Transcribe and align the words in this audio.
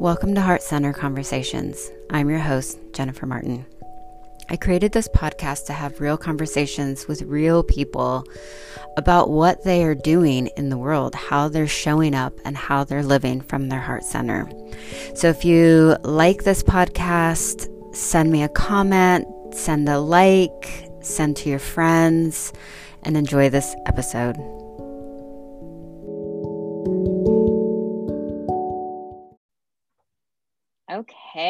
Welcome 0.00 0.34
to 0.34 0.40
Heart 0.40 0.62
Center 0.62 0.94
Conversations. 0.94 1.90
I'm 2.08 2.30
your 2.30 2.38
host, 2.38 2.78
Jennifer 2.94 3.26
Martin. 3.26 3.66
I 4.48 4.56
created 4.56 4.92
this 4.92 5.08
podcast 5.08 5.66
to 5.66 5.74
have 5.74 6.00
real 6.00 6.16
conversations 6.16 7.06
with 7.06 7.20
real 7.20 7.62
people 7.62 8.24
about 8.96 9.28
what 9.28 9.62
they 9.62 9.84
are 9.84 9.94
doing 9.94 10.46
in 10.56 10.70
the 10.70 10.78
world, 10.78 11.14
how 11.14 11.50
they're 11.50 11.66
showing 11.66 12.14
up, 12.14 12.32
and 12.46 12.56
how 12.56 12.82
they're 12.82 13.02
living 13.02 13.42
from 13.42 13.68
their 13.68 13.78
heart 13.78 14.02
center. 14.02 14.50
So 15.14 15.28
if 15.28 15.44
you 15.44 15.98
like 16.02 16.44
this 16.44 16.62
podcast, 16.62 17.68
send 17.94 18.32
me 18.32 18.42
a 18.42 18.48
comment, 18.48 19.26
send 19.54 19.86
a 19.86 19.98
like, 19.98 20.88
send 21.02 21.36
to 21.36 21.50
your 21.50 21.58
friends, 21.58 22.54
and 23.02 23.18
enjoy 23.18 23.50
this 23.50 23.76
episode. 23.84 24.59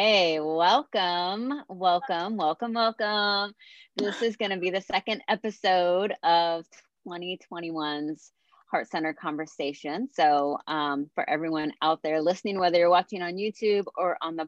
Okay, 0.01 0.39
welcome, 0.39 1.53
welcome, 1.69 2.35
welcome, 2.35 2.73
welcome. 2.73 3.53
This 3.95 4.23
is 4.23 4.35
going 4.35 4.49
to 4.49 4.57
be 4.57 4.71
the 4.71 4.81
second 4.81 5.21
episode 5.27 6.15
of 6.23 6.65
2021's 7.07 8.31
Heart 8.71 8.89
Center 8.89 9.13
Conversation. 9.13 10.09
So, 10.11 10.57
um, 10.65 11.11
for 11.13 11.29
everyone 11.29 11.73
out 11.83 11.99
there 12.01 12.19
listening, 12.19 12.57
whether 12.57 12.79
you're 12.79 12.89
watching 12.89 13.21
on 13.21 13.35
YouTube 13.35 13.85
or 13.95 14.17
on 14.23 14.37
the 14.37 14.47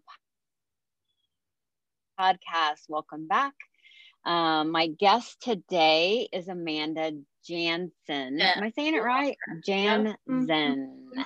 podcast, 2.20 2.89
welcome 2.89 3.27
back. 3.27 3.53
Um, 4.25 4.72
my 4.72 4.88
guest 4.88 5.39
today 5.39 6.27
is 6.33 6.47
Amanda 6.47 7.11
Jansen. 7.45 8.39
Yeah. 8.39 8.53
Am 8.58 8.63
I 8.63 8.72
saying 8.72 8.95
it 8.95 9.03
right? 9.03 9.38
Jansen. 9.63 10.17
Mm-hmm. 10.27 11.22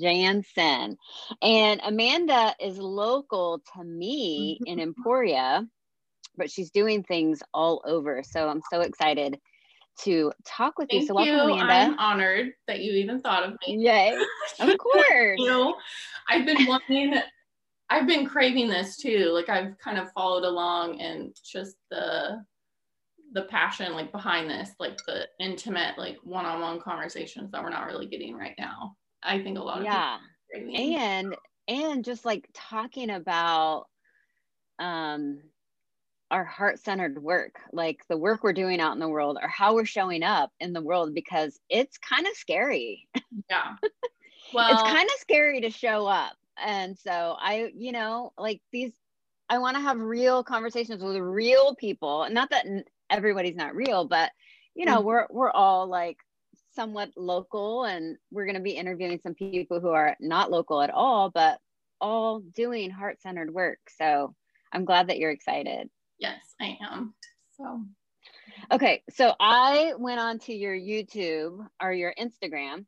Jansen. 0.00 0.96
And 1.42 1.80
Amanda 1.84 2.54
is 2.60 2.78
local 2.78 3.62
to 3.74 3.84
me 3.84 4.58
in 4.66 4.78
mm-hmm. 4.78 4.88
Emporia, 4.88 5.66
but 6.36 6.50
she's 6.50 6.70
doing 6.70 7.02
things 7.02 7.42
all 7.52 7.82
over. 7.84 8.22
So 8.22 8.48
I'm 8.48 8.62
so 8.70 8.80
excited 8.80 9.38
to 10.02 10.32
talk 10.44 10.78
with 10.78 10.88
Thank 10.90 11.02
you. 11.02 11.08
So 11.08 11.14
welcome, 11.14 11.34
you. 11.34 11.54
Amanda. 11.54 11.72
I'm 11.74 11.98
honored 11.98 12.52
that 12.66 12.80
you 12.80 12.92
even 12.92 13.20
thought 13.20 13.44
of 13.44 13.56
me. 13.66 13.76
Yay. 13.78 14.16
Of 14.60 14.76
course. 14.78 15.38
you 15.38 15.46
know, 15.46 15.74
I've 16.28 16.46
been 16.46 16.66
wanting 16.66 17.14
I've 17.90 18.06
been 18.06 18.26
craving 18.26 18.68
this 18.68 18.96
too. 18.96 19.30
Like 19.32 19.48
I've 19.48 19.76
kind 19.78 19.98
of 19.98 20.12
followed 20.12 20.44
along 20.44 21.00
and 21.00 21.34
just 21.44 21.76
the 21.90 22.44
the 23.32 23.42
passion 23.42 23.92
like 23.92 24.12
behind 24.12 24.50
this, 24.50 24.70
like 24.78 24.98
the 25.06 25.26
intimate, 25.38 25.98
like 25.98 26.16
one-on-one 26.24 26.80
conversations 26.80 27.50
that 27.50 27.62
we're 27.62 27.70
not 27.70 27.86
really 27.86 28.06
getting 28.06 28.34
right 28.34 28.54
now. 28.58 28.96
I 29.22 29.42
think 29.42 29.58
a 29.58 29.62
lot 29.62 29.78
of 29.78 29.84
yeah, 29.84 30.18
and 30.54 31.36
and 31.68 32.04
just 32.04 32.24
like 32.24 32.48
talking 32.52 33.10
about 33.10 33.86
um 34.78 35.40
our 36.30 36.44
heart-centered 36.44 37.20
work 37.22 37.58
like 37.72 38.02
the 38.08 38.16
work 38.16 38.44
we're 38.44 38.52
doing 38.52 38.80
out 38.80 38.92
in 38.92 39.00
the 39.00 39.08
world 39.08 39.36
or 39.42 39.48
how 39.48 39.74
we're 39.74 39.84
showing 39.84 40.22
up 40.22 40.50
in 40.60 40.72
the 40.72 40.80
world 40.80 41.12
because 41.12 41.58
it's 41.68 41.98
kind 41.98 42.26
of 42.26 42.34
scary. 42.34 43.08
Yeah. 43.48 43.74
Well 44.52 44.72
it's 44.72 44.82
kind 44.82 45.08
of 45.08 45.20
scary 45.20 45.60
to 45.62 45.70
show 45.70 46.06
up. 46.06 46.36
And 46.56 46.96
so 46.98 47.36
i 47.38 47.72
you 47.76 47.92
know 47.92 48.32
like 48.38 48.60
these 48.72 48.92
i 49.48 49.58
want 49.58 49.76
to 49.76 49.82
have 49.82 50.00
real 50.00 50.44
conversations 50.44 51.02
with 51.02 51.16
real 51.16 51.74
people. 51.74 52.28
Not 52.30 52.50
that 52.50 52.66
everybody's 53.08 53.56
not 53.56 53.74
real 53.74 54.04
but 54.04 54.30
you 54.74 54.84
know 54.84 54.98
mm-hmm. 54.98 55.06
we're 55.06 55.26
we're 55.30 55.50
all 55.50 55.88
like 55.88 56.18
somewhat 56.74 57.10
local 57.16 57.84
and 57.84 58.16
we're 58.30 58.44
going 58.44 58.56
to 58.56 58.62
be 58.62 58.72
interviewing 58.72 59.18
some 59.22 59.34
people 59.34 59.80
who 59.80 59.90
are 59.90 60.16
not 60.20 60.50
local 60.50 60.80
at 60.80 60.90
all 60.90 61.30
but 61.30 61.58
all 62.00 62.40
doing 62.40 62.90
heart-centered 62.90 63.52
work. 63.52 63.78
So 63.98 64.34
i'm 64.72 64.84
glad 64.84 65.08
that 65.08 65.18
you're 65.18 65.30
excited. 65.30 65.88
Yes 66.18 66.40
i 66.60 66.78
am. 66.80 67.14
So. 67.56 67.82
Okay 68.72 69.02
so 69.10 69.34
i 69.40 69.92
went 69.98 70.20
on 70.20 70.38
to 70.40 70.54
your 70.54 70.74
youtube 70.74 71.66
or 71.82 71.92
your 71.92 72.14
instagram 72.18 72.86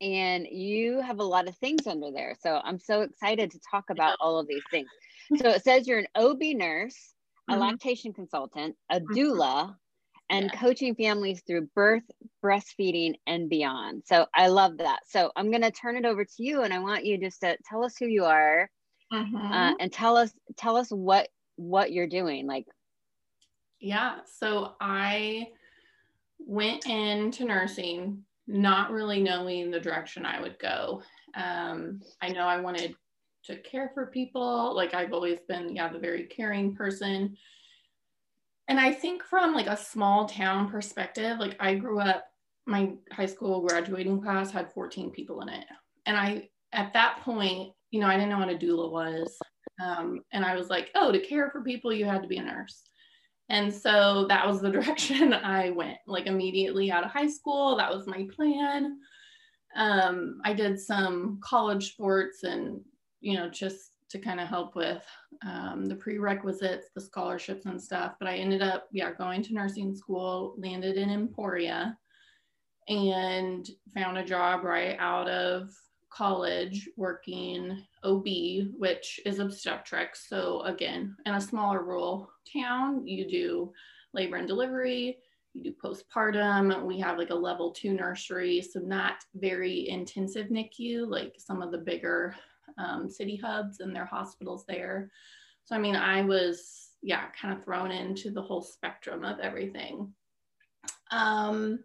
and 0.00 0.46
you 0.50 1.00
have 1.00 1.20
a 1.20 1.24
lot 1.24 1.48
of 1.48 1.56
things 1.56 1.86
under 1.86 2.10
there. 2.10 2.34
So 2.40 2.60
i'm 2.64 2.78
so 2.78 3.02
excited 3.02 3.50
to 3.52 3.60
talk 3.70 3.84
about 3.90 4.16
all 4.20 4.38
of 4.38 4.48
these 4.48 4.64
things. 4.70 4.88
So 5.40 5.50
it 5.50 5.64
says 5.64 5.86
you're 5.86 5.98
an 5.98 6.08
ob 6.16 6.40
nurse 6.40 7.14
a 7.48 7.52
mm-hmm. 7.52 7.60
lactation 7.60 8.12
consultant 8.12 8.76
a 8.90 9.00
mm-hmm. 9.00 9.14
doula 9.14 9.76
and 10.30 10.50
yeah. 10.52 10.60
coaching 10.60 10.94
families 10.94 11.42
through 11.46 11.68
birth, 11.74 12.02
breastfeeding, 12.42 13.14
and 13.26 13.48
beyond. 13.48 14.02
So 14.06 14.26
I 14.34 14.48
love 14.48 14.78
that. 14.78 15.00
So 15.08 15.30
I'm 15.36 15.50
going 15.50 15.62
to 15.62 15.70
turn 15.70 15.96
it 15.96 16.04
over 16.04 16.24
to 16.24 16.42
you, 16.42 16.62
and 16.62 16.72
I 16.72 16.78
want 16.78 17.04
you 17.04 17.18
just 17.18 17.40
to 17.40 17.56
tell 17.68 17.84
us 17.84 17.96
who 17.98 18.06
you 18.06 18.24
are, 18.24 18.70
mm-hmm. 19.12 19.36
uh, 19.36 19.74
and 19.78 19.92
tell 19.92 20.16
us 20.16 20.32
tell 20.56 20.76
us 20.76 20.88
what 20.90 21.28
what 21.56 21.92
you're 21.92 22.06
doing. 22.06 22.46
Like, 22.46 22.66
yeah. 23.80 24.16
So 24.38 24.74
I 24.80 25.48
went 26.38 26.86
into 26.86 27.44
nursing, 27.44 28.24
not 28.46 28.90
really 28.90 29.22
knowing 29.22 29.70
the 29.70 29.80
direction 29.80 30.26
I 30.26 30.40
would 30.40 30.58
go. 30.58 31.02
Um, 31.36 32.00
I 32.20 32.28
know 32.28 32.46
I 32.46 32.60
wanted 32.60 32.94
to 33.44 33.56
care 33.56 33.90
for 33.94 34.06
people. 34.06 34.74
Like 34.74 34.94
I've 34.94 35.12
always 35.12 35.38
been, 35.48 35.74
yeah, 35.74 35.92
the 35.92 35.98
very 35.98 36.24
caring 36.24 36.74
person 36.74 37.36
and 38.74 38.80
I 38.80 38.92
think 38.92 39.22
from 39.22 39.54
like 39.54 39.68
a 39.68 39.76
small 39.76 40.26
town 40.26 40.68
perspective, 40.68 41.38
like 41.38 41.54
I 41.60 41.76
grew 41.76 42.00
up, 42.00 42.24
my 42.66 42.94
high 43.12 43.26
school 43.26 43.64
graduating 43.64 44.20
class 44.20 44.50
had 44.50 44.72
14 44.72 45.12
people 45.12 45.42
in 45.42 45.48
it. 45.48 45.64
And 46.06 46.16
I, 46.16 46.48
at 46.72 46.92
that 46.92 47.20
point, 47.22 47.72
you 47.92 48.00
know, 48.00 48.08
I 48.08 48.14
didn't 48.14 48.30
know 48.30 48.40
what 48.40 48.50
a 48.50 48.58
doula 48.58 48.90
was. 48.90 49.38
Um, 49.80 50.22
and 50.32 50.44
I 50.44 50.56
was 50.56 50.70
like, 50.70 50.90
oh, 50.96 51.12
to 51.12 51.20
care 51.20 51.50
for 51.50 51.62
people, 51.62 51.92
you 51.92 52.04
had 52.04 52.20
to 52.22 52.26
be 52.26 52.38
a 52.38 52.42
nurse. 52.42 52.82
And 53.48 53.72
so 53.72 54.26
that 54.28 54.44
was 54.44 54.60
the 54.60 54.70
direction 54.72 55.32
I 55.32 55.70
went, 55.70 55.98
like 56.08 56.26
immediately 56.26 56.90
out 56.90 57.04
of 57.04 57.12
high 57.12 57.28
school. 57.28 57.76
That 57.76 57.94
was 57.94 58.08
my 58.08 58.26
plan. 58.34 58.98
Um, 59.76 60.40
I 60.44 60.52
did 60.52 60.80
some 60.80 61.38
college 61.44 61.92
sports 61.92 62.42
and, 62.42 62.80
you 63.20 63.36
know, 63.36 63.48
just 63.48 63.92
to 64.14 64.20
kind 64.20 64.38
of 64.38 64.46
help 64.46 64.76
with 64.76 65.04
um, 65.44 65.86
the 65.86 65.96
prerequisites, 65.96 66.90
the 66.94 67.00
scholarships 67.00 67.66
and 67.66 67.82
stuff. 67.82 68.14
But 68.20 68.28
I 68.28 68.36
ended 68.36 68.62
up, 68.62 68.86
yeah, 68.92 69.10
going 69.10 69.42
to 69.42 69.54
nursing 69.54 69.92
school, 69.92 70.54
landed 70.56 70.96
in 70.96 71.10
Emporia, 71.10 71.98
and 72.88 73.68
found 73.92 74.16
a 74.16 74.24
job 74.24 74.62
right 74.62 74.96
out 75.00 75.28
of 75.28 75.70
college 76.10 76.88
working 76.96 77.84
OB, 78.04 78.24
which 78.78 79.18
is 79.26 79.40
obstetrics. 79.40 80.28
So 80.28 80.60
again, 80.60 81.16
in 81.26 81.34
a 81.34 81.40
smaller 81.40 81.82
rural 81.82 82.30
town, 82.52 83.04
you 83.04 83.28
do 83.28 83.72
labor 84.12 84.36
and 84.36 84.46
delivery, 84.46 85.18
you 85.54 85.62
do 85.64 85.74
postpartum. 85.82 86.84
We 86.84 87.00
have 87.00 87.18
like 87.18 87.30
a 87.30 87.34
level 87.34 87.72
two 87.72 87.94
nursery, 87.94 88.62
so 88.62 88.78
not 88.78 89.16
very 89.34 89.88
intensive 89.88 90.50
NICU, 90.50 91.08
like 91.08 91.34
some 91.36 91.62
of 91.62 91.72
the 91.72 91.78
bigger 91.78 92.36
um, 92.78 93.08
city 93.10 93.36
hubs 93.36 93.80
and 93.80 93.94
their 93.94 94.04
hospitals 94.04 94.64
there. 94.66 95.10
So, 95.64 95.74
I 95.74 95.78
mean, 95.78 95.96
I 95.96 96.22
was, 96.22 96.90
yeah, 97.02 97.26
kind 97.40 97.56
of 97.56 97.64
thrown 97.64 97.90
into 97.90 98.30
the 98.30 98.42
whole 98.42 98.62
spectrum 98.62 99.24
of 99.24 99.38
everything. 99.40 100.12
Um, 101.10 101.80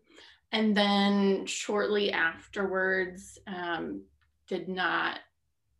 and 0.51 0.75
then 0.75 1.45
shortly 1.45 2.11
afterwards, 2.11 3.37
um, 3.47 4.01
did 4.47 4.67
not 4.67 5.19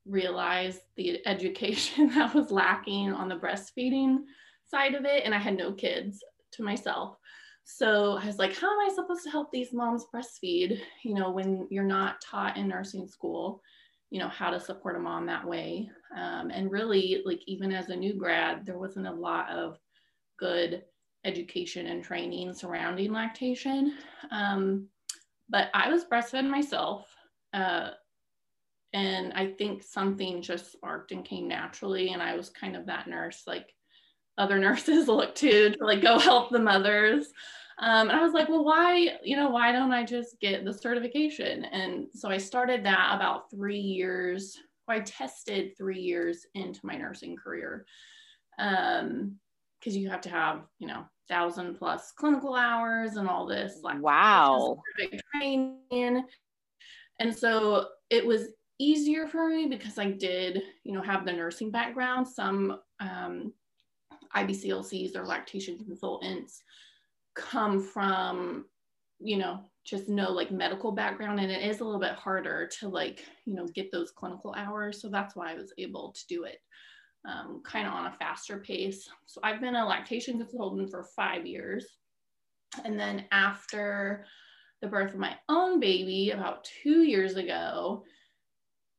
realize 0.06 0.80
the 0.96 1.26
education 1.28 2.10
that 2.16 2.34
was 2.34 2.52
lacking 2.52 3.12
on 3.12 3.30
the 3.30 3.36
breastfeeding 3.36 4.20
side 4.66 4.96
of 4.96 5.06
it. 5.06 5.24
And 5.26 5.34
I 5.34 5.40
had 5.40 5.58
no 5.58 5.74
kids 5.74 6.24
to 6.52 6.64
myself. 6.64 7.18
So 7.64 8.18
I 8.18 8.26
was 8.26 8.40
like, 8.40 8.56
how 8.58 8.72
am 8.72 8.90
I 8.90 8.94
supposed 8.94 9.24
to 9.26 9.30
help 9.30 9.52
these 9.52 9.74
moms 9.74 10.06
breastfeed, 10.14 10.80
you 11.04 11.14
know, 11.14 11.30
when 11.30 11.68
you're 11.70 11.84
not 11.84 12.20
taught 12.20 12.58
in 12.58 12.68
nursing 12.68 13.08
school? 13.08 13.62
You 14.10 14.20
know 14.20 14.30
how 14.30 14.50
to 14.50 14.60
support 14.60 14.96
a 14.96 15.00
mom 15.00 15.26
that 15.26 15.46
way. 15.46 15.90
Um, 16.16 16.50
and 16.50 16.72
really 16.72 17.22
like 17.26 17.42
even 17.46 17.72
as 17.72 17.90
a 17.90 17.96
new 17.96 18.14
grad 18.14 18.66
there 18.66 18.80
wasn't 18.80 19.08
a 19.08 19.12
lot 19.12 19.50
of 19.52 19.78
good 20.38 20.84
education 21.26 21.88
and 21.88 22.04
training 22.04 22.54
surrounding 22.54 23.12
lactation. 23.12 23.96
Um, 24.32 24.88
but 25.50 25.70
i 25.74 25.90
was 25.90 26.06
breastfed 26.06 26.48
myself 26.48 27.08
uh, 27.54 27.90
and 28.94 29.34
i 29.34 29.48
think 29.48 29.84
something 29.84 30.42
just 30.42 30.72
sparked 30.72 31.12
and 31.12 31.26
came 31.26 31.48
naturally 31.48 32.14
and 32.14 32.22
i 32.22 32.36
was 32.36 32.50
kind 32.50 32.76
of 32.76 32.86
that 32.86 33.08
nurse 33.08 33.44
like 33.48 33.74
other 34.38 34.60
nurses 34.60 35.08
look 35.08 35.36
to 35.36 35.72
to 35.72 35.86
like 35.86 36.02
go 36.02 36.20
help 36.20 36.50
the 36.50 36.60
mothers 36.60 37.28
um, 37.82 38.10
and 38.10 38.20
I 38.20 38.22
was 38.22 38.34
like, 38.34 38.50
well, 38.50 38.66
why, 38.66 39.18
you 39.24 39.38
know, 39.38 39.50
why 39.50 39.72
don't 39.72 39.94
I 39.94 40.04
just 40.04 40.40
get 40.42 40.66
the 40.66 40.74
certification? 40.74 41.64
And 41.66 42.08
so 42.14 42.30
I 42.30 42.38
started 42.38 42.84
that 42.84 43.16
about 43.16 43.50
three 43.50 43.80
years. 43.80 44.58
I 44.88 45.00
tested 45.00 45.78
three 45.78 46.00
years 46.00 46.46
into 46.56 46.80
my 46.84 46.96
nursing 46.96 47.36
career. 47.38 47.86
Um, 48.58 49.36
because 49.80 49.96
you 49.96 50.10
have 50.10 50.20
to 50.22 50.30
have, 50.30 50.64
you 50.80 50.88
know, 50.88 51.06
thousand 51.30 51.76
plus 51.76 52.12
clinical 52.12 52.54
hours 52.54 53.16
and 53.16 53.30
all 53.30 53.46
this 53.46 53.80
like 53.82 54.02
wow 54.02 54.82
training. 55.34 56.26
And 57.20 57.34
so 57.34 57.88
it 58.10 58.26
was 58.26 58.50
easier 58.80 59.28
for 59.28 59.48
me 59.48 59.68
because 59.68 59.98
I 59.98 60.12
did, 60.12 60.62
you 60.84 60.94
know, 60.94 61.02
have 61.02 61.26
the 61.26 61.32
nursing 61.32 61.72
background. 61.72 62.28
Some 62.28 62.80
um, 63.00 63.54
IBCLCs 64.36 65.16
or 65.16 65.26
lactation 65.26 65.78
consultants 65.78 66.64
come 67.36 67.82
from, 67.82 68.66
you 69.20 69.38
know, 69.38 69.60
just 69.86 70.08
no 70.08 70.32
like 70.32 70.52
medical 70.52 70.92
background 70.92 71.40
and 71.40 71.52
it 71.52 71.64
is 71.64 71.80
a 71.80 71.84
little 71.84 72.00
bit 72.00 72.14
harder 72.14 72.70
to 72.80 72.88
like, 72.88 73.26
you 73.46 73.56
know, 73.56 73.66
get 73.74 73.92
those 73.92 74.12
clinical 74.12 74.54
hours. 74.56 75.02
So 75.02 75.10
that's 75.10 75.36
why 75.36 75.52
I 75.52 75.56
was 75.56 75.74
able 75.78 76.14
to 76.14 76.28
do 76.28 76.44
it 76.44 76.58
um, 77.28 77.62
kind 77.64 77.88
of 77.88 77.94
on 77.94 78.08
a 78.08 78.16
faster 78.20 78.60
pace. 78.60 79.10
So 79.26 79.42
I've 79.44 79.62
been 79.62 79.76
a 79.76 79.86
lactation 79.86 80.38
consultant 80.38 80.90
for 80.92 81.04
five 81.16 81.46
years. 81.46 81.86
And 82.86 83.00
then 83.00 83.26
after 83.32 84.26
the 84.82 84.88
birth 84.88 85.14
of 85.14 85.20
my 85.20 85.36
own 85.50 85.80
baby 85.80 86.32
about 86.32 86.68
two 86.84 87.04
years 87.04 87.36
ago, 87.36 88.04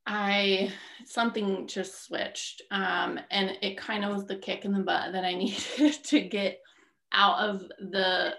I 0.07 0.73
something 1.07 1.67
just 1.67 2.05
switched, 2.05 2.63
um, 2.71 3.21
and 3.31 3.57
it 3.63 3.77
kind 3.77 4.05
of 4.05 4.13
was 4.13 4.27
the 4.27 4.37
kick 4.37 4.65
in 4.65 4.73
the 4.73 4.81
butt 4.81 5.13
that 5.13 5.25
I 5.25 5.35
needed 5.35 6.03
to 6.05 6.21
get 6.21 6.59
out 7.13 7.39
of 7.39 7.61
the 7.91 8.35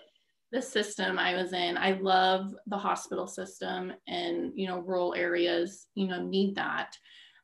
the 0.51 0.61
system 0.61 1.17
I 1.17 1.35
was 1.35 1.53
in. 1.53 1.77
I 1.77 1.93
love 1.93 2.53
the 2.67 2.77
hospital 2.77 3.27
system, 3.27 3.93
and 4.07 4.51
you 4.55 4.67
know, 4.67 4.79
rural 4.79 5.13
areas, 5.15 5.87
you 5.95 6.07
know, 6.07 6.21
need 6.21 6.55
that. 6.55 6.95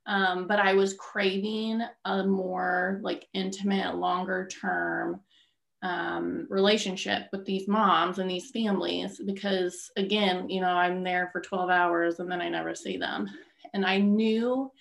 Um, 0.06 0.47
but 0.47 0.59
I 0.59 0.74
was 0.74 0.94
craving 0.94 1.81
a 2.06 2.24
more 2.25 3.00
like 3.03 3.27
intimate, 3.33 3.95
longer 3.95 4.47
term 4.47 5.21
um, 5.83 6.47
relationship 6.50 7.27
with 7.31 7.45
these 7.45 7.68
moms 7.68 8.19
and 8.19 8.30
these 8.30 8.50
families 8.50 9.21
because 9.27 9.91
again 9.95 10.50
you 10.50 10.59
know 10.59 10.69
i'm 10.71 11.03
there 11.03 11.30
for 11.31 11.39
12 11.39 11.69
hours 11.69 12.18
and 12.18 12.31
then 12.31 12.41
i 12.41 12.50
never 12.50 12.73
see 12.73 12.97
them 12.97 13.30
and 13.73 13.85
I 13.85 14.00
knew 14.00 14.71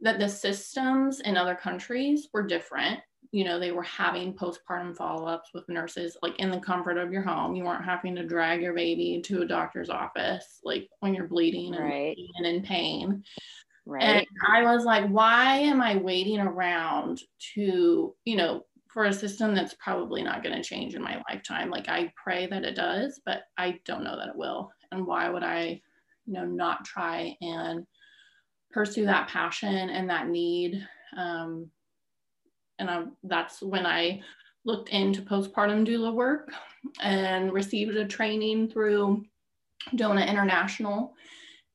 that 0.00 0.18
the 0.18 0.28
systems 0.28 1.20
in 1.20 1.36
other 1.36 1.54
countries 1.54 2.28
were 2.32 2.46
different. 2.46 3.00
You 3.30 3.44
know, 3.44 3.58
they 3.58 3.72
were 3.72 3.82
having 3.82 4.32
postpartum 4.32 4.96
follow 4.96 5.26
ups 5.26 5.50
with 5.52 5.68
nurses, 5.68 6.16
like 6.22 6.38
in 6.38 6.50
the 6.50 6.60
comfort 6.60 6.96
of 6.96 7.12
your 7.12 7.22
home. 7.22 7.54
You 7.54 7.64
weren't 7.64 7.84
having 7.84 8.14
to 8.16 8.26
drag 8.26 8.62
your 8.62 8.74
baby 8.74 9.20
to 9.26 9.42
a 9.42 9.46
doctor's 9.46 9.90
office, 9.90 10.60
like 10.64 10.88
when 11.00 11.14
you're 11.14 11.28
bleeding 11.28 11.74
and, 11.74 11.84
right. 11.84 12.16
and 12.36 12.46
in 12.46 12.62
pain. 12.62 13.22
Right. 13.84 14.02
And 14.02 14.26
I 14.46 14.62
was 14.62 14.84
like, 14.84 15.08
why 15.08 15.56
am 15.56 15.80
I 15.80 15.96
waiting 15.96 16.40
around 16.40 17.20
to, 17.54 18.14
you 18.24 18.36
know, 18.36 18.64
for 18.86 19.04
a 19.04 19.12
system 19.12 19.54
that's 19.54 19.74
probably 19.82 20.22
not 20.22 20.42
going 20.42 20.56
to 20.56 20.62
change 20.62 20.94
in 20.94 21.02
my 21.02 21.22
lifetime? 21.28 21.70
Like, 21.70 21.88
I 21.88 22.12
pray 22.22 22.46
that 22.46 22.64
it 22.64 22.76
does, 22.76 23.20
but 23.24 23.42
I 23.56 23.78
don't 23.84 24.04
know 24.04 24.16
that 24.16 24.28
it 24.28 24.36
will. 24.36 24.70
And 24.90 25.06
why 25.06 25.28
would 25.28 25.42
I, 25.42 25.80
you 26.26 26.32
know, 26.34 26.44
not 26.44 26.84
try 26.84 27.36
and 27.40 27.86
pursue 28.70 29.06
that 29.06 29.28
passion 29.28 29.90
and 29.90 30.10
that 30.10 30.28
need. 30.28 30.86
Um, 31.16 31.70
and 32.78 32.90
I, 32.90 33.04
that's 33.24 33.62
when 33.62 33.86
I 33.86 34.20
looked 34.64 34.90
into 34.90 35.22
postpartum 35.22 35.86
doula 35.86 36.12
work 36.12 36.52
and 37.00 37.52
received 37.52 37.96
a 37.96 38.06
training 38.06 38.68
through 38.68 39.24
DONA 39.94 40.26
International. 40.26 41.14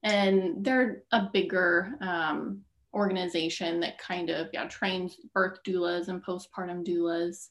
And 0.04 0.64
they're 0.64 1.04
a 1.12 1.30
bigger 1.32 1.96
um, 2.02 2.62
organization 2.94 3.80
that 3.80 3.98
kind 3.98 4.30
of 4.30 4.50
yeah, 4.54 4.68
trains 4.68 5.18
birth 5.34 5.60
doulas 5.66 6.10
and 6.10 6.24
postpartum 6.24 6.86
doulas 6.86 7.48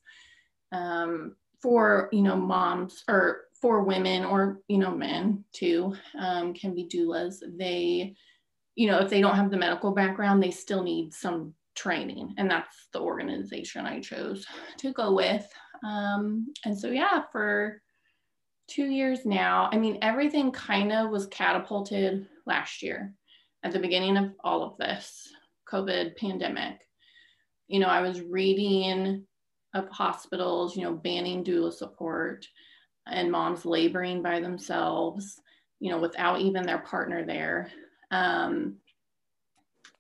um, 0.70 1.34
for 1.60 2.08
you 2.12 2.22
know 2.22 2.37
moms 2.37 3.05
or 3.08 3.43
for 3.60 3.82
women 3.82 4.25
or 4.25 4.60
you 4.69 4.78
know 4.78 4.90
men 4.90 5.44
too 5.52 5.94
um, 6.19 6.52
can 6.52 6.75
be 6.75 6.87
doulas. 6.87 7.37
They 7.56 8.14
you 8.75 8.87
know, 8.87 8.98
if 8.98 9.10
they 9.10 9.20
don't 9.20 9.37
have 9.37 9.50
the 9.50 9.56
medical 9.56 9.93
background, 9.93 10.43
they 10.43 10.50
still 10.50 10.82
need 10.82 11.12
some 11.12 11.55
training. 11.74 12.34
And 12.38 12.50
that's 12.50 12.88
the 12.92 13.00
organization 13.00 13.86
I 13.86 14.00
chose 14.00 14.46
to 14.78 14.92
go 14.92 15.14
with. 15.14 15.46
Um, 15.84 16.52
and 16.64 16.78
so, 16.78 16.88
yeah, 16.88 17.22
for 17.32 17.80
two 18.69 18.86
years 18.86 19.24
now, 19.24 19.69
I 19.72 19.78
mean, 19.78 19.98
everything 20.02 20.52
kind 20.52 20.92
of 20.92 21.10
was 21.10 21.26
catapulted 21.26 22.26
last 22.46 22.82
year 22.82 23.14
at 23.62 23.72
the 23.72 23.78
beginning 23.78 24.16
of 24.16 24.32
all 24.44 24.62
of 24.62 24.76
this 24.78 25.28
COVID 25.70 26.16
pandemic. 26.16 26.80
You 27.69 27.80
know, 27.80 27.88
I 27.88 28.00
was 28.00 28.20
reading 28.20 29.26
of 29.74 29.88
hospitals, 29.88 30.76
you 30.76 30.82
know, 30.82 30.92
banning 30.92 31.42
doula 31.42 31.72
support 31.72 32.46
and 33.06 33.32
moms 33.32 33.64
laboring 33.64 34.22
by 34.22 34.40
themselves, 34.40 35.40
you 35.80 35.90
know, 35.90 35.98
without 35.98 36.40
even 36.40 36.64
their 36.64 36.78
partner 36.78 37.24
there. 37.24 37.70
Um, 38.10 38.76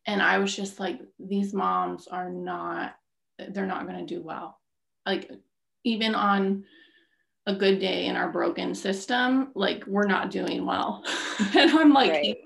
and 0.06 0.20
I 0.20 0.38
was 0.38 0.54
just 0.54 0.80
like, 0.80 1.00
these 1.18 1.54
moms 1.54 2.08
are 2.08 2.30
not, 2.30 2.96
they're 3.50 3.66
not 3.66 3.86
going 3.86 4.04
to 4.04 4.14
do 4.14 4.22
well. 4.22 4.58
Like, 5.06 5.30
even 5.84 6.14
on 6.14 6.64
a 7.46 7.54
good 7.54 7.80
day 7.80 8.06
in 8.06 8.16
our 8.16 8.30
broken 8.30 8.74
system, 8.74 9.50
like, 9.54 9.84
we're 9.86 10.06
not 10.06 10.30
doing 10.30 10.64
well. 10.64 11.04
and 11.56 11.70
I'm 11.70 11.92
like, 11.92 12.10
right. 12.10 12.36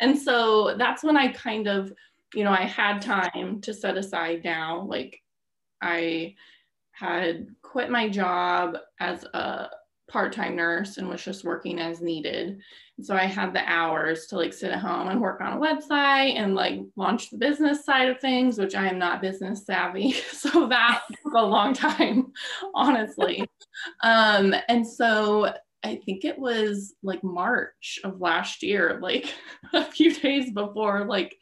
and 0.00 0.16
so 0.16 0.76
that's 0.76 1.02
when 1.02 1.16
I 1.16 1.28
kind 1.28 1.66
of, 1.66 1.92
you 2.34 2.44
know, 2.44 2.52
I 2.52 2.64
had 2.64 3.00
time 3.00 3.60
to 3.62 3.74
set 3.74 3.96
aside 3.96 4.42
now. 4.44 4.86
Like, 4.88 5.20
I 5.82 6.34
had 6.92 7.48
quit 7.62 7.90
my 7.90 8.08
job 8.08 8.76
as 9.00 9.24
a 9.24 9.68
part-time 10.10 10.56
nurse 10.56 10.96
and 10.96 11.08
was 11.08 11.22
just 11.22 11.44
working 11.44 11.78
as 11.78 12.00
needed. 12.00 12.60
And 12.96 13.06
so 13.06 13.14
I 13.14 13.24
had 13.24 13.54
the 13.54 13.62
hours 13.70 14.26
to 14.26 14.36
like 14.36 14.52
sit 14.52 14.72
at 14.72 14.80
home 14.80 15.08
and 15.08 15.20
work 15.20 15.40
on 15.40 15.54
a 15.54 15.60
website 15.60 16.34
and 16.36 16.54
like 16.54 16.80
launch 16.96 17.30
the 17.30 17.38
business 17.38 17.84
side 17.84 18.08
of 18.08 18.20
things, 18.20 18.58
which 18.58 18.74
I 18.74 18.88
am 18.88 18.98
not 18.98 19.22
business 19.22 19.64
savvy. 19.64 20.14
So 20.30 20.68
that 20.68 21.02
took 21.22 21.34
a 21.34 21.42
long 21.42 21.74
time, 21.74 22.32
honestly. 22.74 23.44
Um, 24.02 24.54
and 24.68 24.86
so 24.86 25.52
I 25.82 25.96
think 25.96 26.24
it 26.24 26.38
was 26.38 26.94
like 27.02 27.22
March 27.22 28.00
of 28.04 28.20
last 28.20 28.62
year, 28.62 28.98
like 29.02 29.32
a 29.72 29.84
few 29.84 30.14
days 30.14 30.50
before 30.50 31.04
like 31.04 31.36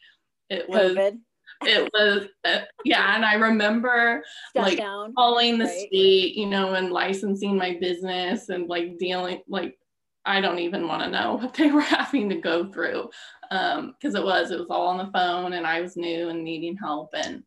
it 0.50 0.69
was 0.69 0.97
COVID 0.97 1.19
it 1.62 1.90
was 1.93 2.26
uh, 2.44 2.60
yeah 2.84 3.14
and 3.16 3.25
i 3.25 3.34
remember 3.34 4.22
like 4.55 4.78
down, 4.78 5.12
calling 5.14 5.58
the 5.58 5.64
right? 5.64 5.87
state 5.88 6.34
you 6.34 6.46
know 6.46 6.75
and 6.75 6.93
licensing 6.93 7.56
my 7.56 7.76
business 7.81 8.49
and 8.49 8.69
like 8.69 8.99
dealing 8.99 9.40
like 9.49 9.76
i 10.25 10.40
don't 10.40 10.58
even 10.58 10.87
want 10.87 11.02
to 11.02 11.10
know 11.10 11.34
what 11.34 11.55
they 11.55 11.70
were 11.72 11.81
having 11.81 12.28
to 12.28 12.37
go 12.37 12.71
through 12.71 13.09
um 13.50 13.94
because 13.99 14.14
it 14.14 14.23
was 14.23 14.50
it 14.50 14.59
was 14.59 14.68
all 14.71 14.88
on 14.88 14.99
the 14.99 15.12
phone 15.12 15.54
and 15.54 15.66
i 15.66 15.80
was 15.80 15.97
new 15.97 16.28
and 16.28 16.44
needing 16.44 16.76
help 16.76 17.11
and 17.14 17.42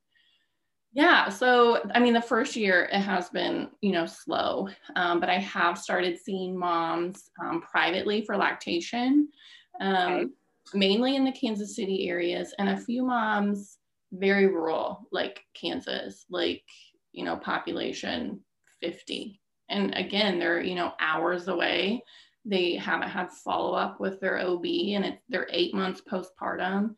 yeah 0.93 1.29
so 1.29 1.81
i 1.95 1.99
mean 1.99 2.13
the 2.13 2.21
first 2.21 2.55
year 2.55 2.89
it 2.91 2.99
has 2.99 3.29
been 3.29 3.69
you 3.81 3.91
know 3.91 4.05
slow 4.05 4.67
um, 4.95 5.19
but 5.19 5.29
i 5.29 5.37
have 5.37 5.77
started 5.77 6.17
seeing 6.19 6.57
moms 6.57 7.29
um, 7.43 7.61
privately 7.61 8.25
for 8.25 8.35
lactation 8.35 9.29
um, 9.79 10.11
okay. 10.11 10.25
mainly 10.73 11.15
in 11.15 11.23
the 11.23 11.31
kansas 11.31 11.77
city 11.77 12.09
areas 12.09 12.53
and 12.59 12.67
a 12.67 12.77
few 12.77 13.05
moms 13.05 13.77
very 14.11 14.47
rural, 14.47 15.07
like 15.11 15.43
Kansas, 15.53 16.25
like, 16.29 16.63
you 17.11 17.23
know, 17.23 17.37
population 17.37 18.41
50. 18.81 19.39
And 19.69 19.95
again, 19.95 20.39
they're, 20.39 20.61
you 20.61 20.75
know, 20.75 20.93
hours 20.99 21.47
away. 21.47 22.03
They 22.43 22.75
haven't 22.75 23.09
had 23.09 23.31
follow 23.31 23.73
up 23.73 23.99
with 23.99 24.19
their 24.19 24.39
OB 24.39 24.65
and 24.65 25.05
it, 25.05 25.19
they're 25.29 25.47
eight 25.51 25.73
months 25.73 26.01
postpartum. 26.01 26.95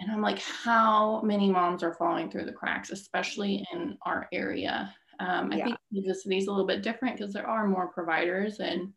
And 0.00 0.10
I'm 0.10 0.20
like, 0.20 0.40
how 0.40 1.22
many 1.22 1.50
moms 1.50 1.82
are 1.82 1.94
falling 1.94 2.30
through 2.30 2.46
the 2.46 2.52
cracks, 2.52 2.90
especially 2.90 3.64
in 3.72 3.96
our 4.04 4.28
area? 4.32 4.92
Um, 5.20 5.52
I 5.52 5.56
yeah. 5.56 5.64
think 5.64 5.78
Kansas 5.92 6.24
City 6.24 6.38
is 6.38 6.46
a 6.46 6.50
little 6.50 6.66
bit 6.66 6.82
different 6.82 7.16
because 7.16 7.32
there 7.32 7.48
are 7.48 7.66
more 7.66 7.88
providers. 7.88 8.58
And, 8.58 8.92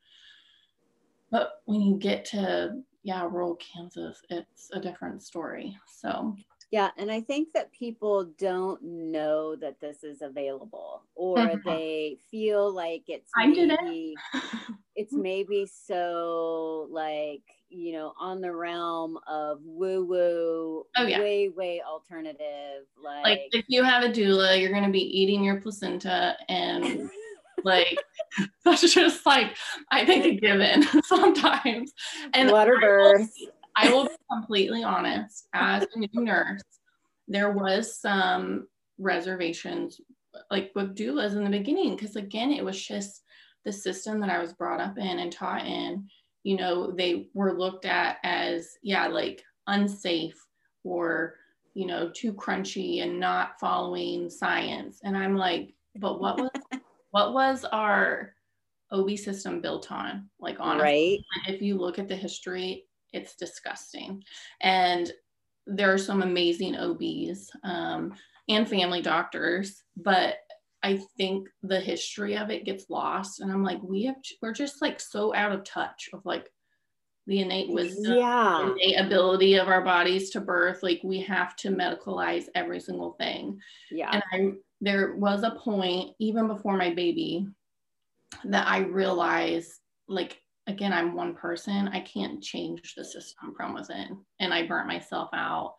but 1.31 1.61
when 1.65 1.81
you 1.81 1.97
get 1.97 2.25
to, 2.25 2.81
yeah, 3.03 3.23
rural 3.23 3.55
Kansas, 3.55 4.19
it's 4.29 4.69
a 4.73 4.79
different 4.79 5.21
story. 5.23 5.77
So, 5.87 6.35
yeah, 6.71 6.89
and 6.97 7.09
I 7.09 7.21
think 7.21 7.53
that 7.53 7.71
people 7.71 8.25
don't 8.37 8.81
know 8.83 9.55
that 9.55 9.79
this 9.79 10.03
is 10.03 10.21
available 10.21 11.03
or 11.15 11.37
mm-hmm. 11.37 11.69
they 11.69 12.17
feel 12.29 12.73
like 12.73 13.03
it's 13.07 13.31
I 13.37 13.47
maybe 13.47 14.15
it's 14.95 15.13
maybe 15.13 15.65
so 15.65 16.87
like, 16.91 17.43
you 17.69 17.93
know, 17.93 18.13
on 18.19 18.41
the 18.41 18.53
realm 18.53 19.17
of 19.27 19.59
woo 19.63 20.03
woo, 20.03 20.85
oh, 20.97 21.05
yeah. 21.05 21.19
way 21.19 21.47
way 21.47 21.81
alternative 21.87 22.83
like 23.01 23.23
Like 23.23 23.41
if 23.51 23.65
you 23.69 23.83
have 23.83 24.03
a 24.03 24.09
doula, 24.09 24.59
you're 24.59 24.71
going 24.71 24.83
to 24.83 24.89
be 24.89 25.19
eating 25.21 25.45
your 25.45 25.61
placenta 25.61 26.35
and 26.49 27.09
like 27.63 27.97
that's 28.65 28.93
just 28.93 29.25
like 29.25 29.55
I 29.89 30.05
think 30.05 30.25
a 30.25 30.35
given 30.35 30.83
sometimes. 31.03 31.93
And 32.33 32.51
water 32.51 32.77
birth. 32.81 33.31
I 33.77 33.91
will 33.91 34.05
be 34.05 34.15
completely 34.31 34.83
honest, 34.83 35.47
as 35.53 35.85
a 35.95 35.99
new 35.99 36.09
nurse, 36.13 36.63
there 37.27 37.51
was 37.51 37.99
some 37.99 38.67
reservations 38.97 40.01
like 40.51 40.71
with 40.75 40.95
doulas 40.95 41.35
in 41.35 41.43
the 41.43 41.49
beginning, 41.49 41.95
because 41.95 42.15
again, 42.15 42.51
it 42.51 42.63
was 42.63 42.81
just 42.81 43.23
the 43.65 43.71
system 43.71 44.19
that 44.19 44.29
I 44.29 44.39
was 44.39 44.53
brought 44.53 44.79
up 44.79 44.97
in 44.97 45.19
and 45.19 45.31
taught 45.31 45.65
in. 45.65 46.07
You 46.43 46.57
know, 46.57 46.91
they 46.91 47.29
were 47.33 47.57
looked 47.57 47.85
at 47.85 48.17
as, 48.23 48.69
yeah, 48.81 49.07
like 49.07 49.43
unsafe, 49.67 50.37
or 50.83 51.35
you 51.77 51.85
know 51.85 52.09
too 52.09 52.33
crunchy 52.33 53.03
and 53.03 53.19
not 53.19 53.59
following 53.59 54.31
science 54.31 54.99
and 55.03 55.15
i'm 55.15 55.35
like 55.35 55.75
but 55.97 56.19
what 56.19 56.39
was 56.39 56.49
what 57.11 57.33
was 57.33 57.65
our 57.65 58.33
ob 58.91 59.15
system 59.15 59.61
built 59.61 59.91
on 59.91 60.27
like 60.39 60.57
honestly 60.59 61.23
right. 61.45 61.53
if 61.53 61.61
you 61.61 61.77
look 61.77 61.99
at 61.99 62.07
the 62.07 62.15
history 62.15 62.83
it's 63.13 63.35
disgusting 63.35 64.23
and 64.61 65.11
there 65.65 65.93
are 65.93 65.97
some 65.97 66.21
amazing 66.21 66.75
obs 66.75 67.49
um, 67.63 68.13
and 68.49 68.67
family 68.67 69.01
doctors 69.01 69.83
but 69.95 70.37
I 70.83 71.01
think 71.17 71.49
the 71.63 71.79
history 71.79 72.37
of 72.37 72.49
it 72.49 72.65
gets 72.65 72.89
lost. 72.89 73.39
And 73.39 73.51
I'm 73.51 73.63
like, 73.63 73.81
we 73.81 74.05
have, 74.05 74.15
we're 74.41 74.53
just 74.53 74.81
like 74.81 74.99
so 74.99 75.33
out 75.33 75.51
of 75.51 75.63
touch 75.63 76.09
of 76.13 76.21
like 76.23 76.49
the 77.25 77.39
innate 77.39 77.69
wisdom, 77.69 78.15
yeah. 78.15 78.71
innate 78.71 78.99
ability 78.99 79.55
of 79.55 79.67
our 79.67 79.83
bodies 79.83 80.29
to 80.31 80.39
birth. 80.39 80.83
Like 80.83 81.01
we 81.03 81.19
have 81.21 81.55
to 81.57 81.69
medicalize 81.69 82.45
every 82.55 82.79
single 82.79 83.13
thing. 83.13 83.59
Yeah. 83.91 84.11
And 84.13 84.23
I, 84.31 84.57
there 84.79 85.15
was 85.15 85.43
a 85.43 85.51
point 85.51 86.11
even 86.19 86.47
before 86.47 86.77
my 86.77 86.93
baby 86.93 87.47
that 88.45 88.67
I 88.67 88.79
realized 88.79 89.71
like, 90.07 90.39
again, 90.67 90.93
I'm 90.93 91.15
one 91.15 91.33
person. 91.33 91.87
I 91.87 92.01
can't 92.01 92.43
change 92.43 92.93
the 92.95 93.03
system 93.05 93.53
from 93.55 93.73
within. 93.73 94.19
And 94.39 94.53
I 94.53 94.67
burnt 94.67 94.87
myself 94.87 95.29
out. 95.33 95.75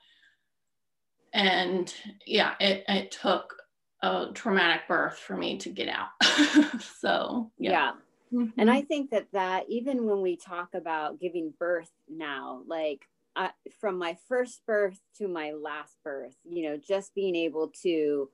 And 1.32 1.92
yeah, 2.26 2.54
it, 2.58 2.84
it 2.88 3.10
took 3.10 3.54
a 4.02 4.26
traumatic 4.32 4.88
birth 4.88 5.18
for 5.18 5.36
me 5.36 5.58
to 5.58 5.68
get 5.68 5.88
out. 5.88 6.80
so, 6.98 7.50
yeah. 7.58 7.70
yeah. 7.70 7.92
Mm-hmm. 8.32 8.60
And 8.60 8.70
I 8.70 8.82
think 8.82 9.10
that 9.10 9.28
that 9.32 9.64
even 9.68 10.06
when 10.06 10.20
we 10.20 10.36
talk 10.36 10.70
about 10.74 11.20
giving 11.20 11.52
birth 11.58 11.90
now, 12.08 12.62
like 12.66 13.02
I, 13.36 13.50
from 13.80 13.98
my 13.98 14.16
first 14.28 14.62
birth 14.66 14.98
to 15.16 15.28
my 15.28 15.52
last 15.52 15.96
birth, 16.04 16.36
you 16.44 16.68
know, 16.68 16.76
just 16.76 17.14
being 17.14 17.36
able 17.36 17.72
to 17.82 18.28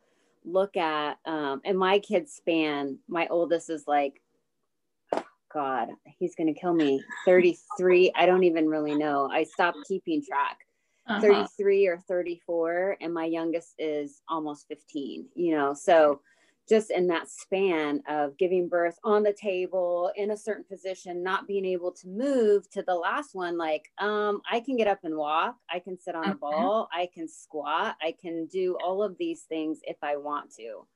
look 0.45 0.77
at, 0.77 1.19
um, 1.27 1.61
and 1.65 1.79
my 1.79 1.99
kids 1.99 2.33
span, 2.33 2.99
my 3.09 3.27
oldest 3.29 3.71
is 3.71 3.85
like, 3.87 4.21
God, 5.55 5.89
he's 6.19 6.35
going 6.35 6.53
to 6.53 6.61
kill 6.61 6.75
me. 6.75 7.03
33. 7.25 8.13
I 8.17 8.27
don't 8.27 8.45
even 8.45 8.69
really 8.69 8.97
know. 8.97 9.31
I 9.33 9.45
stopped 9.45 9.79
keeping 9.89 10.23
track 10.23 10.59
uh-huh. 11.07 11.21
33 11.21 11.87
or 11.87 11.99
34 11.99 12.97
and 13.01 13.13
my 13.13 13.25
youngest 13.25 13.75
is 13.79 14.23
almost 14.29 14.67
15 14.69 15.27
you 15.35 15.55
know 15.55 15.75
so 15.75 16.21
just 16.67 16.91
in 16.91 17.07
that 17.09 17.29
span 17.29 18.03
of 18.09 18.39
giving 18.39 18.69
birth 18.69 18.99
on 19.05 19.23
the 19.23 19.35
table 19.35 20.11
in 20.17 20.31
a 20.31 20.37
certain 20.37 20.65
position 20.65 21.23
not 21.23 21.47
being 21.47 21.67
able 21.67 21.93
to 21.93 22.09
move 22.09 22.69
to 22.71 22.83
the 22.83 22.95
last 22.95 23.35
one 23.35 23.59
like 23.59 23.91
um 23.99 24.41
i 24.51 24.61
can 24.61 24.77
get 24.77 24.89
up 24.89 25.01
and 25.05 25.17
walk 25.17 25.57
i 25.71 25.79
can 25.79 25.99
sit 25.99 26.15
on 26.15 26.25
a 26.25 26.29
uh-huh. 26.29 26.37
ball 26.41 26.89
i 26.93 27.09
can 27.13 27.29
squat 27.29 27.97
i 28.03 28.15
can 28.19 28.47
do 28.47 28.77
all 28.83 29.03
of 29.03 29.17
these 29.19 29.43
things 29.43 29.81
if 29.83 29.97
i 30.03 30.17
want 30.17 30.51
to 30.55 30.87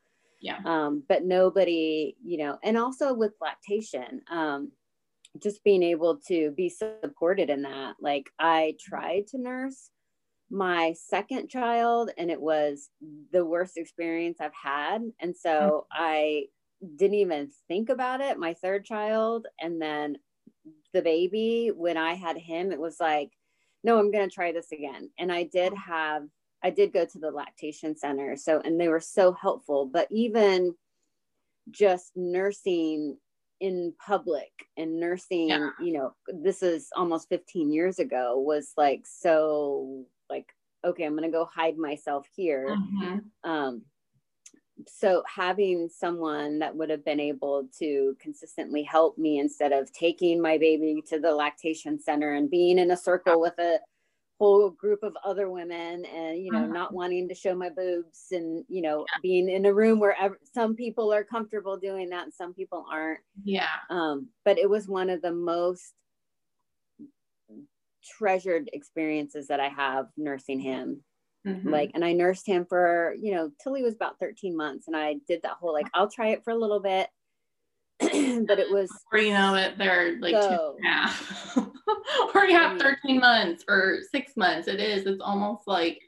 yeah 0.40 0.58
um 0.64 1.02
but 1.08 1.24
nobody 1.24 2.16
you 2.24 2.38
know 2.38 2.58
and 2.62 2.78
also 2.78 3.12
with 3.12 3.32
lactation 3.40 4.22
um 4.30 4.70
just 5.42 5.62
being 5.62 5.82
able 5.82 6.18
to 6.26 6.50
be 6.52 6.68
supported 6.68 7.50
in 7.50 7.62
that 7.62 7.94
like 8.00 8.30
i 8.38 8.74
tried 8.80 9.26
to 9.26 9.38
nurse 9.38 9.90
my 10.50 10.94
second 10.96 11.48
child 11.48 12.10
and 12.16 12.30
it 12.30 12.40
was 12.40 12.88
the 13.32 13.44
worst 13.44 13.76
experience 13.76 14.38
I've 14.40 14.54
had. 14.54 15.02
And 15.20 15.36
so 15.36 15.86
mm-hmm. 15.92 16.02
I 16.02 16.44
didn't 16.96 17.16
even 17.16 17.50
think 17.66 17.88
about 17.88 18.20
it. 18.20 18.38
My 18.38 18.54
third 18.54 18.84
child 18.84 19.46
and 19.60 19.80
then 19.80 20.16
the 20.94 21.02
baby, 21.02 21.70
when 21.74 21.96
I 21.96 22.14
had 22.14 22.38
him, 22.38 22.72
it 22.72 22.80
was 22.80 22.96
like, 22.98 23.30
no, 23.84 23.98
I'm 23.98 24.10
going 24.10 24.28
to 24.28 24.34
try 24.34 24.52
this 24.52 24.72
again. 24.72 25.10
And 25.18 25.30
I 25.30 25.44
did 25.44 25.72
mm-hmm. 25.72 25.90
have, 25.90 26.22
I 26.62 26.70
did 26.70 26.92
go 26.92 27.04
to 27.04 27.18
the 27.18 27.30
lactation 27.30 27.96
center. 27.96 28.36
So, 28.36 28.60
and 28.64 28.80
they 28.80 28.88
were 28.88 29.00
so 29.00 29.32
helpful. 29.32 29.86
But 29.86 30.08
even 30.10 30.74
just 31.70 32.12
nursing 32.16 33.16
in 33.60 33.94
public 34.04 34.50
and 34.76 34.98
nursing, 34.98 35.48
yeah. 35.48 35.70
you 35.80 35.92
know, 35.92 36.14
this 36.28 36.62
is 36.62 36.88
almost 36.96 37.28
15 37.28 37.72
years 37.72 37.98
ago, 37.98 38.38
was 38.38 38.72
like 38.76 39.02
so 39.04 40.06
like 40.30 40.46
okay 40.84 41.04
i'm 41.04 41.14
gonna 41.14 41.30
go 41.30 41.44
hide 41.44 41.76
myself 41.76 42.26
here 42.34 42.76
mm-hmm. 42.76 43.50
um, 43.50 43.82
so 44.86 45.24
having 45.26 45.88
someone 45.88 46.60
that 46.60 46.74
would 46.74 46.88
have 46.88 47.04
been 47.04 47.18
able 47.18 47.68
to 47.78 48.16
consistently 48.20 48.82
help 48.82 49.18
me 49.18 49.38
instead 49.38 49.72
of 49.72 49.92
taking 49.92 50.40
my 50.40 50.56
baby 50.56 51.02
to 51.08 51.18
the 51.18 51.32
lactation 51.32 51.98
center 51.98 52.34
and 52.34 52.50
being 52.50 52.78
in 52.78 52.92
a 52.92 52.96
circle 52.96 53.40
with 53.40 53.58
a 53.58 53.80
whole 54.38 54.70
group 54.70 55.02
of 55.02 55.16
other 55.24 55.50
women 55.50 56.04
and 56.04 56.38
you 56.38 56.52
know 56.52 56.60
mm-hmm. 56.60 56.72
not 56.72 56.94
wanting 56.94 57.28
to 57.28 57.34
show 57.34 57.56
my 57.56 57.68
boobs 57.68 58.26
and 58.30 58.64
you 58.68 58.80
know 58.80 59.00
yeah. 59.00 59.18
being 59.20 59.48
in 59.48 59.66
a 59.66 59.74
room 59.74 59.98
where 59.98 60.16
ev- 60.20 60.36
some 60.54 60.76
people 60.76 61.12
are 61.12 61.24
comfortable 61.24 61.76
doing 61.76 62.08
that 62.08 62.22
and 62.22 62.32
some 62.32 62.54
people 62.54 62.86
aren't 62.90 63.18
yeah 63.42 63.66
um 63.90 64.28
but 64.44 64.56
it 64.56 64.70
was 64.70 64.86
one 64.86 65.10
of 65.10 65.20
the 65.22 65.32
most 65.32 65.92
treasured 68.08 68.70
experiences 68.72 69.48
that 69.48 69.60
I 69.60 69.68
have 69.68 70.06
nursing 70.16 70.60
him. 70.60 71.02
Mm-hmm. 71.46 71.68
Like, 71.68 71.90
and 71.94 72.04
I 72.04 72.12
nursed 72.12 72.46
him 72.46 72.66
for, 72.68 73.14
you 73.18 73.32
know, 73.32 73.50
till 73.62 73.74
he 73.74 73.82
was 73.82 73.94
about 73.94 74.18
13 74.18 74.56
months. 74.56 74.86
And 74.86 74.96
I 74.96 75.16
did 75.26 75.42
that 75.42 75.56
whole, 75.60 75.72
like, 75.72 75.88
I'll 75.94 76.10
try 76.10 76.28
it 76.28 76.42
for 76.44 76.50
a 76.50 76.58
little 76.58 76.80
bit. 76.80 77.08
but 78.46 78.58
it 78.58 78.70
was, 78.70 78.90
or 79.12 79.18
you 79.18 79.32
know, 79.32 79.54
it 79.54 79.76
they're 79.78 80.18
like 80.20 80.34
so, 80.34 80.48
two 80.48 80.76
and 80.78 80.86
a 80.86 80.88
half, 80.88 81.58
or 82.34 82.44
you 82.44 82.54
have 82.56 82.80
13 82.80 83.18
months 83.18 83.64
or 83.68 83.98
six 84.10 84.36
months. 84.36 84.68
It 84.68 84.80
is, 84.80 85.06
it's 85.06 85.20
almost 85.20 85.66
like, 85.66 86.00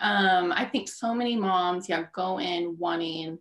um, 0.00 0.52
I 0.52 0.64
think 0.64 0.88
so 0.88 1.14
many 1.14 1.36
moms, 1.36 1.88
yeah, 1.88 2.06
go 2.14 2.38
in 2.38 2.76
wanting, 2.78 3.38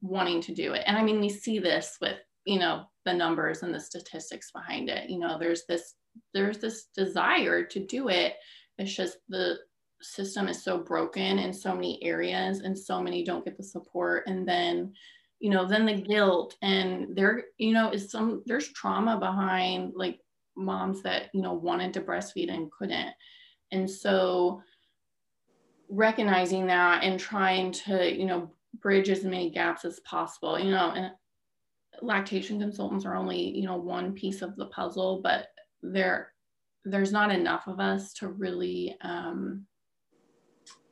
wanting 0.00 0.40
to 0.42 0.54
do 0.54 0.72
it. 0.72 0.82
And 0.86 0.96
I 0.96 1.02
mean, 1.02 1.20
we 1.20 1.28
see 1.28 1.58
this 1.58 1.96
with, 2.00 2.18
you 2.44 2.58
know, 2.58 2.84
the 3.04 3.14
numbers 3.14 3.62
and 3.62 3.72
the 3.72 3.80
statistics 3.80 4.50
behind 4.50 4.90
it. 4.90 5.08
You 5.08 5.18
know, 5.18 5.38
there's 5.38 5.64
this 5.68 5.94
there's 6.34 6.58
this 6.58 6.86
desire 6.96 7.64
to 7.64 7.86
do 7.86 8.08
it. 8.08 8.34
It's 8.78 8.94
just 8.94 9.18
the 9.28 9.58
system 10.02 10.48
is 10.48 10.62
so 10.62 10.78
broken 10.78 11.38
in 11.38 11.52
so 11.52 11.74
many 11.74 12.02
areas 12.02 12.60
and 12.60 12.78
so 12.78 13.02
many 13.02 13.24
don't 13.24 13.44
get 13.44 13.56
the 13.56 13.62
support. 13.62 14.24
And 14.26 14.46
then, 14.46 14.92
you 15.38 15.50
know, 15.50 15.66
then 15.66 15.86
the 15.86 15.94
guilt 15.94 16.56
and 16.62 17.14
there, 17.16 17.44
you 17.58 17.72
know, 17.72 17.90
is 17.90 18.10
some, 18.10 18.42
there's 18.46 18.72
trauma 18.72 19.18
behind 19.18 19.92
like 19.94 20.18
moms 20.56 21.02
that, 21.02 21.30
you 21.34 21.42
know, 21.42 21.52
wanted 21.52 21.92
to 21.94 22.00
breastfeed 22.00 22.52
and 22.52 22.70
couldn't. 22.72 23.12
And 23.72 23.90
so 23.90 24.62
recognizing 25.88 26.66
that 26.66 27.02
and 27.04 27.20
trying 27.20 27.72
to, 27.72 28.12
you 28.12 28.24
know, 28.24 28.50
bridge 28.80 29.10
as 29.10 29.24
many 29.24 29.50
gaps 29.50 29.84
as 29.84 30.00
possible, 30.00 30.58
you 30.58 30.70
know, 30.70 30.92
and 30.92 31.12
lactation 32.02 32.60
consultants 32.60 33.04
are 33.04 33.16
only, 33.16 33.56
you 33.56 33.64
know, 33.64 33.76
one 33.76 34.12
piece 34.12 34.42
of 34.42 34.56
the 34.56 34.66
puzzle, 34.66 35.20
but 35.22 35.48
there 35.82 36.32
there's 36.84 37.10
not 37.10 37.32
enough 37.32 37.66
of 37.66 37.80
us 37.80 38.12
to 38.14 38.28
really 38.28 38.96
um, 39.00 39.66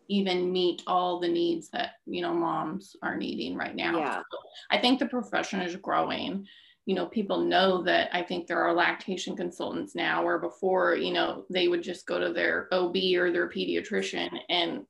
even 0.09 0.53
meet 0.53 0.83
all 0.87 1.21
the 1.21 1.29
needs 1.29 1.69
that 1.71 1.93
you 2.07 2.23
know 2.23 2.35
moms 2.35 2.97
are 3.03 3.17
needing 3.17 3.57
right 3.57 3.75
now. 3.75 3.99
Yeah. 3.99 4.17
So 4.19 4.39
i 4.71 4.79
think 4.79 4.99
the 4.99 5.07
profession 5.07 5.61
is 5.61 5.77
growing. 5.77 6.47
You 6.87 6.95
know 6.95 7.07
people 7.07 7.41
know 7.41 7.83
that 7.85 8.11
i 8.15 8.23
think 8.23 8.47
there 8.47 8.63
are 8.63 8.75
lactation 8.75 9.35
consultants 9.35 9.95
now 9.95 10.23
where 10.23 10.39
before 10.39 10.97
you 10.97 11.15
know 11.15 11.47
they 11.49 11.67
would 11.67 11.83
just 11.83 12.07
go 12.07 12.19
to 12.19 12.33
their 12.33 12.69
ob 12.73 12.95
or 12.95 13.33
their 13.33 13.49
pediatrician 13.49 14.29
and 14.51 14.85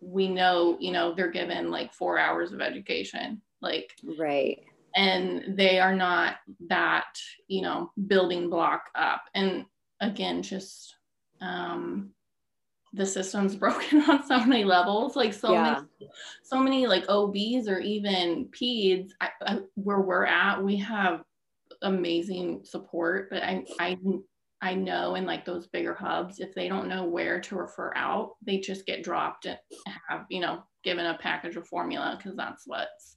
we 0.00 0.28
know 0.28 0.78
you 0.80 0.92
know 0.92 1.14
they're 1.14 1.30
given 1.30 1.70
like 1.70 1.92
four 1.92 2.18
hours 2.18 2.52
of 2.52 2.62
education 2.62 3.42
like 3.60 3.92
right. 4.18 4.60
and 4.96 5.56
they 5.56 5.78
are 5.78 5.94
not 5.94 6.36
that 6.68 7.18
you 7.48 7.62
know 7.62 7.92
building 8.06 8.48
block 8.48 8.84
up. 8.94 9.22
And 9.34 9.66
again 10.00 10.42
just 10.42 10.94
um 11.40 12.10
the 12.92 13.06
system's 13.06 13.56
broken 13.56 14.02
on 14.02 14.26
so 14.26 14.44
many 14.44 14.64
levels 14.64 15.16
like 15.16 15.32
so 15.32 15.52
yeah. 15.52 15.82
many 16.00 16.10
so 16.42 16.60
many 16.60 16.86
like 16.86 17.04
obs 17.08 17.68
or 17.68 17.78
even 17.78 18.48
peds 18.48 19.10
I, 19.20 19.30
I, 19.46 19.58
where 19.74 20.00
we're 20.00 20.26
at 20.26 20.62
we 20.62 20.76
have 20.76 21.22
amazing 21.82 22.62
support 22.64 23.30
but 23.30 23.42
i 23.42 23.64
i 23.78 23.96
i 24.60 24.74
know 24.74 25.14
in 25.14 25.24
like 25.24 25.44
those 25.44 25.68
bigger 25.68 25.94
hubs 25.94 26.40
if 26.40 26.54
they 26.54 26.68
don't 26.68 26.88
know 26.88 27.04
where 27.04 27.40
to 27.40 27.56
refer 27.56 27.92
out 27.96 28.32
they 28.44 28.58
just 28.58 28.86
get 28.86 29.04
dropped 29.04 29.46
and 29.46 29.58
have 30.08 30.26
you 30.28 30.40
know 30.40 30.62
given 30.82 31.06
a 31.06 31.18
package 31.18 31.56
of 31.56 31.66
formula 31.66 32.16
because 32.16 32.36
that's 32.36 32.64
what's 32.66 33.16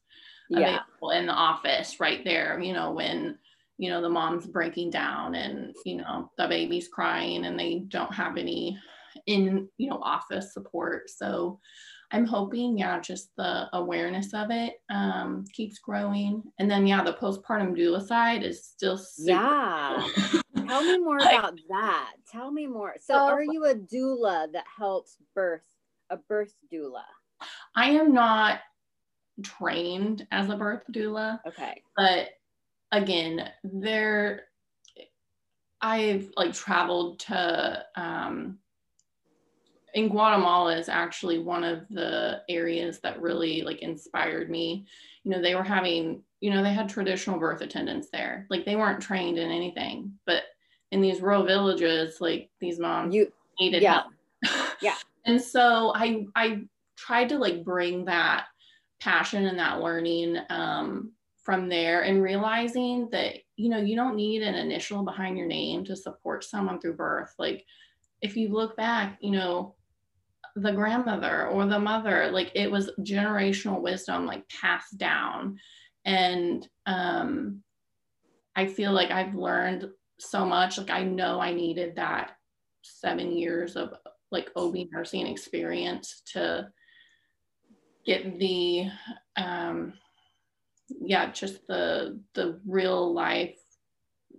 yeah. 0.49 0.59
available 0.59 1.11
in 1.11 1.25
the 1.25 1.33
office 1.33 1.99
right 1.99 2.23
there, 2.23 2.59
you 2.59 2.73
know, 2.73 2.91
when, 2.91 3.37
you 3.77 3.89
know, 3.89 4.01
the 4.01 4.09
mom's 4.09 4.45
breaking 4.45 4.89
down 4.89 5.35
and, 5.35 5.75
you 5.85 5.97
know, 5.97 6.31
the 6.37 6.47
baby's 6.47 6.87
crying 6.87 7.45
and 7.45 7.59
they 7.59 7.79
don't 7.87 8.13
have 8.13 8.37
any 8.37 8.77
in, 9.25 9.67
you 9.77 9.89
know, 9.89 9.99
office 10.01 10.53
support. 10.53 11.09
So 11.09 11.59
I'm 12.11 12.25
hoping, 12.25 12.77
yeah, 12.77 12.99
just 12.99 13.29
the 13.37 13.67
awareness 13.73 14.33
of 14.33 14.51
it 14.51 14.75
um, 14.89 15.45
keeps 15.51 15.79
growing. 15.79 16.43
And 16.59 16.69
then, 16.69 16.85
yeah, 16.85 17.03
the 17.03 17.13
postpartum 17.13 17.75
doula 17.75 18.05
side 18.05 18.43
is 18.43 18.63
still 18.63 18.99
yeah. 19.17 20.07
Tell 20.67 20.83
me 20.83 20.99
more 20.99 21.17
about 21.21 21.59
that. 21.69 22.13
Tell 22.31 22.51
me 22.51 22.67
more. 22.67 22.95
So, 22.99 23.15
um, 23.15 23.33
are 23.33 23.43
you 23.43 23.65
a 23.65 23.75
doula 23.75 24.51
that 24.53 24.65
helps 24.77 25.17
birth 25.33 25.65
a 26.09 26.17
birth 26.17 26.53
doula? 26.71 27.03
I 27.75 27.89
am 27.91 28.13
not 28.13 28.59
trained 29.41 30.27
as 30.31 30.49
a 30.49 30.55
birth 30.55 30.83
doula. 30.91 31.39
Okay. 31.47 31.81
But 31.97 32.29
again, 32.91 33.49
there 33.63 34.43
I've 35.81 36.29
like 36.37 36.53
traveled 36.53 37.19
to 37.21 37.85
um 37.95 38.59
in 39.93 40.09
Guatemala 40.09 40.75
is 40.77 40.89
actually 40.89 41.39
one 41.39 41.63
of 41.63 41.87
the 41.89 42.41
areas 42.49 42.99
that 42.99 43.21
really 43.21 43.61
like 43.61 43.81
inspired 43.81 44.49
me. 44.49 44.85
You 45.23 45.31
know, 45.31 45.41
they 45.41 45.55
were 45.55 45.63
having, 45.63 46.23
you 46.41 46.51
know, 46.51 46.63
they 46.63 46.73
had 46.73 46.89
traditional 46.89 47.39
birth 47.39 47.61
attendants 47.61 48.09
there. 48.11 48.47
Like 48.49 48.65
they 48.65 48.75
weren't 48.75 49.01
trained 49.01 49.37
in 49.37 49.51
anything, 49.51 50.13
but 50.25 50.43
in 50.91 51.01
these 51.01 51.21
rural 51.21 51.45
villages, 51.45 52.17
like 52.19 52.49
these 52.59 52.79
moms 52.79 53.13
you, 53.13 53.31
needed 53.59 53.81
yeah. 53.81 54.03
help. 54.43 54.75
yeah. 54.81 54.95
And 55.25 55.41
so 55.41 55.93
I 55.95 56.25
I 56.35 56.63
tried 56.97 57.29
to 57.29 57.37
like 57.37 57.63
bring 57.63 58.03
that 58.05 58.47
passion 58.99 59.45
and 59.45 59.57
that 59.57 59.81
learning 59.81 60.37
um, 60.49 61.13
from 61.43 61.69
there 61.69 62.01
and 62.01 62.23
realizing 62.23 63.09
that 63.11 63.35
you 63.55 63.69
know 63.69 63.77
you 63.77 63.95
don't 63.95 64.15
need 64.15 64.41
an 64.41 64.55
initial 64.55 65.03
behind 65.03 65.37
your 65.37 65.47
name 65.47 65.83
to 65.85 65.95
support 65.95 66.43
someone 66.43 66.79
through 66.79 66.95
birth 66.95 67.33
like 67.37 67.65
if 68.21 68.37
you 68.37 68.47
look 68.49 68.75
back 68.77 69.17
you 69.21 69.31
know 69.31 69.75
the 70.55 70.71
grandmother 70.71 71.47
or 71.47 71.65
the 71.65 71.79
mother 71.79 72.29
like 72.31 72.51
it 72.53 72.69
was 72.71 72.91
generational 73.01 73.81
wisdom 73.81 74.25
like 74.25 74.47
passed 74.49 74.97
down. 74.97 75.57
And 76.05 76.67
um 76.85 77.63
i 78.55 78.65
feel 78.65 78.91
like 78.91 79.09
i've 79.09 79.35
learned 79.35 79.89
so 80.19 80.45
much. 80.45 80.77
Like 80.77 80.91
i 80.91 81.03
know 81.03 81.39
i 81.39 81.53
needed 81.53 81.95
that 81.95 82.31
seven 82.83 83.31
years 83.31 83.75
of 83.75 83.93
like 84.31 84.51
ob 84.55 84.75
nursing 84.91 85.27
experience 85.27 86.21
to 86.33 86.67
get 88.05 88.37
the 88.39 88.87
um 89.37 89.93
yeah 91.01 91.31
just 91.31 91.65
the 91.67 92.19
the 92.33 92.59
real 92.67 93.13
life 93.13 93.57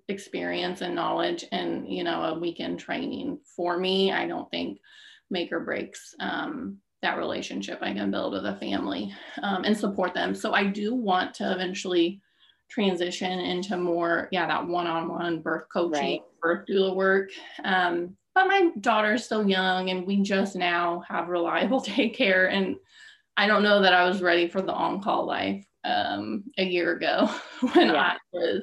experience 0.08 0.80
and 0.82 0.94
knowledge 0.94 1.44
and 1.50 1.88
you 1.88 2.04
know 2.04 2.22
a 2.24 2.38
weekend 2.38 2.78
training 2.78 3.38
for 3.56 3.78
me. 3.78 4.12
I 4.12 4.26
don't 4.26 4.50
think 4.50 4.78
make 5.30 5.52
or 5.52 5.60
breaks 5.60 6.14
um, 6.20 6.78
that 7.02 7.18
relationship 7.18 7.78
i 7.82 7.92
can 7.92 8.10
build 8.10 8.32
with 8.32 8.46
a 8.46 8.56
family 8.56 9.12
um, 9.42 9.64
and 9.64 9.76
support 9.76 10.14
them 10.14 10.34
so 10.34 10.52
i 10.52 10.64
do 10.64 10.94
want 10.94 11.34
to 11.34 11.52
eventually 11.52 12.20
transition 12.70 13.38
into 13.40 13.76
more 13.76 14.28
yeah 14.32 14.46
that 14.46 14.66
one-on-one 14.66 15.40
birth 15.40 15.66
coaching 15.72 15.92
right. 16.00 16.22
birth 16.40 16.66
doula 16.68 16.94
work 16.94 17.30
um, 17.64 18.16
but 18.34 18.46
my 18.46 18.70
daughter's 18.80 19.24
still 19.24 19.48
young 19.48 19.90
and 19.90 20.06
we 20.06 20.22
just 20.22 20.56
now 20.56 21.02
have 21.06 21.28
reliable 21.28 21.80
daycare 21.82 22.52
and 22.52 22.76
I 23.36 23.46
don't 23.46 23.62
know 23.62 23.82
that 23.82 23.92
I 23.92 24.06
was 24.06 24.22
ready 24.22 24.48
for 24.48 24.62
the 24.62 24.72
on-call 24.72 25.26
life 25.26 25.64
um, 25.84 26.44
a 26.56 26.64
year 26.64 26.96
ago 26.96 27.28
when 27.72 27.88
yeah. 27.88 28.12
I 28.12 28.16
was, 28.32 28.62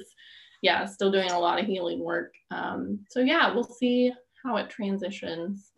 yeah, 0.62 0.86
still 0.86 1.12
doing 1.12 1.32
a 1.32 1.40
lot 1.40 1.60
of 1.60 1.66
healing 1.66 2.04
work. 2.04 2.34
Um, 2.52 3.06
so 3.10 3.20
yeah, 3.20 3.54
we'll 3.54 3.64
see 3.64 4.14
how 4.44 4.58
it 4.58 4.70
transitions 4.70 5.72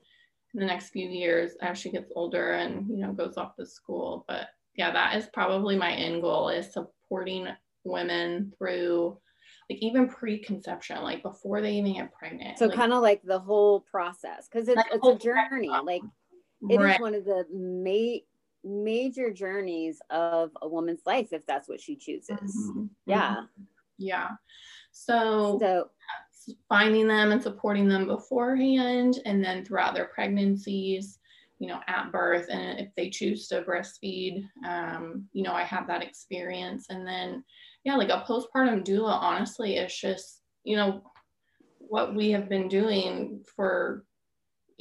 in 0.54 0.60
the 0.60 0.66
next 0.66 0.90
few 0.90 1.08
years 1.08 1.54
as 1.62 1.78
she 1.78 1.90
gets 1.90 2.12
older 2.16 2.54
and 2.54 2.88
you 2.90 2.98
know 2.98 3.12
goes 3.12 3.38
off 3.38 3.56
to 3.56 3.66
school. 3.66 4.26
But 4.28 4.48
yeah, 4.76 4.92
that 4.92 5.16
is 5.16 5.28
probably 5.34 5.78
my 5.78 5.92
end 5.92 6.22
goal 6.22 6.50
is 6.50 6.72
supporting 6.72 7.48
women 7.84 8.54
through 8.58 9.18
like 9.70 9.80
even 9.82 10.08
preconception, 10.10 11.02
like 11.02 11.24
before 11.24 11.62
they 11.62 11.74
even 11.74 11.94
get 11.94 12.14
pregnant. 12.14 12.60
So 12.60 12.66
like, 12.66 12.76
kind 12.76 12.94
of 12.94 13.02
like 13.02 13.22
the 13.24 13.40
whole 13.40 13.82
process, 13.82 14.48
because 14.52 14.68
it's, 14.68 14.82
it's 14.92 15.08
a 15.08 15.16
journey. 15.16 15.70
Like 15.70 16.02
it 16.70 16.80
right. 16.80 16.96
is 16.96 17.02
one 17.02 17.16
of 17.16 17.26
the 17.26 17.46
main 17.52 18.22
major 18.64 19.32
journeys 19.32 20.02
of 20.10 20.52
a 20.62 20.68
woman's 20.68 21.02
life 21.06 21.34
if 21.34 21.46
that's 21.46 21.68
what 21.68 21.82
she 21.82 21.96
chooses. 21.96 22.30
Mm-hmm. 22.30 22.86
Yeah. 23.06 23.32
Mm-hmm. 23.32 23.64
Yeah. 23.98 24.30
So, 24.92 25.58
so 25.60 25.90
finding 26.70 27.08
them 27.08 27.32
and 27.32 27.42
supporting 27.42 27.88
them 27.88 28.08
beforehand 28.08 29.20
and 29.26 29.44
then 29.44 29.64
throughout 29.64 29.94
their 29.94 30.06
pregnancies, 30.06 31.20
you 31.60 31.68
know, 31.68 31.80
at 31.88 32.12
birth. 32.12 32.48
And 32.50 32.80
if 32.80 32.90
they 32.96 33.10
choose 33.10 33.48
to 33.48 33.62
breastfeed, 33.62 34.44
um, 34.66 35.26
you 35.34 35.44
know, 35.44 35.54
I 35.54 35.64
have 35.64 35.88
that 35.88 36.04
experience. 36.04 36.88
And 36.90 37.08
then, 37.08 37.44
yeah, 37.84 37.96
like 37.96 38.10
a 38.10 38.26
postpartum 38.28 38.86
doula, 38.86 39.14
honestly, 39.14 39.78
it's 39.78 40.00
just, 40.00 40.42
you 40.64 40.76
know, 40.76 41.04
what 41.80 42.16
we 42.16 42.32
have 42.32 42.50
been 42.50 42.68
doing 42.68 43.44
for 43.56 44.04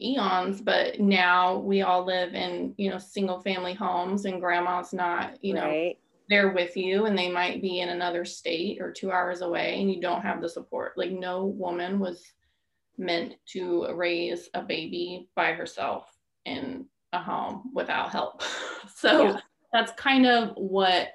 eons 0.00 0.60
but 0.60 0.98
now 0.98 1.58
we 1.58 1.82
all 1.82 2.04
live 2.04 2.34
in 2.34 2.74
you 2.78 2.88
know 2.90 2.98
single 2.98 3.40
family 3.40 3.74
homes 3.74 4.24
and 4.24 4.40
grandma's 4.40 4.92
not 4.92 5.36
you 5.42 5.52
know 5.52 5.66
right. 5.66 5.98
There 6.32 6.48
with 6.48 6.78
you 6.78 7.04
and 7.04 7.16
they 7.16 7.30
might 7.30 7.60
be 7.60 7.80
in 7.80 7.90
another 7.90 8.24
state 8.24 8.80
or 8.80 8.90
two 8.90 9.12
hours 9.12 9.42
away 9.42 9.78
and 9.78 9.92
you 9.92 10.00
don't 10.00 10.22
have 10.22 10.40
the 10.40 10.48
support 10.48 10.96
like 10.96 11.10
no 11.10 11.44
woman 11.44 11.98
was 11.98 12.24
meant 12.96 13.34
to 13.44 13.86
raise 13.94 14.48
a 14.54 14.62
baby 14.62 15.28
by 15.36 15.52
herself 15.52 16.10
in 16.46 16.86
a 17.12 17.18
home 17.18 17.70
without 17.74 18.10
help 18.10 18.42
so 18.96 19.24
yeah. 19.24 19.40
that's 19.74 19.92
kind 20.00 20.26
of 20.26 20.52
what 20.56 21.08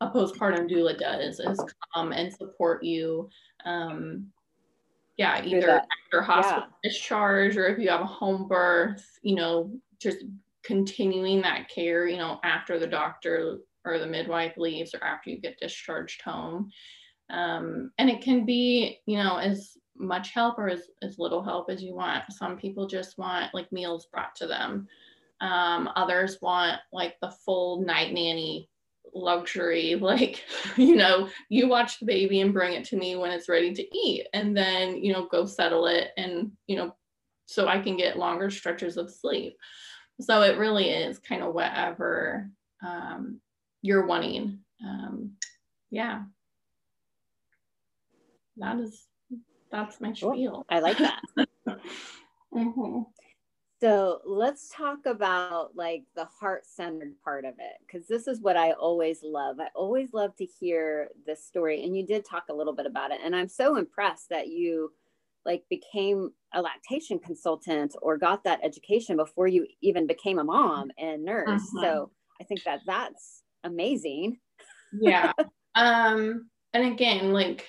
a 0.00 0.10
postpartum 0.10 0.68
doula 0.68 0.98
does 0.98 1.38
is 1.38 1.60
come 1.94 2.10
and 2.10 2.34
support 2.34 2.82
you 2.82 3.28
um, 3.64 4.26
yeah 5.16 5.40
either 5.44 5.70
after 5.70 6.20
hospital 6.20 6.64
yeah. 6.64 6.90
discharge 6.90 7.56
or 7.56 7.68
if 7.68 7.78
you 7.78 7.88
have 7.88 8.00
a 8.00 8.06
home 8.06 8.48
birth 8.48 9.06
you 9.22 9.36
know 9.36 9.70
just 10.00 10.24
continuing 10.64 11.42
that 11.42 11.68
care 11.68 12.08
you 12.08 12.16
know 12.16 12.40
after 12.42 12.76
the 12.76 12.88
doctor 12.88 13.60
or 13.84 13.98
the 13.98 14.06
midwife 14.06 14.56
leaves 14.56 14.94
or 14.94 15.02
after 15.04 15.30
you 15.30 15.40
get 15.40 15.58
discharged 15.60 16.22
home. 16.22 16.70
Um, 17.30 17.90
and 17.98 18.10
it 18.10 18.20
can 18.20 18.44
be 18.44 19.00
you 19.06 19.16
know 19.16 19.36
as 19.36 19.76
much 19.96 20.30
help 20.30 20.58
or 20.58 20.68
as, 20.68 20.82
as 21.02 21.18
little 21.18 21.42
help 21.42 21.70
as 21.70 21.82
you 21.82 21.94
want. 21.94 22.24
Some 22.30 22.56
people 22.56 22.86
just 22.86 23.16
want 23.18 23.54
like 23.54 23.70
meals 23.72 24.06
brought 24.12 24.34
to 24.36 24.46
them. 24.46 24.88
Um, 25.40 25.88
others 25.96 26.38
want 26.40 26.80
like 26.92 27.16
the 27.20 27.30
full 27.44 27.82
night 27.82 28.12
nanny 28.12 28.68
luxury 29.14 29.94
like 30.00 30.42
you 30.76 30.96
know 30.96 31.28
you 31.48 31.68
watch 31.68 32.00
the 32.00 32.06
baby 32.06 32.40
and 32.40 32.52
bring 32.52 32.72
it 32.72 32.84
to 32.84 32.96
me 32.96 33.14
when 33.14 33.30
it's 33.30 33.48
ready 33.48 33.72
to 33.72 33.96
eat 33.96 34.26
and 34.32 34.56
then 34.56 34.96
you 34.96 35.12
know 35.12 35.28
go 35.30 35.44
settle 35.44 35.86
it 35.86 36.08
and 36.16 36.50
you 36.66 36.74
know 36.74 36.92
so 37.46 37.68
i 37.68 37.78
can 37.78 37.96
get 37.96 38.18
longer 38.18 38.50
stretches 38.50 38.96
of 38.96 39.10
sleep. 39.10 39.56
So 40.20 40.42
it 40.42 40.58
really 40.58 40.90
is 40.90 41.18
kind 41.18 41.42
of 41.42 41.54
whatever 41.54 42.48
um, 42.84 43.40
you're 43.84 44.06
wanting 44.06 44.60
um, 44.82 45.32
yeah 45.90 46.22
that 48.56 48.78
is 48.78 49.06
that's 49.70 50.00
my 50.00 50.12
spiel 50.12 50.64
i 50.70 50.78
like 50.78 50.96
that 50.96 51.20
mm-hmm. 52.54 53.00
So 53.80 54.22
let's 54.24 54.70
talk 54.70 55.04
about 55.04 55.76
like 55.76 56.04
the 56.16 56.24
heart 56.24 56.64
centered 56.64 57.12
part 57.22 57.44
of 57.44 57.52
it, 57.58 57.74
because 57.86 58.08
this 58.08 58.26
is 58.26 58.40
what 58.40 58.56
I 58.56 58.72
always 58.72 59.18
love. 59.22 59.60
I 59.60 59.66
always 59.74 60.14
love 60.14 60.34
to 60.36 60.46
hear 60.46 61.08
this 61.26 61.44
story. 61.44 61.84
And 61.84 61.94
you 61.94 62.06
did 62.06 62.24
talk 62.24 62.44
a 62.48 62.54
little 62.54 62.72
bit 62.72 62.86
about 62.86 63.10
it. 63.10 63.18
And 63.22 63.36
I'm 63.36 63.48
so 63.48 63.76
impressed 63.76 64.30
that 64.30 64.48
you 64.48 64.90
like 65.44 65.64
became 65.68 66.30
a 66.54 66.62
lactation 66.62 67.18
consultant 67.18 67.94
or 68.00 68.16
got 68.16 68.44
that 68.44 68.60
education 68.62 69.16
before 69.16 69.48
you 69.48 69.66
even 69.82 70.06
became 70.06 70.38
a 70.38 70.44
mom 70.44 70.90
and 70.96 71.22
nurse. 71.22 71.60
Uh-huh. 71.76 71.82
So 71.82 72.10
I 72.40 72.44
think 72.44 72.62
that 72.64 72.80
that's 72.86 73.42
amazing. 73.64 74.38
yeah. 75.00 75.32
Um, 75.74 76.48
and 76.72 76.92
again, 76.92 77.32
like 77.32 77.66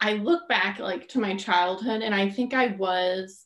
I 0.00 0.14
look 0.14 0.48
back 0.48 0.78
like 0.78 1.08
to 1.08 1.20
my 1.20 1.34
childhood 1.36 2.02
and 2.02 2.14
I 2.14 2.28
think 2.30 2.54
I 2.54 2.68
was 2.68 3.44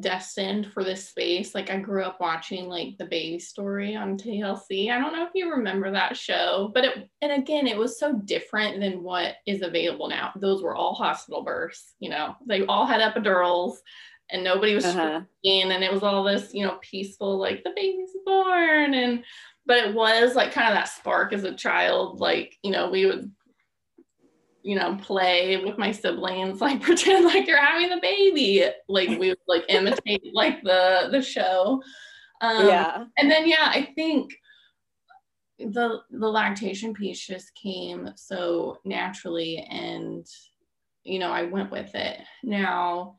destined 0.00 0.72
for 0.72 0.84
this 0.84 1.08
space. 1.08 1.54
Like 1.54 1.70
I 1.70 1.78
grew 1.78 2.04
up 2.04 2.20
watching 2.20 2.68
like 2.68 2.96
the 2.98 3.06
baby 3.06 3.38
story 3.38 3.96
on 3.96 4.16
TLC. 4.16 4.90
I 4.90 4.98
don't 4.98 5.12
know 5.12 5.24
if 5.24 5.32
you 5.34 5.50
remember 5.50 5.90
that 5.90 6.16
show, 6.16 6.70
but 6.74 6.84
it 6.84 7.08
and 7.22 7.32
again 7.32 7.66
it 7.66 7.76
was 7.76 7.98
so 7.98 8.12
different 8.24 8.80
than 8.80 9.02
what 9.02 9.36
is 9.46 9.62
available 9.62 10.08
now. 10.08 10.32
Those 10.36 10.62
were 10.62 10.76
all 10.76 10.94
hospital 10.94 11.42
births, 11.42 11.94
you 11.98 12.10
know. 12.10 12.36
They 12.46 12.64
all 12.66 12.86
had 12.86 13.00
epidurals 13.00 13.76
and 14.30 14.44
nobody 14.44 14.74
was 14.74 14.84
uh-huh. 14.84 15.22
and 15.44 15.84
it 15.84 15.92
was 15.92 16.02
all 16.02 16.22
this, 16.24 16.52
you 16.52 16.66
know, 16.66 16.78
peaceful 16.80 17.38
like 17.38 17.64
the 17.64 17.72
baby's 17.74 18.16
born 18.24 18.94
and 18.94 19.24
but 19.68 19.76
it 19.76 19.94
was 19.94 20.34
like 20.34 20.52
kind 20.52 20.66
of 20.66 20.74
that 20.74 20.88
spark 20.88 21.32
as 21.32 21.44
a 21.44 21.54
child 21.54 22.18
like, 22.18 22.56
you 22.64 22.72
know, 22.72 22.90
we 22.90 23.06
would 23.06 23.30
you 24.64 24.74
know, 24.74 24.96
play 24.96 25.56
with 25.64 25.78
my 25.78 25.92
siblings, 25.92 26.60
like 26.60 26.82
pretend 26.82 27.24
like 27.24 27.46
you're 27.46 27.64
having 27.64 27.90
a 27.90 28.00
baby. 28.00 28.64
Like 28.88 29.08
we 29.18 29.28
would 29.28 29.38
like 29.46 29.64
imitate 29.68 30.22
like 30.34 30.62
the 30.62 31.08
the 31.10 31.22
show. 31.22 31.82
Um, 32.40 32.66
yeah. 32.66 33.04
And 33.16 33.30
then 33.30 33.48
yeah, 33.48 33.70
I 33.72 33.90
think 33.94 34.32
the 35.58 36.00
the 36.10 36.28
lactation 36.28 36.92
piece 36.92 37.26
just 37.26 37.54
came 37.54 38.10
so 38.16 38.78
naturally 38.84 39.66
and 39.70 40.26
you 41.02 41.18
know, 41.18 41.30
I 41.30 41.44
went 41.44 41.70
with 41.70 41.94
it. 41.94 42.18
Now, 42.42 43.14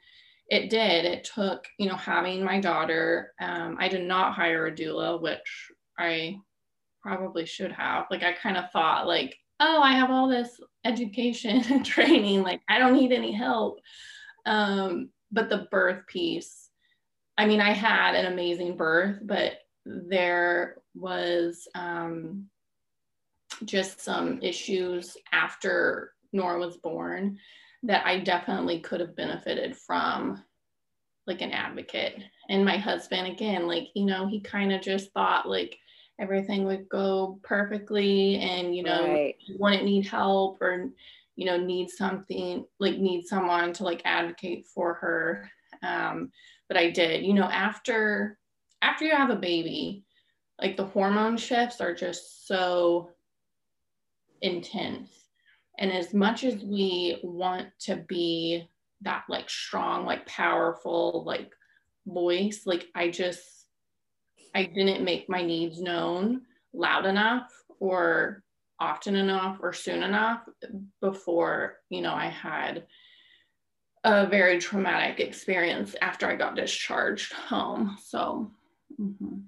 it 0.48 0.70
did. 0.70 1.06
It 1.06 1.24
took, 1.24 1.66
you 1.80 1.90
know, 1.90 1.96
having 1.96 2.44
my 2.44 2.60
daughter. 2.60 3.34
Um, 3.42 3.78
I 3.80 3.88
did 3.88 4.04
not 4.04 4.34
hire 4.34 4.68
a 4.68 4.72
doula, 4.72 5.20
which 5.20 5.72
I 6.00 6.40
probably 7.02 7.46
should 7.46 7.72
have. 7.72 8.06
Like, 8.10 8.24
I 8.24 8.34
kind 8.34 8.58
of 8.58 8.72
thought, 8.72 9.08
like, 9.08 9.38
oh, 9.60 9.82
I 9.82 9.94
have 9.94 10.10
all 10.10 10.28
this 10.28 10.60
education 10.86 11.64
and 11.70 11.86
training. 11.86 12.44
Like, 12.44 12.62
I 12.68 12.80
don't 12.80 12.96
need 12.96 13.12
any 13.12 13.32
help. 13.32 13.80
Um, 14.46 15.10
but 15.32 15.50
the 15.50 15.68
birth 15.70 16.08
piece, 16.08 16.70
I 17.38 17.46
mean, 17.46 17.62
I 17.62 17.72
had 17.72 18.16
an 18.16 18.32
amazing 18.32 18.78
birth, 18.78 19.20
but 19.22 19.54
there 19.86 20.78
was 20.96 21.68
um, 21.76 22.48
just 23.66 24.02
some 24.02 24.42
issues 24.42 25.16
after 25.32 26.14
Nora 26.34 26.60
was 26.60 26.78
born 26.78 27.38
that 27.84 28.06
I 28.06 28.20
definitely 28.20 28.80
could 28.82 29.00
have 29.00 29.16
benefited 29.16 29.76
from 29.78 30.44
like 31.28 31.42
an 31.42 31.52
advocate. 31.52 32.22
And 32.50 32.66
my 32.66 32.78
husband, 32.78 33.28
again, 33.28 33.68
like, 33.68 33.88
you 33.94 34.06
know, 34.06 34.28
he 34.28 34.42
kind 34.42 34.74
of 34.74 34.82
just 34.82 35.12
thought 35.14 35.48
like 35.48 35.78
everything 36.20 36.66
would 36.66 36.90
go 36.90 37.40
perfectly 37.44 38.38
and, 38.38 38.76
you 38.76 38.84
know, 38.84 39.04
right. 39.04 39.36
wouldn't 39.58 39.86
need 39.86 40.06
help 40.06 40.62
or, 40.62 40.90
you 41.36 41.46
know, 41.46 41.58
need 41.58 41.90
something, 41.90 42.66
like 42.80 42.98
need 42.98 43.26
someone 43.26 43.74
to 43.74 43.84
like 43.84 44.02
advocate 44.06 44.68
for 44.68 44.96
her. 44.96 45.50
Um, 45.82 46.32
but 46.68 46.78
I 46.78 46.90
did, 46.90 47.24
you 47.24 47.34
know, 47.34 47.46
after 47.46 48.38
after 48.82 49.06
you 49.06 49.12
have 49.12 49.30
a 49.30 49.36
baby, 49.36 50.04
like 50.62 50.78
the 50.78 50.86
hormone 50.86 51.38
shifts 51.38 51.82
are 51.82 51.94
just 51.94 52.48
so 52.48 53.12
intense 54.42 55.10
and 55.80 55.92
as 55.92 56.14
much 56.14 56.44
as 56.44 56.64
we 56.64 57.20
want 57.24 57.68
to 57.80 57.96
be 58.08 58.70
that 59.02 59.24
like 59.30 59.50
strong 59.50 60.06
like 60.06 60.26
powerful 60.26 61.24
like 61.26 61.52
voice 62.06 62.62
like 62.66 62.88
i 62.96 63.10
just 63.10 63.59
i 64.56 64.64
didn't 64.64 65.04
make 65.04 65.30
my 65.30 65.42
needs 65.42 65.82
known 65.82 66.42
loud 66.74 67.06
enough 67.06 67.52
or 67.80 68.44
often 68.80 69.16
enough 69.16 69.58
or 69.62 69.74
soon 69.74 70.04
enough 70.04 70.42
before 71.02 71.78
you 71.90 72.02
know 72.02 72.14
i 72.14 72.28
had 72.28 72.86
a 74.06 74.26
very 74.28 74.60
traumatic 74.60 75.20
experience 75.20 75.96
after 76.02 76.28
i 76.28 76.36
got 76.36 76.56
discharged 76.56 77.34
home 77.34 77.98
so 78.04 78.52
mm-hmm. 79.00 79.40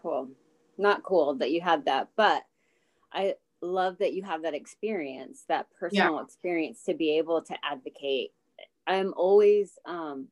cool 0.00 0.28
not 0.76 1.02
cool 1.04 1.34
that 1.34 1.52
you 1.52 1.60
had 1.60 1.84
that 1.84 2.08
but 2.16 2.42
i 3.12 3.34
love 3.64 3.98
that 3.98 4.12
you 4.12 4.22
have 4.22 4.42
that 4.42 4.54
experience, 4.54 5.44
that 5.48 5.66
personal 5.78 6.16
yeah. 6.16 6.22
experience 6.22 6.84
to 6.84 6.94
be 6.94 7.18
able 7.18 7.42
to 7.42 7.56
advocate. 7.64 8.30
I'm 8.86 9.14
always 9.16 9.72
um, 9.86 10.28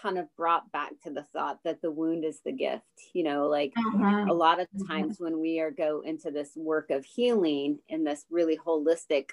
kind 0.00 0.18
of 0.18 0.34
brought 0.36 0.70
back 0.72 0.92
to 1.02 1.10
the 1.10 1.22
thought 1.22 1.58
that 1.64 1.82
the 1.82 1.90
wound 1.90 2.24
is 2.24 2.40
the 2.44 2.52
gift. 2.52 2.84
You 3.12 3.24
know, 3.24 3.48
like 3.48 3.72
mm-hmm. 3.74 4.28
a 4.28 4.34
lot 4.34 4.60
of 4.60 4.68
mm-hmm. 4.68 4.86
times 4.86 5.16
when 5.18 5.40
we 5.40 5.60
are 5.60 5.70
go 5.70 6.02
into 6.04 6.30
this 6.30 6.52
work 6.56 6.90
of 6.90 7.04
healing 7.04 7.78
in 7.88 8.04
this 8.04 8.24
really 8.30 8.58
holistic 8.58 9.30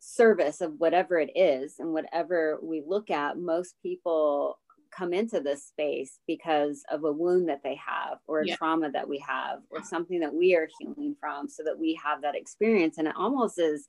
service 0.00 0.60
of 0.60 0.74
whatever 0.78 1.18
it 1.18 1.30
is 1.34 1.76
and 1.78 1.92
whatever 1.92 2.58
we 2.62 2.82
look 2.86 3.10
at, 3.10 3.38
most 3.38 3.74
people 3.82 4.58
come 4.90 5.12
into 5.12 5.40
this 5.40 5.64
space 5.64 6.18
because 6.26 6.82
of 6.90 7.04
a 7.04 7.12
wound 7.12 7.48
that 7.48 7.62
they 7.62 7.74
have 7.74 8.18
or 8.26 8.40
a 8.40 8.46
yeah. 8.46 8.56
trauma 8.56 8.90
that 8.90 9.08
we 9.08 9.18
have 9.18 9.60
or 9.70 9.82
something 9.82 10.20
that 10.20 10.32
we 10.32 10.54
are 10.56 10.68
healing 10.78 11.14
from 11.20 11.48
so 11.48 11.62
that 11.62 11.78
we 11.78 11.98
have 12.02 12.22
that 12.22 12.34
experience 12.34 12.98
and 12.98 13.06
it 13.06 13.14
almost 13.16 13.58
is 13.58 13.88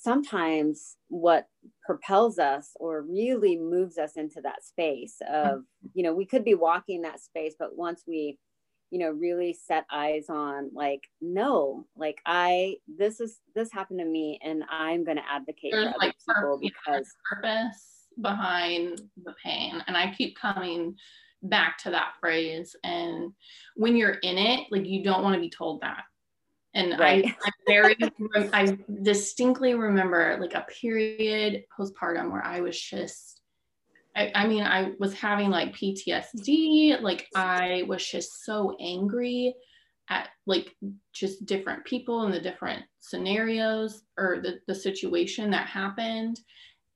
sometimes 0.00 0.96
what 1.08 1.46
propels 1.84 2.38
us 2.38 2.70
or 2.76 3.02
really 3.02 3.56
moves 3.56 3.98
us 3.98 4.16
into 4.16 4.40
that 4.40 4.64
space 4.64 5.16
of 5.30 5.62
you 5.94 6.02
know 6.02 6.14
we 6.14 6.24
could 6.24 6.44
be 6.44 6.54
walking 6.54 7.02
that 7.02 7.20
space 7.20 7.54
but 7.58 7.76
once 7.76 8.04
we 8.06 8.38
you 8.90 8.98
know 8.98 9.10
really 9.10 9.52
set 9.52 9.84
eyes 9.92 10.26
on 10.28 10.70
like 10.72 11.02
no 11.20 11.86
like 11.96 12.18
i 12.26 12.76
this 12.88 13.20
is 13.20 13.40
this 13.54 13.70
happened 13.72 13.98
to 13.98 14.04
me 14.06 14.38
and 14.42 14.64
i'm 14.70 15.04
going 15.04 15.18
to 15.18 15.30
advocate 15.30 15.72
There's 15.72 15.84
for 15.84 15.90
other 15.90 16.06
like 16.06 16.14
people 16.26 16.58
because 16.60 17.06
purpose 17.30 18.00
behind 18.20 19.00
the 19.24 19.34
pain. 19.42 19.82
And 19.86 19.96
I 19.96 20.12
keep 20.16 20.36
coming 20.38 20.96
back 21.42 21.78
to 21.78 21.90
that 21.90 22.14
phrase. 22.20 22.76
And 22.84 23.32
when 23.76 23.96
you're 23.96 24.18
in 24.22 24.38
it, 24.38 24.66
like 24.70 24.86
you 24.86 25.02
don't 25.02 25.22
want 25.22 25.34
to 25.34 25.40
be 25.40 25.50
told 25.50 25.82
that. 25.82 26.02
And 26.74 26.98
right. 26.98 27.24
I, 27.24 27.48
I 27.48 27.50
very, 27.70 27.96
I 28.52 28.78
distinctly 29.02 29.74
remember 29.74 30.38
like 30.40 30.54
a 30.54 30.66
period 30.80 31.64
postpartum 31.78 32.30
where 32.30 32.44
I 32.44 32.60
was 32.60 32.80
just, 32.80 33.40
I, 34.16 34.32
I 34.34 34.46
mean, 34.46 34.64
I 34.64 34.92
was 34.98 35.14
having 35.14 35.50
like 35.50 35.74
PTSD. 35.74 37.00
Like 37.00 37.28
I 37.34 37.84
was 37.86 38.06
just 38.06 38.44
so 38.44 38.76
angry 38.80 39.54
at 40.08 40.28
like 40.46 40.74
just 41.12 41.46
different 41.46 41.84
people 41.84 42.22
and 42.22 42.34
the 42.34 42.40
different 42.40 42.84
scenarios 42.98 44.02
or 44.18 44.40
the, 44.42 44.58
the 44.66 44.74
situation 44.74 45.50
that 45.52 45.66
happened 45.66 46.40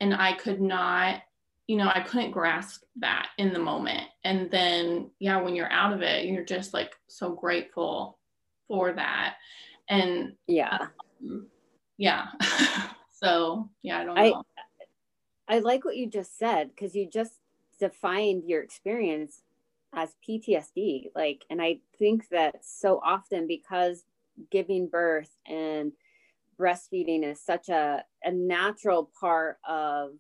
and 0.00 0.14
I 0.14 0.32
could 0.32 0.60
not, 0.60 1.22
you 1.66 1.76
know, 1.76 1.90
I 1.94 2.00
couldn't 2.00 2.32
grasp 2.32 2.82
that 2.96 3.28
in 3.38 3.52
the 3.52 3.58
moment. 3.58 4.02
And 4.24 4.50
then, 4.50 5.10
yeah, 5.18 5.40
when 5.40 5.54
you're 5.54 5.70
out 5.72 5.92
of 5.92 6.02
it, 6.02 6.26
you're 6.26 6.44
just 6.44 6.74
like 6.74 6.92
so 7.08 7.32
grateful 7.32 8.18
for 8.68 8.92
that. 8.92 9.36
And 9.88 10.34
yeah, 10.46 10.88
um, 11.22 11.46
yeah. 11.96 12.26
so 13.12 13.70
yeah, 13.82 14.00
I 14.00 14.04
don't 14.04 14.14
know. 14.14 14.44
I, 15.48 15.56
I 15.56 15.58
like 15.60 15.84
what 15.84 15.96
you 15.96 16.08
just 16.08 16.38
said 16.38 16.70
because 16.70 16.94
you 16.94 17.08
just 17.08 17.32
defined 17.78 18.44
your 18.46 18.62
experience 18.62 19.42
as 19.94 20.16
PTSD. 20.26 21.10
Like, 21.14 21.44
and 21.50 21.60
I 21.60 21.78
think 21.98 22.28
that 22.30 22.64
so 22.64 23.00
often 23.04 23.46
because 23.46 24.04
giving 24.50 24.88
birth 24.88 25.30
and 25.46 25.92
breastfeeding 26.58 27.24
is 27.24 27.40
such 27.40 27.68
a, 27.68 28.04
a 28.22 28.32
natural 28.32 29.10
part 29.20 29.58
of 29.68 30.12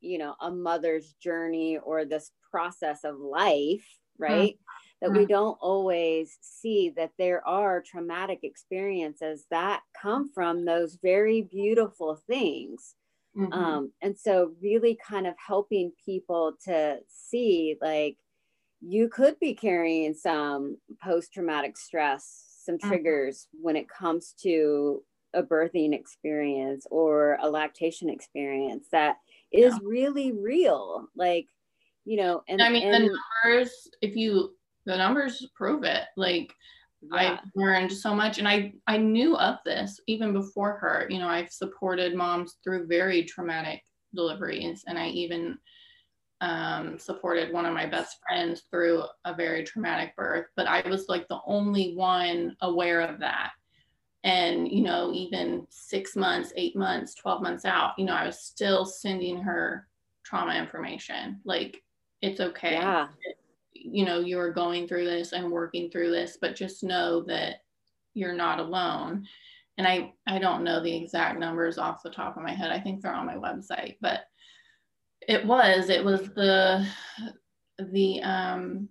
you 0.00 0.18
know 0.18 0.34
a 0.40 0.50
mother's 0.50 1.14
journey 1.14 1.78
or 1.78 2.04
this 2.04 2.32
process 2.50 3.04
of 3.04 3.18
life 3.18 3.98
right 4.18 4.54
mm-hmm. 4.54 4.85
That 5.00 5.12
we 5.12 5.20
mm-hmm. 5.20 5.32
don't 5.32 5.58
always 5.60 6.38
see 6.40 6.92
that 6.96 7.12
there 7.18 7.46
are 7.46 7.82
traumatic 7.82 8.40
experiences 8.42 9.44
that 9.50 9.82
come 10.00 10.30
from 10.32 10.64
those 10.64 10.98
very 11.02 11.42
beautiful 11.42 12.20
things 12.26 12.94
mm-hmm. 13.36 13.52
um, 13.52 13.92
and 14.02 14.18
so 14.18 14.52
really 14.62 14.98
kind 15.06 15.26
of 15.26 15.34
helping 15.44 15.92
people 16.04 16.54
to 16.64 16.98
see 17.08 17.76
like 17.80 18.16
you 18.80 19.08
could 19.08 19.38
be 19.40 19.54
carrying 19.54 20.14
some 20.14 20.76
post-traumatic 21.02 21.76
stress 21.76 22.44
some 22.64 22.76
mm-hmm. 22.76 22.88
triggers 22.88 23.48
mm-hmm. 23.54 23.64
when 23.64 23.76
it 23.76 23.88
comes 23.88 24.34
to 24.42 25.02
a 25.34 25.42
birthing 25.42 25.92
experience 25.92 26.86
or 26.90 27.38
a 27.42 27.50
lactation 27.50 28.08
experience 28.08 28.86
that 28.90 29.16
is 29.52 29.74
yeah. 29.74 29.78
really 29.82 30.32
real 30.32 31.06
like 31.14 31.46
you 32.06 32.16
know 32.16 32.42
and 32.48 32.62
i 32.62 32.70
mean 32.70 32.86
and, 32.86 33.04
the 33.04 33.18
numbers 33.44 33.88
if 34.00 34.16
you 34.16 34.54
the 34.86 34.96
numbers 34.96 35.46
prove 35.54 35.84
it. 35.84 36.04
Like 36.16 36.54
yeah. 37.12 37.36
i 37.36 37.38
learned 37.54 37.92
so 37.92 38.14
much 38.14 38.38
and 38.38 38.48
i 38.48 38.72
i 38.86 38.96
knew 38.96 39.36
of 39.36 39.58
this 39.66 40.00
even 40.06 40.32
before 40.32 40.78
her. 40.78 41.06
You 41.10 41.18
know 41.18 41.28
i've 41.28 41.50
supported 41.50 42.14
moms 42.14 42.56
through 42.64 42.86
very 42.86 43.22
traumatic 43.24 43.82
deliveries 44.14 44.82
and 44.86 44.98
i 44.98 45.08
even 45.08 45.58
um, 46.42 46.98
supported 46.98 47.50
one 47.50 47.64
of 47.64 47.72
my 47.72 47.86
best 47.86 48.18
friends 48.26 48.64
through 48.70 49.04
a 49.24 49.34
very 49.34 49.62
traumatic 49.62 50.16
birth 50.16 50.46
but 50.56 50.66
i 50.66 50.86
was 50.88 51.06
like 51.08 51.28
the 51.28 51.40
only 51.46 51.94
one 51.94 52.56
aware 52.62 53.02
of 53.02 53.20
that. 53.20 53.50
And 54.24 54.66
you 54.72 54.82
know 54.82 55.12
even 55.12 55.66
six 55.70 56.16
months 56.16 56.52
eight 56.56 56.76
months 56.76 57.14
12 57.14 57.42
months 57.42 57.64
out 57.64 57.92
you 57.98 58.06
know 58.06 58.14
i 58.14 58.26
was 58.26 58.40
still 58.40 58.84
sending 58.84 59.40
her 59.42 59.86
trauma 60.26 60.54
information. 60.56 61.40
Like 61.44 61.82
it's 62.20 62.40
okay. 62.40 62.72
Yeah. 62.72 63.08
You 63.92 64.04
know 64.04 64.20
you're 64.20 64.52
going 64.52 64.86
through 64.86 65.04
this 65.04 65.32
and 65.32 65.50
working 65.50 65.90
through 65.90 66.10
this 66.10 66.38
but 66.40 66.56
just 66.56 66.82
know 66.82 67.22
that 67.22 67.56
you're 68.14 68.34
not 68.34 68.58
alone. 68.58 69.26
And 69.78 69.86
i 69.86 70.12
i 70.26 70.38
don't 70.38 70.64
know 70.64 70.82
the 70.82 70.96
exact 70.96 71.38
numbers 71.38 71.78
off 71.78 72.02
the 72.02 72.10
top 72.10 72.36
of 72.36 72.42
my 72.42 72.52
head. 72.52 72.70
I 72.70 72.80
think 72.80 73.02
they're 73.02 73.14
on 73.14 73.26
my 73.26 73.36
website 73.36 73.96
but 74.00 74.20
it 75.28 75.44
was 75.44 75.90
it 75.90 76.04
was 76.04 76.28
the 76.30 76.86
the 77.78 78.22
um 78.22 78.88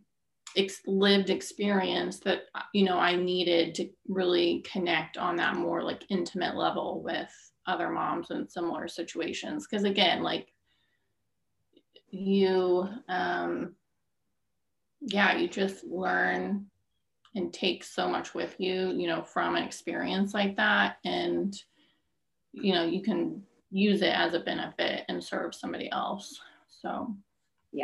ex- 0.56 0.82
lived 0.86 1.30
experience 1.30 2.20
that 2.22 2.44
you 2.74 2.86
know 2.86 2.98
I 2.98 3.16
needed 3.16 3.76
to 3.76 3.90
really 4.08 4.64
connect 4.72 5.18
on 5.18 5.36
that 5.38 5.56
more 5.56 5.84
like 5.84 6.06
intimate 6.10 6.56
level 6.56 7.02
with 7.04 7.32
other 7.68 7.90
moms 7.90 8.32
in 8.32 8.48
similar 8.48 8.88
situations. 8.88 9.68
Because 9.68 9.86
again 9.86 10.24
like 10.24 10.52
you 12.10 12.88
um 13.10 13.76
yeah 15.06 15.38
you 15.38 15.48
just 15.48 15.84
learn 15.86 16.66
and 17.36 17.54
take 17.54 17.84
so 17.84 18.08
much 18.08 18.34
with 18.34 18.56
you 18.60 18.92
you 18.92 19.08
know 19.08 19.22
from 19.22 19.56
an 19.56 19.64
experience 19.64 20.34
like 20.34 20.56
that 20.56 20.98
and 21.06 21.62
you 22.54 22.74
know 22.74 22.84
you 22.84 23.02
can 23.02 23.42
use 23.76 24.02
it 24.02 24.14
as 24.16 24.34
a 24.34 24.40
benefit 24.40 25.04
and 25.10 25.22
serve 25.22 25.54
somebody 25.54 25.92
else. 25.92 26.40
So, 26.82 27.14
yeah. 27.74 27.84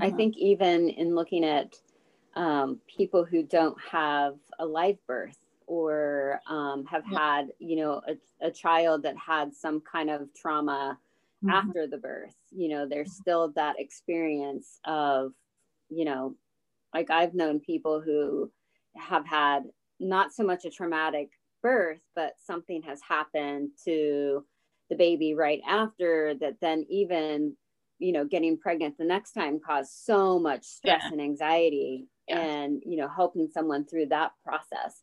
I 0.00 0.10
think 0.10 0.36
even 0.36 0.88
in 0.88 1.14
looking 1.14 1.44
at 1.44 1.74
um, 2.34 2.80
people 2.88 3.24
who 3.24 3.44
don't 3.44 3.76
have 3.88 4.34
a 4.58 4.66
live 4.66 4.96
birth 5.06 5.38
or 5.68 6.40
um, 6.48 6.84
have 6.86 7.04
yeah. 7.10 7.18
had, 7.18 7.52
you 7.60 7.76
know, 7.76 8.02
a, 8.08 8.46
a, 8.46 8.50
child 8.50 9.04
that 9.04 9.16
had 9.16 9.54
some 9.54 9.80
kind 9.80 10.10
of 10.10 10.28
trauma 10.34 10.98
mm-hmm. 11.44 11.50
after 11.50 11.86
the 11.86 11.98
birth, 11.98 12.34
you 12.50 12.68
know, 12.68 12.88
there's 12.88 13.12
still 13.12 13.52
that 13.54 13.78
experience 13.78 14.80
of, 14.84 15.32
you 15.88 16.04
know, 16.04 16.34
like 16.94 17.10
I've 17.10 17.34
known 17.34 17.60
people 17.60 18.00
who 18.00 18.50
have 18.96 19.26
had 19.26 19.64
not 20.00 20.32
so 20.32 20.44
much 20.44 20.64
a 20.64 20.70
traumatic 20.70 21.30
birth, 21.62 22.00
but 22.14 22.34
something 22.44 22.82
has 22.82 23.00
happened 23.08 23.70
to 23.84 24.44
the 24.90 24.96
baby 24.96 25.34
right 25.34 25.60
after 25.66 26.34
that 26.40 26.56
then 26.60 26.84
even 26.90 27.56
you 27.98 28.12
know 28.12 28.26
getting 28.26 28.58
pregnant 28.58 28.98
the 28.98 29.04
next 29.04 29.32
time 29.32 29.58
caused 29.64 29.90
so 29.90 30.38
much 30.38 30.64
stress 30.64 31.02
yeah. 31.04 31.12
and 31.12 31.20
anxiety 31.20 32.08
yeah. 32.28 32.38
and 32.38 32.82
you 32.84 32.98
know 32.98 33.08
helping 33.08 33.48
someone 33.48 33.86
through 33.86 34.04
that 34.04 34.32
process 34.44 35.00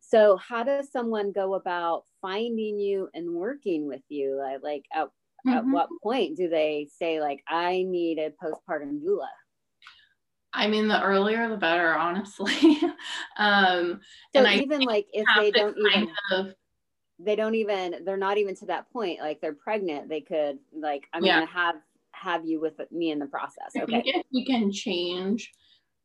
so 0.00 0.36
how 0.36 0.62
does 0.62 0.90
someone 0.92 1.32
go 1.32 1.54
about 1.54 2.02
finding 2.20 2.78
you 2.78 3.08
and 3.14 3.32
working 3.32 3.86
with 3.86 4.02
you 4.08 4.42
like, 4.62 4.84
at, 4.92 5.06
mm-hmm. 5.06 5.50
at 5.50 5.64
what 5.64 5.88
point 6.02 6.36
do 6.36 6.50
they 6.50 6.86
say 6.98 7.18
like 7.18 7.42
i 7.48 7.82
need 7.88 8.18
a 8.18 8.30
postpartum 8.42 9.00
doula 9.00 9.28
I 10.52 10.66
mean, 10.66 10.88
the 10.88 11.00
earlier 11.00 11.48
the 11.48 11.56
better, 11.56 11.94
honestly. 11.94 12.52
um, 13.36 14.00
so 14.34 14.44
and 14.44 14.60
even 14.60 14.80
like 14.82 15.06
if 15.12 15.26
they 15.36 15.50
don't 15.50 15.76
even 15.78 16.08
of, 16.32 16.54
they 17.22 17.36
don't 17.36 17.54
even 17.54 17.96
they're 18.04 18.16
not 18.16 18.38
even 18.38 18.54
to 18.56 18.66
that 18.66 18.90
point 18.92 19.20
like 19.20 19.40
they're 19.40 19.52
pregnant 19.52 20.08
they 20.08 20.20
could 20.20 20.58
like 20.72 21.06
i'm 21.12 21.24
yeah. 21.24 21.40
gonna 21.40 21.46
have 21.46 21.76
have 22.12 22.44
you 22.44 22.60
with 22.60 22.74
me 22.90 23.10
in 23.10 23.18
the 23.18 23.26
process 23.26 23.72
okay 23.76 23.82
I 23.82 24.02
think 24.02 24.16
if 24.16 24.26
we 24.32 24.44
can 24.44 24.72
change 24.72 25.52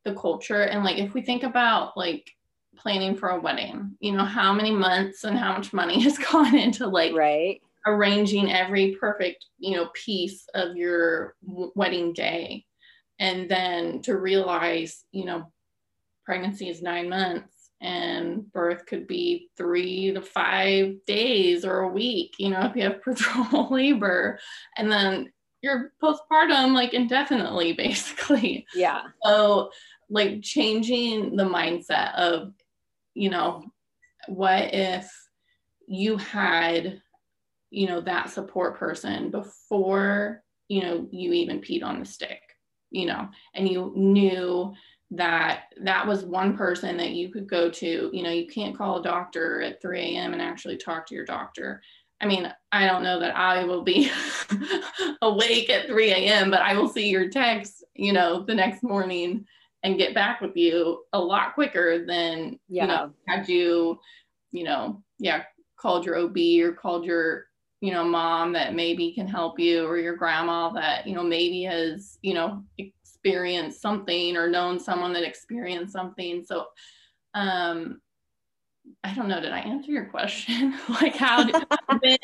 the 0.03 0.13
culture 0.13 0.63
and 0.63 0.83
like 0.83 0.97
if 0.97 1.13
we 1.13 1.21
think 1.21 1.43
about 1.43 1.97
like 1.97 2.29
planning 2.77 3.15
for 3.15 3.29
a 3.29 3.39
wedding 3.39 3.95
you 3.99 4.11
know 4.11 4.25
how 4.25 4.53
many 4.53 4.71
months 4.71 5.23
and 5.23 5.37
how 5.37 5.53
much 5.53 5.73
money 5.73 6.01
has 6.03 6.17
gone 6.17 6.55
into 6.55 6.87
like 6.87 7.13
right 7.13 7.61
arranging 7.87 8.51
every 8.51 8.95
perfect 8.99 9.45
you 9.57 9.75
know 9.75 9.89
piece 9.93 10.45
of 10.53 10.75
your 10.75 11.35
wedding 11.43 12.13
day 12.13 12.65
and 13.19 13.49
then 13.49 14.01
to 14.01 14.17
realize 14.17 15.03
you 15.11 15.25
know 15.25 15.51
pregnancy 16.25 16.69
is 16.69 16.81
nine 16.81 17.09
months 17.09 17.55
and 17.81 18.51
birth 18.51 18.85
could 18.85 19.05
be 19.07 19.49
three 19.57 20.11
to 20.13 20.21
five 20.21 20.95
days 21.05 21.65
or 21.65 21.81
a 21.81 21.91
week, 21.91 22.33
you 22.39 22.49
know, 22.49 22.61
if 22.61 22.75
you 22.75 22.83
have 22.83 23.01
prodromal 23.05 23.69
labor. 23.69 24.39
And 24.77 24.91
then 24.91 25.31
you're 25.61 25.91
postpartum 26.01 26.73
like 26.73 26.93
indefinitely, 26.93 27.73
basically. 27.77 28.65
Yeah. 28.73 29.03
So, 29.23 29.71
like, 30.09 30.41
changing 30.41 31.35
the 31.35 31.45
mindset 31.45 32.13
of, 32.15 32.53
you 33.13 33.29
know, 33.29 33.65
what 34.27 34.73
if 34.73 35.11
you 35.87 36.17
had, 36.17 37.01
you 37.69 37.87
know, 37.87 38.01
that 38.01 38.29
support 38.29 38.77
person 38.77 39.31
before, 39.31 40.43
you 40.67 40.81
know, 40.81 41.07
you 41.11 41.33
even 41.33 41.61
peed 41.61 41.83
on 41.83 41.99
the 41.99 42.05
stick, 42.05 42.41
you 42.91 43.05
know, 43.05 43.27
and 43.53 43.67
you 43.67 43.91
knew 43.95 44.73
that 45.11 45.65
that 45.81 46.07
was 46.07 46.25
one 46.25 46.57
person 46.57 46.97
that 46.97 47.11
you 47.11 47.31
could 47.31 47.47
go 47.47 47.69
to. 47.69 48.09
You 48.11 48.23
know, 48.23 48.31
you 48.31 48.47
can't 48.47 48.77
call 48.77 48.99
a 48.99 49.03
doctor 49.03 49.61
at 49.61 49.81
3 49.81 49.99
a.m. 49.99 50.33
and 50.33 50.41
actually 50.41 50.77
talk 50.77 51.05
to 51.07 51.15
your 51.15 51.25
doctor. 51.25 51.81
I 52.21 52.25
mean, 52.25 52.51
I 52.71 52.87
don't 52.87 53.03
know 53.03 53.19
that 53.19 53.35
I 53.35 53.65
will 53.65 53.83
be 53.83 54.09
awake 55.21 55.69
at 55.69 55.87
3 55.87 56.11
a.m., 56.11 56.49
but 56.49 56.61
I 56.61 56.75
will 56.75 56.87
see 56.87 57.09
your 57.09 57.29
text, 57.29 57.83
you 57.93 58.13
know, 58.13 58.43
the 58.43 58.55
next 58.55 58.83
morning 58.83 59.45
and 59.83 59.97
get 59.97 60.15
back 60.15 60.41
with 60.41 60.55
you 60.55 61.03
a 61.13 61.19
lot 61.19 61.53
quicker 61.53 62.05
than, 62.05 62.59
yeah. 62.67 62.83
you 62.83 62.87
know, 62.87 63.11
had 63.27 63.49
you, 63.49 63.99
you 64.51 64.63
know, 64.63 65.03
yeah, 65.19 65.43
called 65.77 66.05
your 66.05 66.17
OB 66.17 66.37
or 66.63 66.73
called 66.73 67.05
your, 67.05 67.44
you 67.81 67.91
know, 67.91 68.03
mom 68.03 68.53
that 68.53 68.73
maybe 68.73 69.11
can 69.13 69.27
help 69.27 69.59
you 69.59 69.85
or 69.85 69.97
your 69.97 70.15
grandma 70.15 70.69
that, 70.69 71.05
you 71.05 71.13
know, 71.13 71.23
maybe 71.23 71.63
has, 71.63 72.17
you 72.21 72.33
know, 72.33 72.63
experienced 72.77 73.81
something 73.81 74.37
or 74.37 74.49
known 74.49 74.79
someone 74.79 75.13
that 75.13 75.23
experienced 75.23 75.93
something. 75.93 76.43
So, 76.45 76.67
um, 77.33 78.01
I 79.03 79.13
don't 79.13 79.27
know. 79.27 79.41
Did 79.41 79.51
I 79.51 79.59
answer 79.59 79.91
your 79.91 80.05
question? 80.05 80.77
like, 80.89 81.15
how 81.15 81.43
did 81.43 81.55
been, 82.01 82.17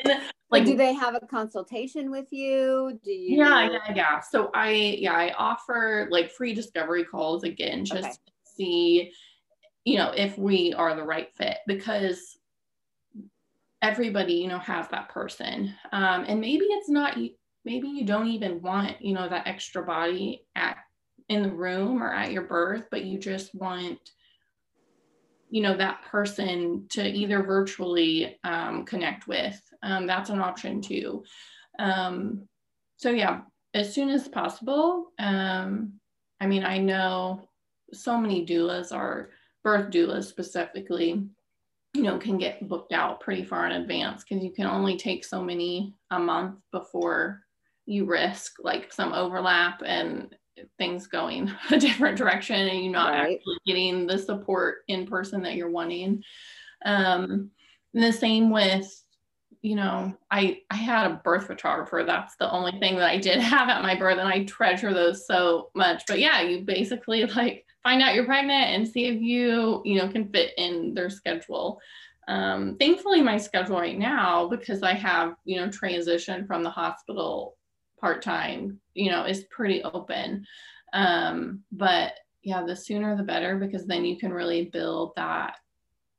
like, 0.51 0.65
do 0.65 0.75
they 0.75 0.93
have 0.93 1.15
a 1.15 1.25
consultation 1.25 2.11
with 2.11 2.31
you? 2.31 2.99
Do 3.03 3.11
you? 3.11 3.37
Yeah, 3.39 3.69
yeah, 3.71 3.93
yeah. 3.95 4.19
So 4.19 4.51
I, 4.53 4.71
yeah, 4.71 5.13
I 5.13 5.33
offer 5.37 6.07
like 6.11 6.31
free 6.31 6.53
discovery 6.53 7.03
calls 7.03 7.43
again, 7.43 7.83
just 7.83 8.05
okay. 8.05 8.13
to 8.13 8.51
see, 8.55 9.11
you 9.85 9.97
know, 9.97 10.11
if 10.15 10.37
we 10.37 10.73
are 10.73 10.95
the 10.95 11.03
right 11.03 11.29
fit 11.35 11.57
because 11.65 12.37
everybody, 13.81 14.33
you 14.33 14.47
know, 14.47 14.59
has 14.59 14.87
that 14.89 15.09
person, 15.09 15.73
um, 15.91 16.25
and 16.27 16.39
maybe 16.39 16.65
it's 16.65 16.89
not. 16.89 17.17
Maybe 17.63 17.89
you 17.89 18.05
don't 18.05 18.27
even 18.27 18.59
want, 18.63 18.99
you 19.03 19.13
know, 19.13 19.29
that 19.29 19.45
extra 19.45 19.83
body 19.83 20.45
at 20.55 20.77
in 21.29 21.43
the 21.43 21.51
room 21.51 22.01
or 22.01 22.11
at 22.11 22.31
your 22.31 22.41
birth, 22.41 22.85
but 22.89 23.05
you 23.05 23.19
just 23.19 23.53
want, 23.53 23.99
you 25.49 25.61
know, 25.61 25.77
that 25.77 26.01
person 26.03 26.87
to 26.89 27.07
either 27.07 27.43
virtually 27.43 28.39
um, 28.43 28.83
connect 28.83 29.27
with. 29.27 29.61
Um, 29.83 30.07
that's 30.07 30.31
an 30.31 30.39
option 30.39 30.81
too. 30.81 31.23
Um, 31.79 32.47
so 32.97 33.11
yeah, 33.11 33.41
as 33.73 33.93
soon 33.93 34.09
as 34.09 34.27
possible. 34.27 35.11
Um, 35.19 35.93
I 36.39 36.47
mean, 36.47 36.65
I 36.65 36.77
know 36.77 37.47
so 37.93 38.17
many 38.17 38.45
doulas 38.45 38.91
are 38.91 39.29
birth 39.63 39.91
doulas 39.91 40.25
specifically 40.25 41.27
you 41.93 42.03
know 42.03 42.17
can 42.17 42.37
get 42.37 42.67
booked 42.67 42.93
out 42.93 43.19
pretty 43.19 43.43
far 43.43 43.65
in 43.65 43.73
advance 43.73 44.23
because 44.23 44.43
you 44.43 44.51
can 44.51 44.65
only 44.65 44.97
take 44.97 45.25
so 45.25 45.43
many 45.43 45.93
a 46.11 46.19
month 46.19 46.55
before 46.71 47.41
you 47.85 48.05
risk 48.05 48.53
like 48.63 48.93
some 48.93 49.11
overlap 49.13 49.81
and 49.85 50.35
things 50.77 51.07
going 51.07 51.51
a 51.71 51.79
different 51.79 52.17
direction 52.17 52.55
and 52.55 52.83
you're 52.83 52.93
not 52.93 53.11
right. 53.11 53.35
actually 53.35 53.57
getting 53.65 54.07
the 54.07 54.17
support 54.17 54.79
in 54.87 55.05
person 55.05 55.41
that 55.43 55.55
you're 55.55 55.69
wanting. 55.69 56.23
Um, 56.85 57.51
the 57.93 58.11
same 58.11 58.51
with, 58.51 58.89
you 59.61 59.75
know, 59.75 60.17
I 60.31 60.61
I 60.69 60.75
had 60.75 61.11
a 61.11 61.21
birth 61.23 61.47
photographer. 61.47 62.03
That's 62.05 62.35
the 62.37 62.49
only 62.51 62.79
thing 62.79 62.95
that 62.95 63.09
I 63.09 63.17
did 63.17 63.39
have 63.41 63.69
at 63.69 63.83
my 63.83 63.95
birth, 63.95 64.17
and 64.17 64.27
I 64.27 64.45
treasure 64.45 64.93
those 64.93 65.27
so 65.27 65.69
much. 65.75 66.03
But 66.07 66.19
yeah, 66.19 66.41
you 66.41 66.61
basically 66.61 67.25
like 67.25 67.65
find 67.83 68.01
out 68.01 68.15
you're 68.15 68.25
pregnant 68.25 68.69
and 68.69 68.87
see 68.87 69.05
if 69.05 69.21
you 69.21 69.81
you 69.85 69.97
know 69.97 70.07
can 70.07 70.29
fit 70.29 70.53
in 70.57 70.93
their 70.93 71.09
schedule. 71.09 71.79
Um, 72.27 72.77
thankfully, 72.79 73.21
my 73.21 73.37
schedule 73.37 73.79
right 73.79 73.97
now 73.97 74.47
because 74.47 74.83
I 74.83 74.93
have 74.93 75.35
you 75.45 75.59
know 75.59 75.67
transitioned 75.67 76.47
from 76.47 76.63
the 76.63 76.69
hospital 76.69 77.57
part 78.01 78.21
time, 78.23 78.79
you 78.95 79.11
know, 79.11 79.25
is 79.25 79.45
pretty 79.51 79.83
open. 79.83 80.45
Um, 80.91 81.63
but 81.71 82.13
yeah, 82.41 82.63
the 82.65 82.75
sooner 82.75 83.15
the 83.15 83.23
better 83.23 83.57
because 83.57 83.85
then 83.85 84.03
you 84.03 84.17
can 84.17 84.33
really 84.33 84.65
build 84.65 85.13
that 85.15 85.55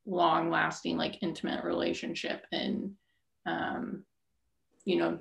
long 0.06 0.48
lasting, 0.50 0.96
like 0.96 1.22
intimate 1.22 1.64
relationship 1.64 2.46
and, 2.52 2.92
um, 3.44 4.04
you 4.84 4.96
know, 4.96 5.18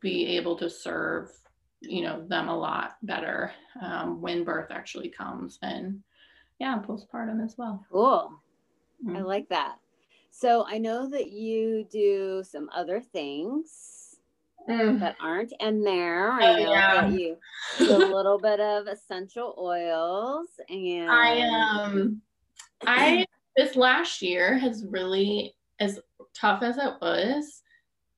be 0.00 0.36
able 0.36 0.56
to 0.56 0.68
serve, 0.68 1.30
you 1.80 2.02
know, 2.02 2.26
them 2.26 2.48
a 2.48 2.56
lot 2.56 2.96
better 3.02 3.52
um, 3.82 4.20
when 4.20 4.44
birth 4.44 4.70
actually 4.70 5.08
comes 5.08 5.58
and 5.62 6.02
yeah, 6.58 6.80
postpartum 6.86 7.44
as 7.44 7.56
well. 7.56 7.84
Cool. 7.90 8.32
Mm-hmm. 9.04 9.16
I 9.16 9.20
like 9.20 9.48
that. 9.48 9.76
So 10.30 10.64
I 10.66 10.78
know 10.78 11.08
that 11.08 11.30
you 11.30 11.86
do 11.90 12.42
some 12.44 12.68
other 12.74 13.00
things 13.00 14.16
mm. 14.68 15.00
that 15.00 15.16
aren't 15.20 15.52
in 15.60 15.82
there. 15.82 16.32
I 16.32 16.50
oh, 16.50 16.56
know 16.56 16.70
yeah. 16.70 17.00
that 17.00 17.18
you 17.18 17.36
do 17.78 17.96
a 17.96 18.14
little 18.14 18.38
bit 18.38 18.60
of 18.60 18.86
essential 18.86 19.54
oils 19.58 20.48
and 20.68 21.10
I 21.10 21.40
um 21.48 22.22
I 22.86 23.26
this 23.56 23.76
last 23.76 24.22
year 24.22 24.56
has 24.58 24.84
really 24.88 25.54
as 25.80 26.00
tough 26.34 26.62
as 26.62 26.76
it 26.76 26.94
was, 27.00 27.62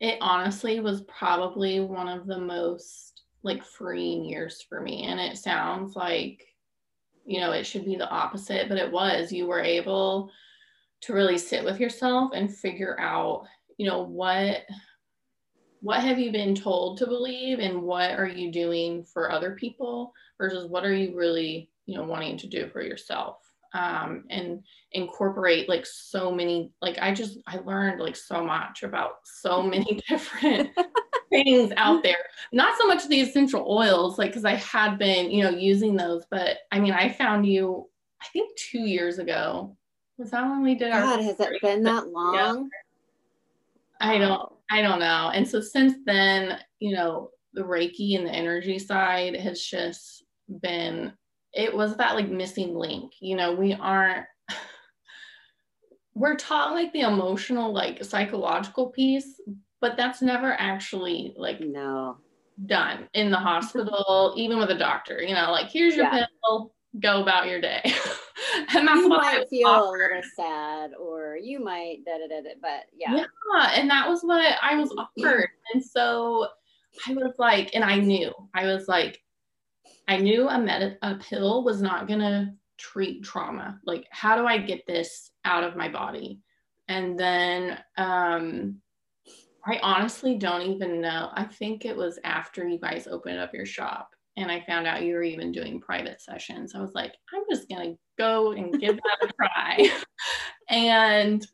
it 0.01 0.19
honestly 0.21 0.81
was 0.81 1.03
probably 1.03 1.81
one 1.81 2.09
of 2.09 2.27
the 2.27 2.39
most 2.39 3.20
like 3.43 3.65
freeing 3.65 4.25
years 4.25 4.65
for 4.69 4.81
me. 4.81 5.05
And 5.05 5.19
it 5.19 5.39
sounds 5.39 5.97
like, 5.97 6.47
you 7.25 7.41
know, 7.41 7.53
it 7.53 7.65
should 7.65 7.85
be 7.85 7.97
the 7.97 8.09
opposite, 8.09 8.69
but 8.69 8.79
it 8.79 8.91
was. 8.91 9.33
You 9.33 9.47
were 9.47 9.61
able 9.61 10.31
to 11.03 11.15
really 11.15 11.39
sit 11.39 11.65
with 11.65 11.81
yourself 11.81 12.33
and 12.35 12.55
figure 12.55 12.99
out, 13.01 13.47
you 13.79 13.87
know, 13.87 14.03
what 14.03 14.65
what 15.83 16.01
have 16.01 16.19
you 16.19 16.31
been 16.31 16.55
told 16.55 16.99
to 16.99 17.07
believe 17.07 17.59
and 17.59 17.83
what 17.83 18.11
are 18.11 18.29
you 18.29 18.53
doing 18.53 19.03
for 19.03 19.31
other 19.31 19.53
people 19.53 20.13
versus 20.39 20.69
what 20.69 20.85
are 20.85 20.95
you 20.95 21.17
really 21.17 21.71
you 21.87 21.97
know 21.97 22.05
wanting 22.05 22.37
to 22.37 22.47
do 22.47 22.69
for 22.69 22.83
yourself 22.83 23.37
um, 23.73 24.25
and 24.31 24.63
incorporate 24.93 25.69
like 25.69 25.87
so 25.87 26.31
many 26.31 26.71
like 26.83 26.99
i 27.01 27.15
just 27.15 27.39
i 27.47 27.57
learned 27.65 28.01
like 28.01 28.17
so 28.17 28.45
much 28.45 28.83
about 28.83 29.13
so 29.25 29.63
many 29.63 30.01
different 30.09 30.71
things 31.31 31.73
out 31.77 31.97
mm-hmm. 31.97 32.03
there. 32.03 32.19
Not 32.53 32.77
so 32.79 32.87
much 32.87 33.07
the 33.09 33.21
essential 33.21 33.65
oils 33.69 34.19
like 34.19 34.31
because 34.31 34.45
i 34.45 34.57
had 34.57 34.99
been 34.99 35.31
you 35.31 35.43
know 35.43 35.51
using 35.51 35.97
those 35.97 36.25
but 36.31 36.59
i 36.73 36.79
mean 36.79 36.93
i 36.93 37.09
found 37.09 37.47
you 37.47 37.89
i 38.21 38.27
think 38.33 38.55
two 38.57 38.81
years 38.81 39.19
ago. 39.19 39.77
Was 40.19 40.33
that 40.33 40.43
when 40.43 40.63
we 40.63 40.75
did 40.75 40.93
our 40.93 41.01
God, 41.01 41.23
has 41.23 41.41
it 41.41 41.63
been 41.63 41.83
that 41.85 42.09
long? 42.09 42.69
Yeah. 44.01 44.09
i 44.09 44.19
don't 44.19 44.53
i 44.71 44.83
don't 44.83 45.01
know. 45.01 45.31
And 45.33 45.49
so 45.49 45.61
since 45.61 45.95
then 46.05 46.59
you 46.81 46.95
know 46.95 47.31
the 47.55 47.63
reiki 47.63 48.17
and 48.17 48.27
the 48.27 48.33
energy 48.33 48.79
side 48.79 49.37
has 49.37 49.61
just 49.63 50.25
been 50.61 51.13
it 51.53 51.75
was 51.75 51.97
that 51.97 52.15
like 52.15 52.29
missing 52.29 52.75
link. 52.75 53.13
You 53.21 53.37
know 53.37 53.53
we 53.53 53.73
aren't 53.75 54.27
we're 56.15 56.37
taught 56.37 56.75
like 56.75 56.93
the 56.93 57.01
emotional 57.01 57.73
like 57.73 58.05
psychological 58.05 58.89
piece 58.89 59.41
but 59.81 59.97
that's 59.97 60.23
never 60.23 60.53
actually 60.59 61.35
like 61.37 61.61
no 61.61 62.17
done 62.67 63.09
in 63.15 63.31
the 63.31 63.39
hospital 63.39 64.35
even 64.37 64.59
with 64.59 64.71
a 64.71 64.79
doctor 64.79 65.23
you 65.23 65.35
know 65.35 65.51
like 65.51 65.71
here's 65.71 65.97
your 65.97 66.05
yeah. 66.07 66.27
pill 66.45 66.73
go 66.99 67.23
about 67.23 67.47
your 67.47 67.61
day 67.61 67.81
and 68.75 68.87
that's 68.87 69.01
you 69.01 69.09
might 69.09 69.49
feel 69.49 69.69
offered. 69.69 70.11
a 70.11 70.17
little 70.17 70.31
sad 70.37 70.91
or 71.01 71.39
you 71.41 71.63
might 71.63 71.99
da, 72.05 72.19
da, 72.19 72.27
da, 72.27 72.43
da, 72.43 72.51
but 72.61 72.85
yeah 72.93 73.15
yeah 73.15 73.73
and 73.75 73.89
that 73.89 74.09
was 74.09 74.23
what 74.23 74.57
i 74.63 74.77
was 74.77 74.93
offered 74.99 75.49
and 75.73 75.83
so 75.83 76.47
i 77.09 77.15
was 77.15 77.33
like 77.39 77.71
and 77.75 77.85
i 77.85 77.97
knew 77.97 78.33
i 78.55 78.67
was 78.67 78.89
like 78.89 79.21
I 80.11 80.17
knew 80.17 80.49
a 80.49 80.59
med- 80.59 80.99
a 81.03 81.15
pill 81.15 81.63
was 81.63 81.81
not 81.81 82.09
going 82.09 82.19
to 82.19 82.53
treat 82.79 83.23
trauma. 83.23 83.79
Like, 83.85 84.09
how 84.11 84.35
do 84.35 84.45
I 84.45 84.59
get 84.59 84.85
this 84.85 85.31
out 85.45 85.63
of 85.63 85.77
my 85.77 85.89
body? 85.89 86.41
And 86.89 87.17
then 87.17 87.79
um, 87.97 88.81
I 89.67 89.79
honestly 89.83 90.37
don't 90.37 90.63
even 90.63 91.01
know. 91.01 91.31
I 91.35 91.45
think 91.45 91.85
it 91.85 91.97
was 91.97 92.19
after 92.25 92.67
you 92.67 92.79
guys 92.79 93.07
opened 93.07 93.39
up 93.39 93.55
your 93.55 93.67
shop 93.67 94.11
and 94.37 94.51
I 94.51 94.61
found 94.61 94.87
out 94.87 95.03
you 95.03 95.15
were 95.15 95.23
even 95.23 95.53
doing 95.53 95.81
private 95.81 96.21
sessions. 96.21 96.75
I 96.75 96.81
was 96.81 96.95
like, 96.95 97.15
I'm 97.35 97.43
just 97.51 97.69
going 97.69 97.93
to 97.93 97.99
go 98.19 98.53
and 98.53 98.79
give 98.81 98.97
that 98.97 99.29
a 99.29 99.33
try. 99.33 99.91
and 100.69 101.47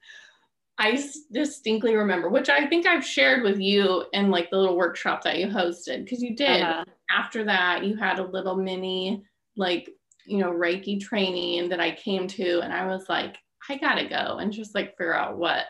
I 0.79 1.03
distinctly 1.33 1.97
remember, 1.97 2.29
which 2.29 2.49
I 2.49 2.67
think 2.67 2.87
I've 2.87 3.05
shared 3.05 3.43
with 3.43 3.59
you 3.59 4.05
in 4.13 4.31
like 4.31 4.51
the 4.51 4.59
little 4.59 4.77
workshop 4.77 5.23
that 5.25 5.39
you 5.39 5.47
hosted, 5.47 6.05
because 6.05 6.23
you 6.23 6.37
did. 6.37 6.63
Uh-huh. 6.63 6.85
After 7.11 7.45
that, 7.45 7.85
you 7.85 7.97
had 7.97 8.19
a 8.19 8.27
little 8.27 8.57
mini, 8.57 9.25
like, 9.57 9.89
you 10.27 10.39
know, 10.39 10.51
Reiki 10.51 11.01
training 11.01 11.69
that 11.71 11.81
I 11.81 11.93
came 11.93 12.27
to, 12.29 12.61
and 12.61 12.73
I 12.73 12.87
was 12.87 13.09
like, 13.09 13.37
I 13.69 13.79
gotta 13.79 14.09
go 14.09 14.39
and 14.39 14.53
just 14.53 14.75
like 14.75 14.97
figure 14.97 15.15
out 15.15 15.39
what 15.39 15.65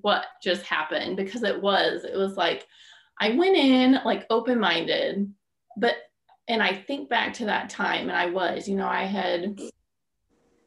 what 0.00 0.24
just 0.42 0.62
happened 0.62 1.16
because 1.16 1.42
it 1.42 1.60
was 1.60 2.04
it 2.04 2.16
was 2.16 2.36
like 2.36 2.66
I 3.20 3.30
went 3.30 3.56
in 3.56 4.00
like 4.04 4.26
open 4.30 4.58
minded, 4.58 5.32
but 5.76 5.94
and 6.48 6.62
I 6.62 6.74
think 6.74 7.08
back 7.08 7.34
to 7.34 7.44
that 7.46 7.70
time, 7.70 8.08
and 8.08 8.16
I 8.16 8.26
was, 8.26 8.66
you 8.66 8.76
know, 8.76 8.88
I 8.88 9.04
had 9.04 9.60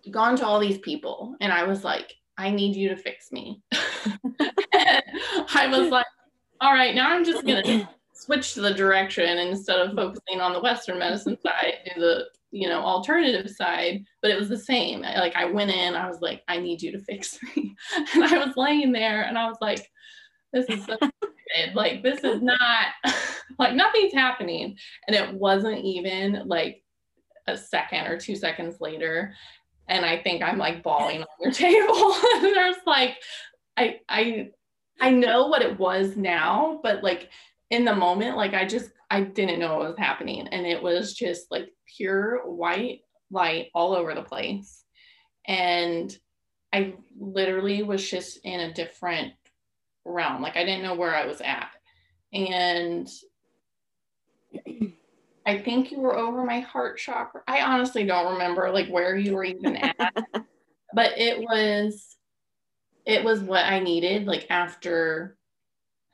gone 0.10 0.38
to 0.38 0.46
all 0.46 0.60
these 0.60 0.78
people, 0.78 1.36
and 1.42 1.52
I 1.52 1.64
was 1.64 1.84
like, 1.84 2.14
I 2.38 2.52
need 2.52 2.76
you 2.76 2.90
to 2.90 2.96
fix 2.96 3.32
me. 3.32 3.62
I 3.74 5.68
was 5.70 5.90
like, 5.90 6.06
all 6.62 6.74
right, 6.74 6.96
now 6.96 7.10
I'm 7.10 7.26
just 7.26 7.46
going 7.46 7.64
to 7.64 7.90
switch 8.14 8.54
to 8.54 8.62
the 8.62 8.74
direction 8.74 9.38
instead 9.38 9.80
of 9.80 9.96
focusing 9.96 10.40
on 10.42 10.54
the 10.54 10.62
Western 10.62 11.00
medicine 11.00 11.38
side, 11.42 11.76
do 11.94 12.02
the, 12.02 12.26
you 12.56 12.70
know, 12.70 12.80
alternative 12.80 13.50
side. 13.50 14.04
But 14.22 14.32
it 14.32 14.40
was 14.40 14.50
the 14.50 14.58
same. 14.58 15.02
Like 15.02 15.36
I 15.36 15.46
went 15.46 15.72
in, 15.72 15.96
I 15.96 16.08
was 16.08 16.22
like, 16.22 16.44
I 16.48 16.58
need 16.58 16.82
you 16.82 16.92
to 16.94 17.00
fix 17.00 17.38
me. 17.56 17.76
And 18.14 18.24
I 18.24 18.46
was 18.46 18.56
laying 18.56 18.92
there 18.92 19.24
and 19.24 19.38
I 19.38 19.48
was 19.48 19.58
like, 19.62 19.90
this 20.54 20.66
is 20.70 20.86
so 20.86 20.96
stupid. 20.96 21.76
Like, 21.76 22.02
this 22.02 22.24
is 22.24 22.42
not, 22.42 22.88
like, 23.60 23.76
nothing's 23.76 24.14
happening. 24.14 24.78
And 25.08 25.16
it 25.16 25.34
wasn't 25.34 25.84
even 25.84 26.44
like 26.46 26.82
a 27.48 27.58
second 27.58 28.08
or 28.08 28.18
two 28.18 28.36
seconds 28.36 28.78
later 28.80 29.36
and 29.88 30.06
I 30.06 30.18
think 30.18 30.42
I'm 30.42 30.58
like 30.58 30.84
bawling 30.84 31.22
on 31.22 31.28
your 31.40 31.52
table. 31.52 32.16
and 32.36 32.56
there's 32.56 32.78
like, 32.86 33.18
I 33.78 34.00
I 34.10 34.50
I 35.00 35.12
know 35.12 35.48
what 35.48 35.62
it 35.62 35.78
was 35.78 36.16
now, 36.16 36.80
but 36.82 37.04
like 37.04 37.30
in 37.70 37.86
the 37.86 37.96
moment, 37.96 38.38
like 38.38 38.54
I 38.54 38.66
just 38.66 38.90
I 39.10 39.22
didn't 39.22 39.60
know 39.60 39.78
what 39.78 39.90
was 39.90 39.98
happening. 39.98 40.48
And 40.48 40.66
it 40.66 40.82
was 40.82 41.14
just 41.14 41.52
like 41.52 41.70
pure 41.98 42.40
white 42.46 43.02
light 43.32 43.70
all 43.74 43.94
over 43.94 44.14
the 44.14 44.22
place. 44.22 44.84
And 45.48 46.16
I 46.74 46.96
literally 47.18 47.84
was 47.84 48.08
just 48.08 48.40
in 48.44 48.60
a 48.60 48.74
different 48.74 49.34
realm. 50.04 50.42
Like 50.42 50.58
I 50.58 50.64
didn't 50.64 50.84
know 50.84 50.96
where 50.96 51.16
I 51.16 51.26
was 51.26 51.42
at. 51.42 51.70
And 52.34 53.08
I 55.46 55.60
think 55.60 55.92
you 55.92 56.00
were 56.00 56.18
over 56.18 56.44
my 56.44 56.62
heart 56.62 56.98
chakra. 56.98 57.42
I 57.48 57.62
honestly 57.62 58.06
don't 58.06 58.34
remember 58.34 58.72
like 58.72 58.88
where 58.90 59.16
you 59.16 59.36
were 59.36 59.44
even 59.44 59.76
at, 59.78 59.96
but 60.94 61.18
it 61.18 61.40
was 61.40 62.16
it 63.06 63.24
was 63.24 63.42
what 63.42 63.66
I 63.66 63.80
needed 63.80 64.26
like 64.26 64.48
after 64.50 65.38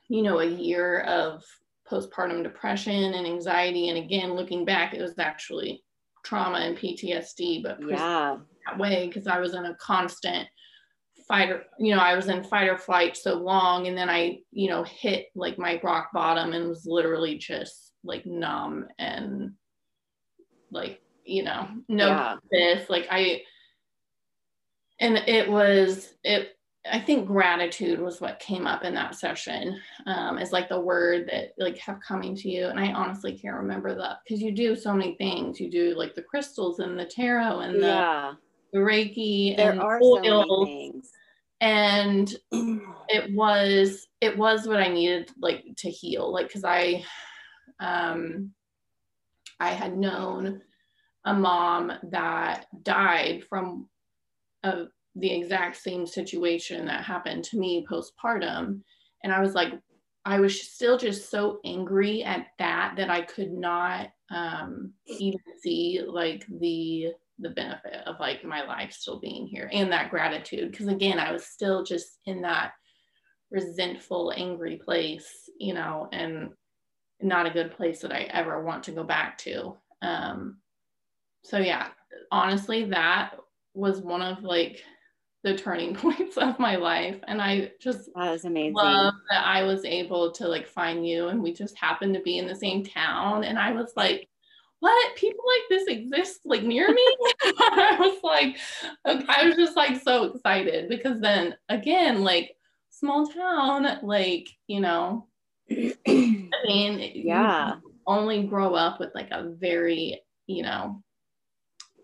you 0.08 0.22
know 0.22 0.40
a 0.40 0.46
year 0.46 1.00
of 1.00 1.44
postpartum 1.92 2.42
depression 2.42 3.14
and 3.14 3.26
anxiety. 3.26 3.88
And 3.88 3.98
again 3.98 4.34
looking 4.34 4.64
back 4.64 4.94
it 4.94 5.02
was 5.02 5.18
actually 5.18 5.82
trauma 6.24 6.58
and 6.58 6.76
PTSD 6.76 7.62
but 7.62 7.78
yeah. 7.86 8.36
that 8.66 8.78
way 8.78 9.06
because 9.06 9.26
I 9.26 9.40
was 9.40 9.54
in 9.54 9.64
a 9.64 9.74
constant 9.74 10.48
fight 11.28 11.50
or 11.50 11.64
you 11.78 11.94
know 11.94 12.00
I 12.00 12.14
was 12.14 12.28
in 12.28 12.44
fight 12.44 12.68
or 12.68 12.78
flight 12.78 13.16
so 13.16 13.34
long 13.34 13.86
and 13.86 13.96
then 13.96 14.08
I 14.08 14.38
you 14.50 14.70
know 14.70 14.84
hit 14.84 15.26
like 15.34 15.58
my 15.58 15.80
rock 15.82 16.10
bottom 16.12 16.52
and 16.52 16.68
was 16.68 16.86
literally 16.86 17.38
just 17.38 17.92
like 18.04 18.26
numb 18.26 18.86
and 18.98 19.52
like 20.70 21.00
you 21.24 21.42
know 21.42 21.68
no 21.88 22.08
yeah. 22.08 22.36
this 22.50 22.90
like 22.90 23.06
i 23.10 23.42
and 24.98 25.16
it 25.16 25.48
was 25.48 26.12
it 26.24 26.56
i 26.90 26.98
think 26.98 27.26
gratitude 27.26 28.00
was 28.00 28.20
what 28.20 28.40
came 28.40 28.66
up 28.66 28.84
in 28.84 28.94
that 28.94 29.14
session 29.14 29.78
um 30.06 30.38
is 30.38 30.52
like 30.52 30.68
the 30.68 30.80
word 30.80 31.28
that 31.30 31.52
like 31.58 31.76
kept 31.76 32.04
coming 32.04 32.34
to 32.34 32.48
you 32.48 32.66
and 32.66 32.80
i 32.80 32.92
honestly 32.92 33.36
can't 33.36 33.56
remember 33.56 33.94
that 33.94 34.18
because 34.24 34.42
you 34.42 34.52
do 34.52 34.74
so 34.74 34.92
many 34.92 35.14
things 35.16 35.60
you 35.60 35.70
do 35.70 35.94
like 35.96 36.14
the 36.14 36.22
crystals 36.22 36.80
and 36.80 36.98
the 36.98 37.04
tarot 37.04 37.60
and 37.60 37.76
the, 37.76 37.86
yeah. 37.86 38.32
the 38.72 38.78
reiki 38.78 39.56
there 39.56 39.72
and 39.72 39.80
are 39.80 40.00
oils. 40.02 40.20
so 40.24 41.00
and 41.60 42.34
it 43.08 43.32
was 43.32 44.08
it 44.20 44.36
was 44.36 44.66
what 44.66 44.78
i 44.80 44.88
needed 44.88 45.30
like 45.40 45.64
to 45.76 45.88
heal 45.88 46.32
like 46.32 46.48
because 46.48 46.64
i 46.64 47.02
um, 47.82 48.52
I 49.60 49.70
had 49.70 49.96
known 49.96 50.62
a 51.24 51.34
mom 51.34 51.92
that 52.10 52.66
died 52.82 53.44
from 53.48 53.88
a, 54.62 54.84
the 55.14 55.30
exact 55.30 55.76
same 55.76 56.06
situation 56.06 56.86
that 56.86 57.04
happened 57.04 57.44
to 57.44 57.58
me 57.58 57.86
postpartum. 57.90 58.80
And 59.22 59.32
I 59.32 59.40
was 59.40 59.54
like, 59.54 59.72
I 60.24 60.40
was 60.40 60.60
still 60.60 60.96
just 60.96 61.30
so 61.30 61.58
angry 61.64 62.22
at 62.22 62.46
that 62.58 62.94
that 62.96 63.10
I 63.10 63.22
could 63.22 63.52
not 63.52 64.08
um, 64.30 64.92
even 65.06 65.40
see 65.60 66.00
like 66.06 66.46
the 66.60 67.08
the 67.38 67.50
benefit 67.50 68.06
of 68.06 68.20
like 68.20 68.44
my 68.44 68.62
life 68.62 68.92
still 68.92 69.18
being 69.18 69.46
here 69.46 69.68
and 69.72 69.90
that 69.90 70.10
gratitude 70.10 70.70
because 70.70 70.86
again 70.86 71.18
I 71.18 71.32
was 71.32 71.44
still 71.44 71.82
just 71.82 72.18
in 72.26 72.42
that 72.42 72.72
resentful 73.50 74.32
angry 74.36 74.76
place 74.76 75.50
you 75.58 75.74
know 75.74 76.08
and 76.12 76.50
not 77.22 77.46
a 77.46 77.50
good 77.50 77.72
place 77.72 78.00
that 78.00 78.12
I 78.12 78.22
ever 78.24 78.62
want 78.62 78.84
to 78.84 78.92
go 78.92 79.04
back 79.04 79.38
to. 79.38 79.76
Um, 80.02 80.58
so 81.44 81.58
yeah, 81.58 81.88
honestly, 82.30 82.84
that 82.86 83.36
was 83.74 84.00
one 84.00 84.22
of 84.22 84.42
like 84.42 84.82
the 85.42 85.56
turning 85.56 85.94
points 85.96 86.36
of 86.36 86.58
my 86.58 86.76
life. 86.76 87.18
And 87.26 87.40
I 87.40 87.72
just 87.80 88.10
that 88.14 88.30
was 88.30 88.44
amazing. 88.44 88.74
love 88.74 89.14
that 89.30 89.44
I 89.46 89.62
was 89.64 89.84
able 89.84 90.32
to 90.32 90.48
like 90.48 90.66
find 90.66 91.06
you 91.06 91.28
and 91.28 91.42
we 91.42 91.52
just 91.52 91.78
happened 91.78 92.14
to 92.14 92.20
be 92.20 92.38
in 92.38 92.46
the 92.46 92.56
same 92.56 92.84
town. 92.84 93.44
And 93.44 93.58
I 93.58 93.72
was 93.72 93.92
like, 93.96 94.28
what 94.80 95.16
people 95.16 95.44
like 95.46 95.62
this 95.68 95.86
exist 95.86 96.40
like 96.44 96.64
near 96.64 96.92
me 96.92 97.16
i 97.44 97.96
was 98.00 98.18
like 98.24 98.56
um, 99.04 99.24
i 99.28 99.46
was 99.46 99.54
just 99.54 99.76
like 99.76 100.02
so 100.02 100.24
excited 100.24 100.88
because 100.88 101.20
then 101.20 101.54
again 101.68 102.24
like 102.24 102.56
small 102.90 103.24
town 103.28 103.86
like 104.02 104.48
you 104.66 104.80
know 104.80 105.28
I 106.06 106.48
mean, 106.66 107.12
yeah, 107.14 107.76
only 108.06 108.44
grow 108.44 108.74
up 108.74 109.00
with 109.00 109.10
like 109.14 109.30
a 109.30 109.50
very, 109.58 110.22
you 110.46 110.62
know, 110.62 111.02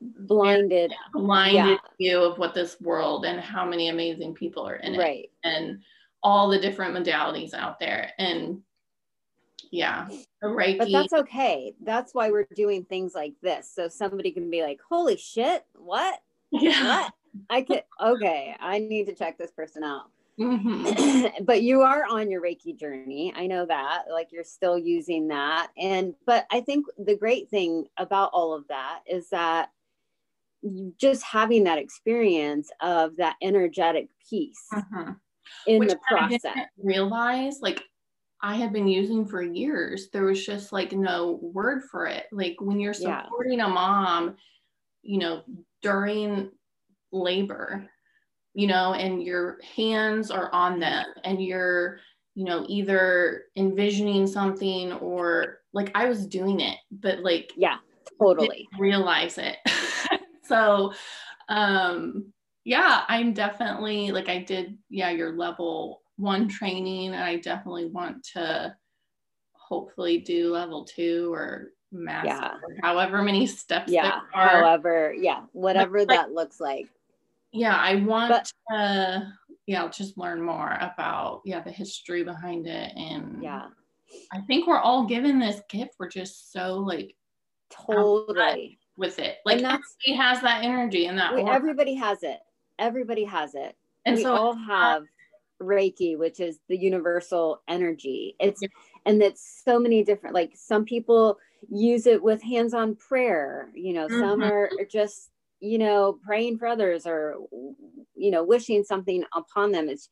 blinded, 0.01 0.93
blinded 1.13 1.55
yeah. 1.55 1.77
view 1.99 2.23
of 2.23 2.39
what 2.39 2.55
this 2.55 2.81
world 2.81 3.25
and 3.25 3.41
how 3.41 3.65
many 3.65 3.89
amazing 3.89 4.35
people 4.35 4.67
are 4.67 4.77
in 4.77 4.95
it, 4.95 4.99
right? 4.99 5.31
And 5.45 5.81
all 6.23 6.49
the 6.49 6.59
different 6.59 6.95
modalities 6.95 7.55
out 7.55 7.79
there, 7.79 8.13
and 8.19 8.61
yeah, 9.71 10.09
Reiki. 10.43 10.79
But 10.79 10.93
that's 10.93 11.13
okay. 11.13 11.75
That's 11.83 12.15
why 12.15 12.31
we're 12.31 12.47
doing 12.55 12.85
things 12.85 13.15
like 13.15 13.35
this, 13.43 13.71
so 13.73 13.89
somebody 13.89 14.31
can 14.31 14.51
be 14.51 14.63
like, 14.63 14.81
"Holy 14.89 15.17
shit, 15.17 15.65
what?" 15.75 16.21
yeah. 16.51 17.03
what? 17.03 17.13
I 17.51 17.63
could 17.63 17.83
okay, 18.01 18.57
I 18.59 18.79
need 18.79 19.07
to 19.07 19.15
check 19.15 19.39
this 19.39 19.51
person 19.51 19.85
out. 19.85 20.11
Mm-hmm. 20.39 21.43
but 21.45 21.63
you 21.63 21.83
are 21.83 22.05
on 22.09 22.31
your 22.31 22.41
Reiki 22.41 22.79
journey. 22.79 23.33
I 23.35 23.49
know 23.49 23.67
that. 23.67 24.05
Like 24.09 24.29
you're 24.31 24.45
still 24.45 24.79
using 24.79 25.27
that. 25.29 25.71
And 25.77 26.15
but 26.27 26.47
I 26.53 26.61
think 26.61 26.87
the 26.97 27.17
great 27.17 27.51
thing 27.51 27.87
about 27.97 28.31
all 28.33 28.55
of 28.55 28.69
that 28.69 29.01
is 29.05 29.31
that 29.31 29.71
just 31.01 31.23
having 31.23 31.65
that 31.65 31.79
experience 31.79 32.71
of 32.81 33.17
that 33.17 33.37
energetic 33.43 34.09
piece 34.29 34.67
mm-hmm. 34.73 35.13
in 35.67 35.79
Which 35.79 35.91
the 35.91 35.99
process. 36.09 36.41
I 36.45 36.67
realize 36.77 37.61
like 37.63 37.83
I 38.41 38.55
had 38.55 38.73
been 38.73 38.87
using 38.89 39.27
for 39.27 39.43
years. 39.43 40.09
There 40.13 40.25
was 40.25 40.45
just 40.45 40.73
like 40.73 40.93
no 40.93 41.39
word 41.43 41.83
for 41.91 42.07
it. 42.07 42.27
Like 42.31 42.57
when 42.61 42.79
you're 42.79 42.95
supporting 42.95 43.59
yeah. 43.59 43.67
a 43.67 43.69
mom, 43.69 44.37
you 45.03 45.19
know, 45.19 45.43
during 45.83 46.51
labor, 47.13 47.89
you 48.55 48.67
know, 48.67 48.93
and 48.93 49.23
your 49.23 49.59
hands 49.77 50.31
are 50.31 50.53
on 50.53 50.79
them 50.79 51.07
and 51.25 51.43
you're, 51.43 51.99
you 52.35 52.45
know, 52.45 52.65
either 52.69 53.45
envisioning 53.57 54.27
something 54.27 54.93
or 54.95 55.59
like 55.73 55.91
I 55.95 56.09
was 56.09 56.27
doing 56.27 56.61
it, 56.61 56.77
but 56.93 57.21
like, 57.21 57.53
yeah, 57.57 57.77
totally 58.21 58.69
realize 58.79 59.39
it. 59.39 59.57
so, 60.49 60.93
um, 61.49 62.33
yeah, 62.65 63.05
I'm 63.09 63.33
definitely 63.33 64.11
like 64.11 64.29
I 64.29 64.39
did, 64.39 64.77
yeah, 64.91 65.11
your 65.11 65.33
level 65.33 66.03
one 66.17 66.49
training, 66.49 67.15
and 67.15 67.23
I 67.23 67.37
definitely 67.37 67.87
want 67.87 68.25
to 68.35 68.75
hopefully 69.53 70.19
do 70.19 70.53
level 70.53 70.85
two 70.85 71.33
or 71.33 71.73
master, 71.93 72.29
yeah. 72.29 72.51
or 72.55 72.77
however 72.83 73.23
many 73.23 73.47
steps. 73.47 73.93
Yeah, 73.93 74.21
however, 74.33 75.15
yeah, 75.17 75.43
whatever 75.53 75.99
but, 76.05 76.09
that 76.09 76.33
looks 76.33 76.61
like 76.61 76.89
yeah 77.53 77.77
i 77.77 77.95
want 77.97 78.31
but, 78.31 78.53
to 78.71 79.33
yeah 79.67 79.89
just 79.89 80.19
learn 80.19 80.41
more 80.41 80.77
about 80.81 81.41
yeah 81.45 81.61
the 81.61 81.71
history 81.71 82.23
behind 82.23 82.67
it 82.67 82.93
and 82.97 83.43
yeah 83.43 83.67
i 84.33 84.41
think 84.43 84.67
we're 84.67 84.79
all 84.79 85.07
given 85.07 85.39
this 85.39 85.61
gift 85.69 85.95
we're 85.99 86.09
just 86.09 86.53
so 86.53 86.77
like 86.77 87.15
totally 87.71 88.79
with 88.99 89.19
it 89.19 89.37
like 89.47 89.65
he 90.01 90.15
has 90.15 90.41
that 90.43 90.65
energy 90.65 91.07
and 91.07 91.17
that 91.17 91.35
we, 91.35 91.43
everybody 91.43 91.95
has 91.95 92.23
it 92.23 92.41
everybody 92.79 93.25
has 93.25 93.55
it 93.55 93.77
and 94.05 94.17
we 94.17 94.23
so 94.23 94.35
all 94.35 94.55
have 94.55 95.05
reiki 95.63 96.19
which 96.19 96.41
is 96.41 96.59
the 96.69 96.77
universal 96.77 97.63
energy 97.69 98.35
it's 98.41 98.61
yeah. 98.61 98.69
and 99.07 99.21
that's 99.21 99.63
so 99.65 99.79
many 99.79 100.03
different 100.05 100.35
like 100.35 100.53
some 100.55 100.85
people 100.85 101.39
use 101.71 102.07
it 102.07 102.23
with 102.23 102.43
hands-on 102.43 102.95
prayer 102.97 103.71
you 103.75 103.93
know 103.93 104.07
mm-hmm. 104.07 104.21
some 104.21 104.43
are 104.43 104.71
just 104.91 105.31
you 105.61 105.79
know 105.79 106.19
praying 106.25 106.59
for 106.59 106.67
others 106.67 107.07
or 107.07 107.37
you 108.15 108.31
know 108.31 108.45
wishing 108.45 108.85
something 108.85 109.25
upon 109.35 109.73
them 109.73 109.89
it's 109.89 110.09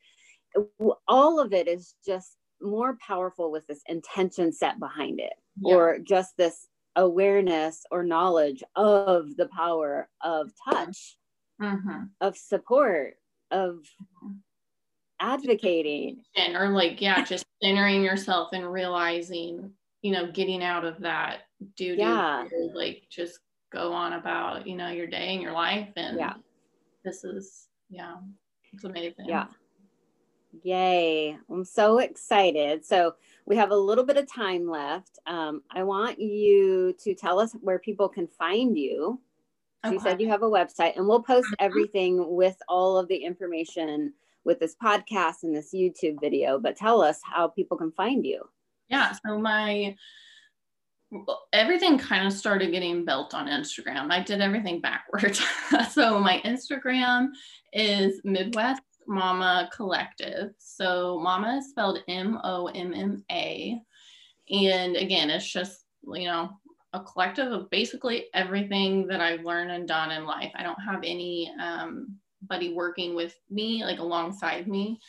all 1.06 1.40
of 1.40 1.52
it 1.52 1.68
is 1.68 1.94
just 2.04 2.36
more 2.60 2.96
powerful 3.06 3.50
with 3.50 3.66
this 3.66 3.82
intention 3.86 4.52
set 4.52 4.78
behind 4.78 5.20
it 5.20 5.34
yeah. 5.60 5.74
or 5.74 5.98
just 5.98 6.36
this 6.36 6.68
awareness 6.96 7.84
or 7.90 8.02
knowledge 8.02 8.62
of 8.74 9.36
the 9.36 9.46
power 9.48 10.08
of 10.22 10.50
touch 10.68 11.16
mm-hmm. 11.60 12.04
of 12.20 12.36
support 12.36 13.14
of 13.50 13.78
advocating 15.20 16.22
or 16.54 16.68
like 16.70 17.00
yeah 17.00 17.22
just 17.22 17.44
centering 17.62 18.02
yourself 18.02 18.48
and 18.52 18.70
realizing 18.70 19.70
you 20.02 20.12
know 20.12 20.30
getting 20.30 20.62
out 20.62 20.84
of 20.84 20.98
that 21.00 21.40
duty 21.76 22.00
yeah. 22.00 22.46
like 22.74 23.02
just 23.10 23.40
go 23.72 23.92
on 23.92 24.14
about 24.14 24.66
you 24.66 24.76
know 24.76 24.88
your 24.88 25.06
day 25.06 25.32
and 25.32 25.42
your 25.42 25.52
life 25.52 25.88
and 25.96 26.18
yeah 26.18 26.34
this 27.04 27.24
is 27.24 27.68
yeah 27.88 28.16
it's 28.72 28.84
amazing 28.84 29.26
yeah 29.26 29.46
yay 30.62 31.36
i'm 31.50 31.64
so 31.64 31.98
excited 31.98 32.84
so 32.84 33.14
we 33.46 33.56
have 33.56 33.70
a 33.70 33.76
little 33.76 34.04
bit 34.04 34.16
of 34.16 34.30
time 34.30 34.68
left 34.68 35.18
um, 35.26 35.62
i 35.70 35.82
want 35.82 36.20
you 36.20 36.94
to 36.98 37.14
tell 37.14 37.38
us 37.38 37.52
where 37.60 37.78
people 37.78 38.08
can 38.08 38.26
find 38.26 38.76
you 38.76 39.20
okay. 39.84 39.94
you 39.94 40.00
said 40.00 40.20
you 40.20 40.28
have 40.28 40.42
a 40.42 40.50
website 40.50 40.96
and 40.96 41.06
we'll 41.06 41.22
post 41.22 41.46
mm-hmm. 41.46 41.64
everything 41.64 42.34
with 42.36 42.56
all 42.68 42.98
of 42.98 43.08
the 43.08 43.16
information 43.16 44.12
with 44.44 44.58
this 44.60 44.76
podcast 44.82 45.42
and 45.42 45.54
this 45.54 45.74
youtube 45.74 46.20
video 46.20 46.58
but 46.58 46.76
tell 46.76 47.02
us 47.02 47.20
how 47.22 47.48
people 47.48 47.76
can 47.76 47.92
find 47.92 48.24
you 48.24 48.42
yeah 48.88 49.12
so 49.24 49.38
my 49.38 49.94
everything 51.52 51.98
kind 51.98 52.26
of 52.26 52.32
started 52.32 52.72
getting 52.72 53.04
built 53.04 53.34
on 53.34 53.46
Instagram. 53.46 54.10
I 54.10 54.22
did 54.22 54.40
everything 54.40 54.80
backwards. 54.80 55.40
so 55.90 56.18
my 56.18 56.40
Instagram 56.44 57.28
is 57.72 58.20
Midwest 58.24 58.82
Momma 59.06 59.68
Collective. 59.72 60.50
So 60.58 61.20
Mama 61.20 61.58
is 61.58 61.70
spelled 61.70 62.00
M 62.08 62.38
O 62.44 62.66
M 62.68 62.92
M 62.94 63.24
A. 63.30 63.80
And 64.50 64.96
again, 64.96 65.30
it's 65.30 65.50
just, 65.50 65.84
you 66.04 66.24
know, 66.24 66.50
a 66.92 67.00
collective 67.00 67.52
of 67.52 67.68
basically 67.70 68.26
everything 68.32 69.06
that 69.08 69.20
I've 69.20 69.44
learned 69.44 69.70
and 69.70 69.88
done 69.88 70.10
in 70.10 70.24
life. 70.24 70.52
I 70.54 70.62
don't 70.62 70.80
have 70.80 71.00
any 71.04 71.52
um, 71.60 72.16
buddy 72.42 72.72
working 72.72 73.14
with 73.14 73.34
me, 73.50 73.84
like 73.84 73.98
alongside 73.98 74.68
me. 74.68 75.00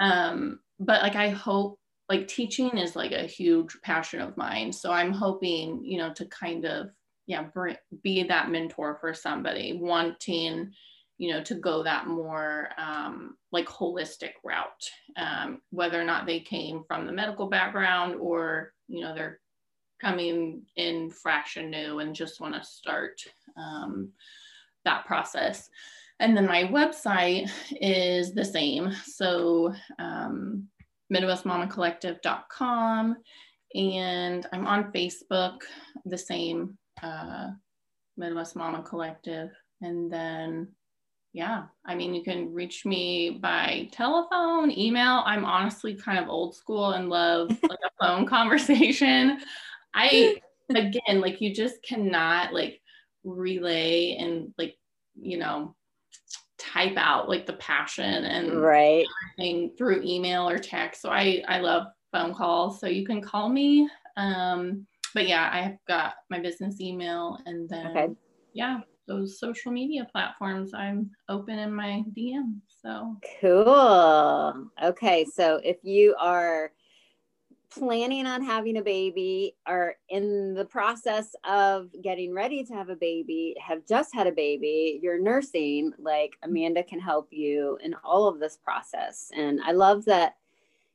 Um, 0.00 0.60
but 0.80 1.02
like 1.02 1.16
I 1.16 1.28
hope 1.28 1.78
like 2.08 2.26
teaching 2.26 2.78
is 2.78 2.96
like 2.96 3.12
a 3.12 3.26
huge 3.26 3.76
passion 3.82 4.20
of 4.20 4.36
mine. 4.36 4.72
So 4.72 4.90
I'm 4.90 5.12
hoping, 5.12 5.84
you 5.84 5.98
know, 5.98 6.12
to 6.14 6.24
kind 6.26 6.64
of, 6.64 6.88
yeah, 7.26 7.44
be 8.02 8.22
that 8.22 8.50
mentor 8.50 8.96
for 9.00 9.12
somebody 9.12 9.78
wanting, 9.78 10.72
you 11.18 11.32
know, 11.32 11.42
to 11.42 11.54
go 11.54 11.82
that 11.82 12.06
more 12.06 12.70
um, 12.78 13.36
like 13.52 13.66
holistic 13.66 14.32
route, 14.44 14.90
um, 15.16 15.60
whether 15.70 16.00
or 16.00 16.04
not 16.04 16.26
they 16.26 16.40
came 16.40 16.84
from 16.86 17.06
the 17.06 17.12
medical 17.12 17.48
background 17.48 18.16
or, 18.20 18.72
you 18.86 19.00
know, 19.00 19.14
they're 19.14 19.40
coming 20.00 20.62
in 20.76 21.10
fresh 21.10 21.56
and 21.56 21.70
new 21.70 21.98
and 21.98 22.14
just 22.14 22.40
want 22.40 22.54
to 22.54 22.64
start 22.64 23.20
um, 23.56 24.10
that 24.84 25.04
process. 25.06 25.68
And 26.20 26.36
then 26.36 26.46
my 26.46 26.64
website 26.64 27.50
is 27.80 28.32
the 28.32 28.44
same. 28.44 28.92
So 29.04 29.74
um, 29.98 30.68
MidwestMommaCollective.com. 31.12 33.16
And 33.74 34.46
I'm 34.52 34.66
on 34.66 34.92
Facebook, 34.92 35.58
the 36.06 36.16
same 36.16 36.78
uh, 37.02 37.48
Midwest 38.16 38.56
Momma 38.56 38.82
Collective. 38.82 39.50
And 39.80 40.12
then, 40.12 40.68
yeah, 41.32 41.64
I 41.84 41.94
mean, 41.94 42.14
you 42.14 42.22
can 42.22 42.52
reach 42.52 42.86
me 42.86 43.38
by 43.40 43.88
telephone, 43.92 44.70
email. 44.70 45.22
I'm 45.26 45.44
honestly 45.44 45.94
kind 45.94 46.18
of 46.18 46.28
old 46.28 46.54
school 46.54 46.92
and 46.92 47.08
love 47.08 47.50
like 47.62 47.78
a 47.84 48.04
phone 48.04 48.26
conversation. 48.26 49.38
I, 49.94 50.40
again, 50.70 51.20
like 51.20 51.40
you 51.40 51.54
just 51.54 51.82
cannot 51.82 52.54
like 52.54 52.80
relay 53.24 54.16
and 54.18 54.54
like, 54.56 54.76
you 55.20 55.38
know, 55.38 55.74
type 56.58 56.96
out 56.96 57.28
like 57.28 57.46
the 57.46 57.52
passion 57.54 58.24
and 58.24 58.60
right 58.60 59.06
through 59.76 60.02
email 60.02 60.48
or 60.48 60.58
text. 60.58 61.02
So 61.02 61.10
I 61.10 61.42
I 61.46 61.60
love 61.60 61.86
phone 62.12 62.34
calls. 62.34 62.80
So 62.80 62.86
you 62.86 63.06
can 63.06 63.20
call 63.20 63.48
me. 63.48 63.88
Um, 64.16 64.86
but 65.14 65.28
yeah, 65.28 65.48
I've 65.52 65.78
got 65.86 66.14
my 66.30 66.40
business 66.40 66.80
email 66.80 67.38
and 67.46 67.68
then 67.68 67.86
okay. 67.88 68.08
yeah, 68.52 68.80
those 69.08 69.40
social 69.40 69.72
media 69.72 70.06
platforms 70.12 70.72
I'm 70.74 71.10
open 71.28 71.58
in 71.58 71.72
my 71.72 72.04
DM. 72.16 72.58
So 72.82 73.16
cool. 73.40 74.70
Okay, 74.82 75.24
so 75.24 75.60
if 75.64 75.78
you 75.82 76.14
are 76.20 76.70
planning 77.70 78.26
on 78.26 78.42
having 78.42 78.78
a 78.78 78.82
baby 78.82 79.54
are 79.66 79.96
in 80.08 80.54
the 80.54 80.64
process 80.64 81.34
of 81.48 81.90
getting 82.02 82.32
ready 82.32 82.64
to 82.64 82.74
have 82.74 82.88
a 82.88 82.96
baby, 82.96 83.54
have 83.64 83.86
just 83.86 84.14
had 84.14 84.26
a 84.26 84.32
baby, 84.32 84.98
you're 85.02 85.20
nursing, 85.20 85.92
like 85.98 86.36
Amanda 86.42 86.82
can 86.82 87.00
help 87.00 87.28
you 87.30 87.78
in 87.82 87.94
all 88.04 88.26
of 88.26 88.40
this 88.40 88.56
process. 88.56 89.30
And 89.36 89.60
I 89.62 89.72
love 89.72 90.04
that 90.06 90.36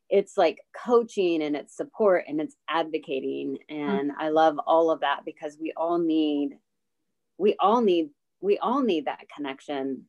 it's 0.09 0.38
like 0.38 0.61
coaching 0.76 1.41
and 1.43 1.55
it's 1.55 1.76
support 1.76 2.26
and 2.28 2.41
it's 2.41 2.55
advocating. 2.70 3.57
And 3.70 4.11
mm-hmm. 4.11 4.22
I 4.22 4.30
love 4.30 4.59
all 4.66 4.91
of 4.91 5.01
that 5.01 5.22
because 5.26 5.57
we 5.59 5.74
all 5.78 5.97
need, 5.97 6.57
we 7.44 7.56
all 7.60 7.82
need, 7.82 8.10
we 8.41 8.58
all 8.58 8.82
need 8.82 9.06
that 9.06 9.26
connection. 9.36 10.06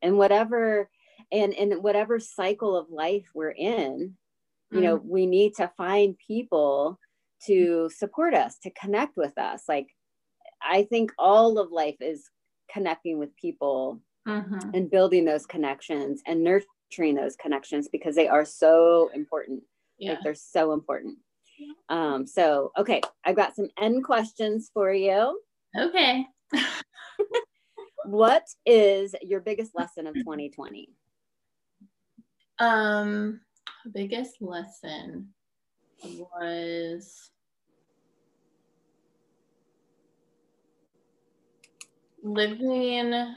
And 0.00 0.18
whatever, 0.18 0.90
and 1.30 1.52
in 1.52 1.82
whatever 1.82 2.18
cycle 2.18 2.76
of 2.76 2.90
life 2.90 3.26
we're 3.34 3.50
in, 3.50 4.16
you 4.72 4.80
know 4.80 4.98
mm-hmm. 4.98 5.08
we 5.08 5.26
need 5.26 5.54
to 5.54 5.70
find 5.76 6.16
people 6.26 6.98
to 7.46 7.90
support 7.94 8.34
us 8.34 8.58
to 8.58 8.70
connect 8.70 9.16
with 9.16 9.36
us 9.38 9.64
like 9.68 9.88
i 10.62 10.82
think 10.84 11.12
all 11.18 11.58
of 11.58 11.70
life 11.70 11.96
is 12.00 12.28
connecting 12.72 13.18
with 13.18 13.34
people 13.36 14.00
mm-hmm. 14.26 14.70
and 14.74 14.90
building 14.90 15.24
those 15.24 15.46
connections 15.46 16.22
and 16.26 16.42
nurturing 16.42 17.14
those 17.14 17.36
connections 17.36 17.88
because 17.92 18.14
they 18.14 18.28
are 18.28 18.44
so 18.44 19.10
important 19.14 19.62
yeah. 19.98 20.12
like 20.12 20.22
they're 20.24 20.34
so 20.34 20.72
important 20.72 21.18
um 21.90 22.26
so 22.26 22.72
okay 22.78 23.00
i've 23.24 23.36
got 23.36 23.54
some 23.54 23.68
end 23.78 24.02
questions 24.02 24.70
for 24.72 24.92
you 24.92 25.38
okay 25.78 26.26
what 28.04 28.46
is 28.66 29.14
your 29.22 29.40
biggest 29.40 29.72
lesson 29.74 30.06
of 30.06 30.14
2020? 30.14 30.88
Um, 32.58 33.40
biggest 33.92 34.40
lesson 34.40 35.28
was 36.04 37.30
living 42.22 43.34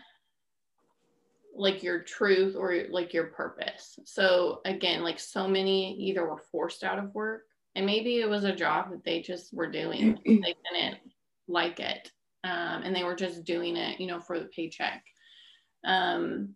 like 1.58 1.84
your 1.84 2.02
truth 2.02 2.56
or 2.56 2.84
like 2.90 3.14
your 3.14 3.28
purpose. 3.28 3.98
So 4.06 4.62
again, 4.66 5.04
like 5.04 5.20
so 5.20 5.48
many 5.48 5.96
either 5.96 6.28
were 6.28 6.44
forced 6.52 6.84
out 6.84 7.00
of 7.00 7.14
work 7.16 7.44
and 7.76 7.86
maybe 7.86 8.20
it 8.20 8.30
was 8.30 8.44
a 8.44 8.56
job 8.56 8.92
that 8.92 9.04
they 9.04 9.22
just 9.22 9.54
were 9.54 9.70
doing. 9.70 10.20
they 10.26 10.56
didn't 10.72 10.98
like 11.48 11.80
it. 11.80 12.12
Um, 12.46 12.84
and 12.84 12.96
they 12.96 13.04
were 13.04 13.16
just 13.16 13.44
doing 13.44 13.76
it, 13.76 14.00
you 14.00 14.06
know, 14.06 14.20
for 14.20 14.40
the 14.40 14.46
paycheck. 14.46 15.04
Um, 15.84 16.56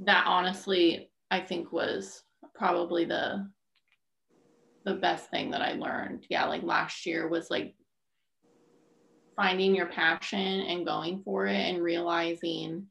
that 0.00 0.24
honestly, 0.26 1.10
I 1.30 1.40
think 1.40 1.70
was 1.70 2.22
probably 2.54 3.04
the 3.04 3.46
the 4.84 4.94
best 4.94 5.30
thing 5.30 5.50
that 5.50 5.60
I 5.60 5.72
learned. 5.72 6.24
Yeah, 6.30 6.46
like 6.46 6.62
last 6.62 7.04
year 7.04 7.28
was 7.28 7.50
like 7.50 7.74
finding 9.36 9.74
your 9.74 9.86
passion 9.86 10.38
and 10.38 10.86
going 10.86 11.22
for 11.22 11.46
it 11.46 11.56
and 11.56 11.82
realizing 11.82 12.86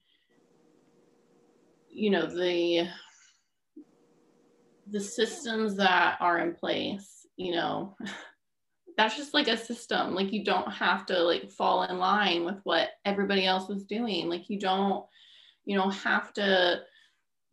you 1.91 2.11
know 2.11 2.27
the 2.27 2.87
the 4.91 4.99
systems 4.99 5.75
that 5.75 6.17
are 6.19 6.39
in 6.39 6.53
place 6.53 7.25
you 7.35 7.51
know 7.51 7.95
that's 8.99 9.15
just 9.15 9.33
like 9.33 9.47
a 9.47 9.55
system. 9.55 10.13
Like 10.13 10.33
you 10.33 10.43
don't 10.43 10.69
have 10.73 11.05
to 11.05 11.17
like 11.23 11.49
fall 11.49 11.83
in 11.83 11.99
line 11.99 12.43
with 12.43 12.57
what 12.63 12.89
everybody 13.05 13.45
else 13.45 13.69
was 13.69 13.85
doing. 13.85 14.27
Like 14.27 14.49
you 14.49 14.59
don't 14.59 15.05
you 15.63 15.77
know 15.77 15.89
have 15.89 16.33
to 16.33 16.81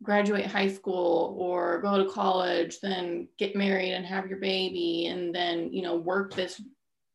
graduate 0.03 0.45
high 0.45 0.67
school 0.67 1.35
or 1.39 1.81
go 1.81 2.03
to 2.03 2.09
college 2.11 2.79
then 2.81 3.27
get 3.39 3.55
married 3.55 3.93
and 3.93 4.05
have 4.05 4.27
your 4.27 4.39
baby 4.39 5.07
and 5.07 5.33
then 5.33 5.73
you 5.73 5.81
know 5.81 5.95
work 5.95 6.33
this 6.33 6.61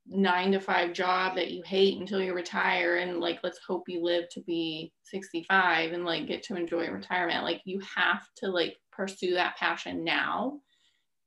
nine 0.06 0.50
to 0.50 0.58
five 0.58 0.92
job 0.92 1.36
that 1.36 1.52
you 1.52 1.62
hate 1.64 2.00
until 2.00 2.20
you 2.20 2.34
retire 2.34 2.96
and 2.96 3.20
like 3.20 3.38
let's 3.44 3.60
hope 3.66 3.84
you 3.86 4.02
live 4.02 4.28
to 4.30 4.40
be 4.40 4.92
65 5.04 5.92
and 5.92 6.04
like 6.04 6.26
get 6.26 6.42
to 6.44 6.56
enjoy 6.56 6.88
retirement. 6.88 7.44
Like 7.44 7.60
you 7.64 7.80
have 7.96 8.26
to 8.38 8.48
like 8.48 8.76
pursue 8.90 9.34
that 9.34 9.56
passion 9.56 10.02
now. 10.02 10.58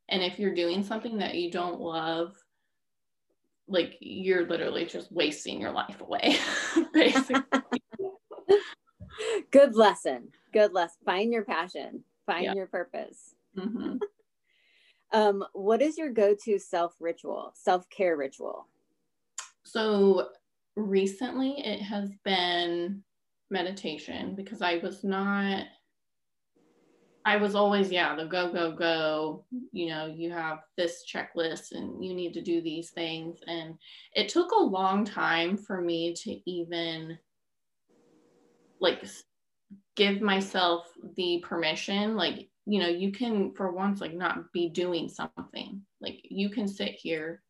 And 0.10 0.22
if 0.22 0.40
you're 0.40 0.54
doing 0.54 0.84
something 0.84 1.18
that 1.20 1.36
you 1.36 1.50
don't 1.50 1.80
love 1.80 2.36
like 3.68 3.98
you're 4.00 4.48
literally 4.48 4.86
just 4.86 5.12
wasting 5.12 5.60
your 5.60 5.72
life 5.72 6.00
away 6.02 6.38
basically 6.94 7.82
good 9.52 9.76
lesson 9.76 10.30
good 10.54 10.74
lesson 10.74 10.98
find 11.06 11.34
your 11.34 11.44
passion 11.44 12.04
find 12.26 12.46
yeah. 12.46 12.54
your 12.54 12.68
purpose 12.68 13.36
mm-hmm. 13.58 13.98
Um, 15.16 15.46
what 15.54 15.82
is 15.82 15.98
your 15.98 16.12
go-to 16.12 16.60
self 16.60 16.94
ritual, 17.00 17.54
self-care 17.56 18.18
ritual? 18.18 18.68
So 19.64 20.30
recently 20.76 21.56
it 21.60 21.82
has 21.82 22.12
been 22.26 23.02
meditation 23.50 24.36
because 24.36 24.62
I 24.62 24.78
was 24.78 25.06
not 25.06 25.66
I 27.26 27.38
was 27.38 27.56
always, 27.56 27.92
yeah, 27.92 28.16
the 28.16 28.26
go, 28.26 28.54
go, 28.54 28.72
go. 28.72 29.46
You 29.72 29.90
know, 29.90 30.06
you 30.06 30.32
have 30.32 30.60
this 30.78 31.04
checklist 31.12 31.72
and 31.72 32.06
you 32.06 32.14
need 32.14 32.34
to 32.36 32.42
do 32.42 32.62
these 32.62 32.92
things. 32.92 33.40
And 33.48 33.76
it 34.14 34.30
took 34.30 34.52
a 34.52 34.64
long 34.64 35.04
time 35.06 35.58
for 35.58 35.82
me 35.82 36.14
to 36.24 36.50
even 36.50 37.18
like 38.80 39.04
give 39.96 40.22
myself 40.22 40.86
the 41.16 41.44
permission, 41.44 42.16
like, 42.16 42.48
you 42.68 42.80
know, 42.80 42.88
you 42.90 43.12
can 43.12 43.54
for 43.54 43.72
once 43.72 44.02
like 44.02 44.14
not 44.14 44.52
be 44.54 44.70
doing 44.70 45.10
something. 45.10 45.82
Like 46.00 46.20
you 46.24 46.50
can 46.50 46.68
sit 46.68 46.92
here, 46.92 47.42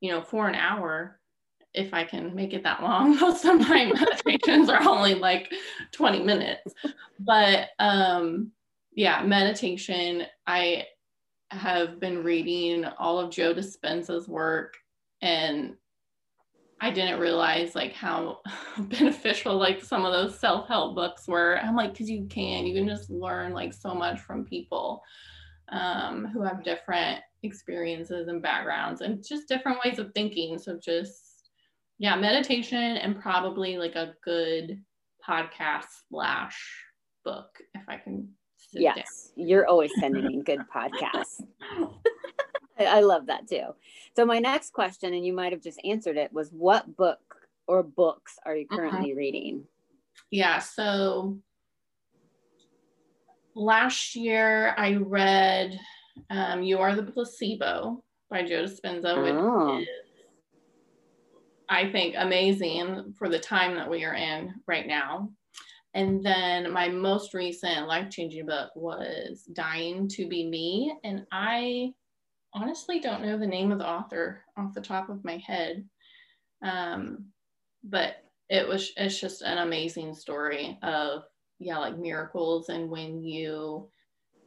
you 0.00 0.10
know, 0.10 0.20
for 0.20 0.48
an 0.48 0.54
hour 0.54 1.18
if 1.72 1.94
I 1.94 2.04
can 2.04 2.34
make 2.34 2.52
it 2.52 2.62
that 2.64 2.82
long. 2.82 3.16
Most 3.20 3.46
of 3.46 3.58
my 3.58 3.90
meditations 4.26 4.68
are 4.68 4.86
only 4.86 5.14
like 5.14 5.50
20 5.92 6.22
minutes. 6.22 6.74
But 7.18 7.70
um 7.78 8.52
yeah, 8.94 9.22
meditation, 9.22 10.24
I 10.46 10.86
have 11.50 12.00
been 12.00 12.22
reading 12.22 12.84
all 12.98 13.18
of 13.18 13.30
Joe 13.30 13.54
Dispenza's 13.54 14.28
work 14.28 14.74
and 15.22 15.74
I 16.80 16.90
didn't 16.90 17.20
realize 17.20 17.74
like 17.74 17.92
how 17.92 18.40
beneficial 18.78 19.56
like 19.56 19.82
some 19.82 20.04
of 20.04 20.12
those 20.12 20.38
self-help 20.38 20.94
books 20.94 21.26
were. 21.26 21.58
I'm 21.58 21.76
like, 21.76 21.92
because 21.92 22.10
you 22.10 22.26
can, 22.28 22.66
you 22.66 22.74
can 22.74 22.88
just 22.88 23.10
learn 23.10 23.52
like 23.52 23.72
so 23.72 23.94
much 23.94 24.20
from 24.20 24.44
people 24.44 25.02
um, 25.70 26.26
who 26.26 26.42
have 26.42 26.64
different 26.64 27.20
experiences 27.42 28.28
and 28.28 28.42
backgrounds 28.42 29.00
and 29.00 29.24
just 29.26 29.48
different 29.48 29.78
ways 29.84 29.98
of 29.98 30.12
thinking. 30.14 30.58
So 30.58 30.78
just 30.82 31.50
yeah, 31.98 32.16
meditation 32.16 32.96
and 32.98 33.20
probably 33.20 33.76
like 33.78 33.94
a 33.94 34.14
good 34.24 34.82
podcast 35.26 35.86
slash 36.08 36.58
book 37.24 37.48
if 37.74 37.82
I 37.88 37.96
can. 37.96 38.28
Yes, 38.74 39.32
you're 39.36 39.66
always 39.66 39.90
sending 40.00 40.24
in 40.26 40.42
good 40.42 40.60
podcasts. 40.74 41.42
I 42.78 43.00
love 43.00 43.26
that 43.26 43.48
too. 43.48 43.68
So 44.16 44.26
my 44.26 44.38
next 44.38 44.72
question, 44.72 45.14
and 45.14 45.24
you 45.24 45.32
might 45.32 45.52
have 45.52 45.62
just 45.62 45.80
answered 45.84 46.16
it, 46.16 46.32
was 46.32 46.50
what 46.50 46.96
book 46.96 47.20
or 47.66 47.82
books 47.82 48.38
are 48.44 48.56
you 48.56 48.66
currently 48.66 49.12
uh-huh. 49.12 49.18
reading? 49.18 49.64
Yeah, 50.30 50.58
so 50.58 51.38
last 53.54 54.14
year 54.16 54.74
I 54.76 54.94
read 54.94 55.78
um, 56.30 56.62
You 56.62 56.78
Are 56.78 56.94
the 56.94 57.02
Placebo 57.02 58.02
by 58.30 58.42
Joe 58.42 58.64
Dispenza, 58.64 59.22
which 59.22 59.34
oh. 59.34 59.78
is 59.78 59.88
I 61.68 61.90
think 61.90 62.14
amazing 62.18 63.14
for 63.18 63.28
the 63.28 63.38
time 63.38 63.74
that 63.76 63.88
we 63.88 64.04
are 64.04 64.14
in 64.14 64.54
right 64.66 64.86
now. 64.86 65.30
And 65.94 66.24
then 66.24 66.72
my 66.72 66.88
most 66.88 67.34
recent 67.34 67.86
life 67.86 68.10
changing 68.10 68.46
book 68.46 68.70
was 68.74 69.42
Dying 69.52 70.08
to 70.08 70.28
Be 70.28 70.48
Me. 70.48 70.94
And 71.04 71.24
I 71.30 71.92
honestly 72.52 72.98
don't 72.98 73.22
know 73.22 73.38
the 73.38 73.46
name 73.46 73.70
of 73.70 73.78
the 73.78 73.88
author 73.88 74.42
off 74.56 74.74
the 74.74 74.80
top 74.80 75.08
of 75.08 75.24
my 75.24 75.36
head. 75.38 75.84
Um, 76.62 77.26
but 77.84 78.16
it 78.48 78.66
was 78.66 78.92
it's 78.96 79.20
just 79.20 79.42
an 79.42 79.58
amazing 79.58 80.14
story 80.14 80.78
of 80.82 81.22
yeah 81.58 81.78
like 81.78 81.98
miracles 81.98 82.68
and 82.68 82.90
when 82.90 83.22
you 83.22 83.88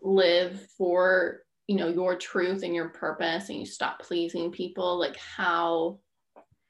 live 0.01 0.67
for 0.77 1.41
you 1.67 1.75
know 1.75 1.87
your 1.87 2.15
truth 2.15 2.63
and 2.63 2.75
your 2.75 2.89
purpose 2.89 3.49
and 3.49 3.59
you 3.59 3.65
stop 3.65 3.99
pleasing 4.01 4.51
people 4.51 4.99
like 4.99 5.17
how 5.17 5.99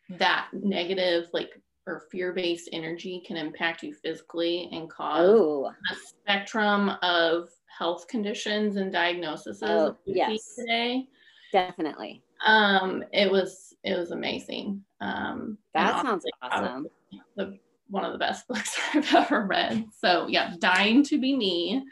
that 0.10 0.48
negative 0.54 1.28
like 1.34 1.50
or 1.88 2.02
fear-based 2.12 2.70
energy 2.74 3.24
can 3.26 3.38
impact 3.38 3.82
you 3.82 3.94
physically 3.94 4.70
and 4.72 4.90
cause 4.90 5.28
Ooh. 5.30 5.66
a 5.66 5.96
spectrum 5.96 6.92
of 7.02 7.50
health 7.78 8.08
conditions 8.08 8.76
and 8.76 8.92
diagnoses 8.92 9.64
oh, 9.64 9.96
yes. 10.06 10.56
today. 10.56 11.08
Definitely. 11.52 12.22
Um 12.46 13.04
it 13.14 13.32
was 13.32 13.74
it 13.84 13.98
was 13.98 14.12
amazing. 14.12 14.84
Um 15.02 15.58
that 15.74 16.04
sounds 16.04 16.26
awesome. 16.42 16.88
the 17.36 17.58
one 17.90 18.04
of 18.04 18.12
the 18.12 18.20
best 18.20 18.48
books 18.50 18.78
i've 18.94 19.16
ever 19.16 19.46
read. 19.46 19.86
So 20.00 20.28
yeah 20.28 20.54
dying 20.60 21.04
to 21.06 21.20
be 21.20 21.36
me 21.36 21.84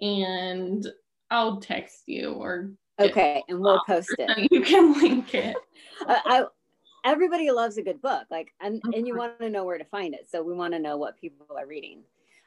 and 0.00 0.84
i'll 1.30 1.60
text 1.60 2.02
you 2.06 2.32
or 2.32 2.70
okay 2.98 3.44
and 3.48 3.60
we'll 3.60 3.82
post 3.86 4.14
it. 4.18 4.48
you 4.50 4.62
can 4.62 4.98
link 5.00 5.34
it. 5.34 5.56
Uh, 6.06 6.16
I, 6.24 6.44
everybody 7.04 7.50
loves 7.50 7.76
a 7.76 7.82
good 7.82 8.00
book 8.00 8.24
like 8.30 8.52
and, 8.60 8.82
and 8.94 9.06
you 9.06 9.16
want 9.16 9.38
to 9.40 9.50
know 9.50 9.64
where 9.64 9.78
to 9.78 9.84
find 9.84 10.14
it 10.14 10.28
so 10.30 10.42
we 10.42 10.54
want 10.54 10.72
to 10.72 10.78
know 10.78 10.96
what 10.96 11.18
people 11.20 11.46
are 11.56 11.66
reading 11.66 12.02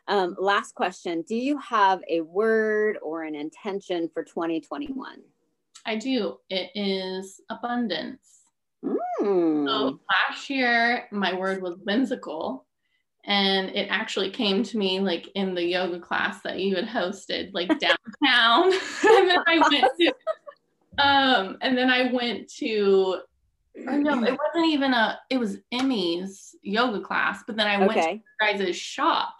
um, 0.09 0.35
last 0.39 0.73
question 0.73 1.23
do 1.27 1.35
you 1.35 1.57
have 1.57 2.01
a 2.09 2.21
word 2.21 2.97
or 3.01 3.23
an 3.23 3.35
intention 3.35 4.09
for 4.13 4.23
2021 4.23 5.21
I 5.87 5.95
do. 5.95 6.37
It 6.49 6.69
is 6.75 7.39
abundance. 7.49 8.41
Mm. 8.83 9.65
So 9.65 9.99
last 10.11 10.49
year, 10.49 11.07
my 11.11 11.33
word 11.33 11.61
was 11.61 11.77
whimsical. 11.83 12.65
And 13.23 13.69
it 13.69 13.87
actually 13.89 14.29
came 14.29 14.63
to 14.63 14.77
me 14.77 14.99
like 14.99 15.29
in 15.35 15.55
the 15.55 15.63
yoga 15.63 15.99
class 15.99 16.41
that 16.41 16.59
you 16.59 16.75
had 16.75 16.87
hosted, 16.87 17.53
like 17.53 17.69
downtown. 17.79 18.73
and 19.03 19.29
then 19.29 19.39
I 19.47 19.69
went 19.69 19.91
to, 19.99 20.13
um, 21.01 21.57
and 21.61 21.77
then 21.77 21.89
I 21.89 22.11
went 22.11 22.49
to, 22.55 23.21
no, 23.85 24.23
it 24.23 24.37
wasn't 24.55 24.73
even 24.73 24.93
a, 24.93 25.19
it 25.29 25.37
was 25.37 25.57
Emmy's 25.71 26.55
yoga 26.61 27.01
class, 27.01 27.43
but 27.45 27.55
then 27.55 27.67
I 27.67 27.77
went 27.79 27.91
okay. 27.91 28.01
to 28.01 28.55
your 28.57 28.65
guys' 28.65 28.75
shop 28.75 29.35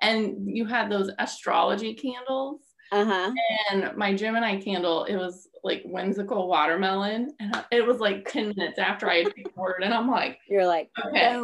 and 0.00 0.48
you 0.48 0.66
had 0.66 0.90
those 0.90 1.10
astrology 1.18 1.94
candles. 1.94 2.60
Uh-huh. 2.92 3.32
And 3.70 3.96
my 3.96 4.14
Gemini 4.14 4.60
candle, 4.60 5.04
it 5.04 5.16
was 5.16 5.48
like 5.62 5.82
whimsical 5.84 6.48
watermelon. 6.48 7.30
And 7.38 7.64
it 7.70 7.86
was 7.86 7.98
like 7.98 8.26
10 8.30 8.54
minutes 8.56 8.78
after 8.78 9.08
I 9.08 9.22
had 9.22 9.34
picked 9.36 9.56
word. 9.56 9.82
And 9.82 9.94
I'm 9.94 10.10
like, 10.10 10.38
You're 10.48 10.66
like, 10.66 10.90
okay, 11.06 11.40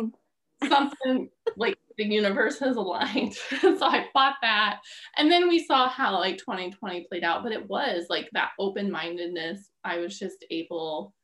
something 0.69 1.29
like 1.57 1.79
the 1.99 2.05
universe 2.05 2.59
has 2.59 2.77
aligned. 2.77 3.35
so 3.61 3.79
I 3.81 4.07
bought 4.13 4.37
that. 4.43 4.81
And 5.17 5.31
then 5.31 5.49
we 5.49 5.65
saw 5.65 5.89
how 5.89 6.19
like 6.19 6.39
2020 6.39 7.07
played 7.09 7.25
out, 7.25 7.43
but 7.43 7.53
it 7.53 7.69
was 7.69 8.07
like 8.09 8.29
that 8.33 8.51
open 8.59 8.91
mindedness. 8.91 9.71
I 9.85 9.99
was 9.99 10.19
just 10.19 10.45
able, 10.51 11.15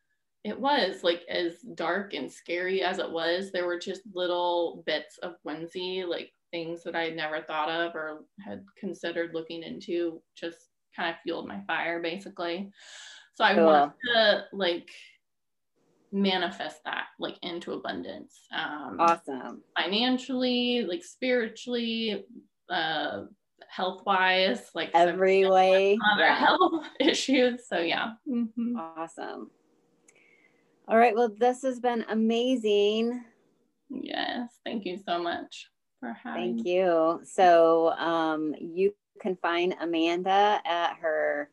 it 0.45 0.59
was 0.59 1.03
like 1.03 1.22
as 1.28 1.59
dark 1.74 2.14
and 2.14 2.30
scary 2.30 2.82
as 2.82 2.99
it 2.99 3.11
was, 3.11 3.51
there 3.51 3.66
were 3.66 3.78
just 3.78 4.03
little 4.12 4.82
bits 4.86 5.18
of 5.18 5.34
whimsy, 5.45 6.05
like 6.05 6.30
things 6.51 6.82
that 6.82 6.97
I 6.97 7.05
had 7.05 7.16
never 7.16 7.43
thought 7.43 7.70
of 7.70 7.95
or 7.95 8.24
had 8.45 8.64
considered 8.78 9.30
looking 9.34 9.62
into, 9.62 10.20
just 10.36 10.68
kind 10.95 11.11
of 11.11 11.16
fueled 11.22 11.49
my 11.49 11.61
fire 11.66 12.01
basically. 12.03 12.70
So 13.34 13.45
I 13.45 13.55
cool. 13.55 13.66
want 13.66 13.93
to 14.14 14.45
like 14.53 14.90
manifest 16.12 16.84
that 16.84 17.07
like 17.18 17.38
into 17.43 17.72
abundance 17.72 18.38
um 18.55 18.99
awesome 19.01 19.62
financially 19.74 20.84
like 20.86 21.03
spiritually 21.03 22.26
uh 22.68 23.22
health 23.66 24.03
wise 24.05 24.70
like 24.74 24.90
every 24.93 25.49
way 25.49 25.97
other 26.12 26.24
yeah. 26.24 26.36
health 26.36 26.84
issues 27.01 27.66
so 27.66 27.78
yeah 27.78 28.11
mm-hmm. 28.30 28.76
awesome 28.76 29.51
all 30.88 30.96
right 30.96 31.14
well 31.14 31.28
this 31.38 31.62
has 31.62 31.80
been 31.80 32.04
amazing 32.08 33.22
yes 33.90 34.50
thank 34.64 34.84
you 34.84 34.98
so 35.06 35.22
much 35.22 35.68
for 36.00 36.12
having 36.12 36.56
thank 36.56 36.66
you 36.66 37.20
so 37.24 37.90
um 37.92 38.54
you 38.60 38.94
can 39.20 39.36
find 39.36 39.74
amanda 39.80 40.60
at 40.64 40.96
her 41.00 41.48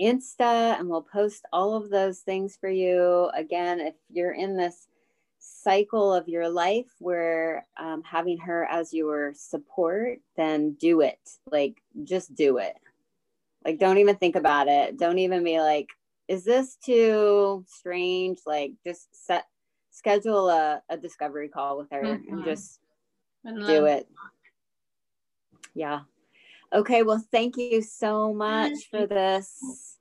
Insta, 0.00 0.78
and 0.78 0.88
we'll 0.88 1.02
post 1.02 1.44
all 1.52 1.74
of 1.74 1.90
those 1.90 2.20
things 2.20 2.56
for 2.60 2.68
you. 2.68 3.30
Again, 3.34 3.80
if 3.80 3.94
you're 4.10 4.32
in 4.32 4.56
this 4.56 4.88
cycle 5.38 6.12
of 6.12 6.28
your 6.28 6.48
life 6.48 6.92
where 6.98 7.66
um, 7.76 8.02
having 8.02 8.38
her 8.38 8.64
as 8.64 8.92
your 8.92 9.32
support, 9.34 10.18
then 10.36 10.72
do 10.72 11.00
it. 11.00 11.18
Like, 11.50 11.82
just 12.04 12.34
do 12.34 12.58
it. 12.58 12.74
Like, 13.64 13.78
don't 13.78 13.98
even 13.98 14.16
think 14.16 14.34
about 14.36 14.68
it. 14.68 14.98
Don't 14.98 15.18
even 15.18 15.44
be 15.44 15.60
like, 15.60 15.88
is 16.32 16.44
this 16.44 16.76
too 16.76 17.62
strange? 17.68 18.38
Like, 18.46 18.72
just 18.82 19.08
set, 19.26 19.44
schedule 19.90 20.48
a, 20.48 20.82
a 20.88 20.96
discovery 20.96 21.48
call 21.48 21.76
with 21.76 21.90
her 21.90 22.02
mm-hmm. 22.02 22.32
and 22.32 22.44
just 22.44 22.80
do 23.44 23.84
it. 23.84 24.08
Yeah. 25.74 26.00
Okay, 26.72 27.02
well, 27.02 27.22
thank 27.30 27.58
you 27.58 27.82
so 27.82 28.32
much 28.32 28.72
for 28.90 29.06
this. 29.06 29.98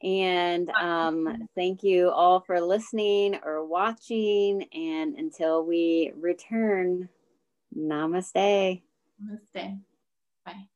And 0.00 0.70
um, 0.70 1.48
thank 1.56 1.82
you 1.82 2.10
all 2.10 2.38
for 2.38 2.60
listening 2.60 3.40
or 3.44 3.66
watching. 3.66 4.62
And 4.72 5.16
until 5.16 5.66
we 5.66 6.12
return, 6.14 7.08
namaste. 7.76 8.82
Namaste. 9.20 9.80
Bye. 10.46 10.68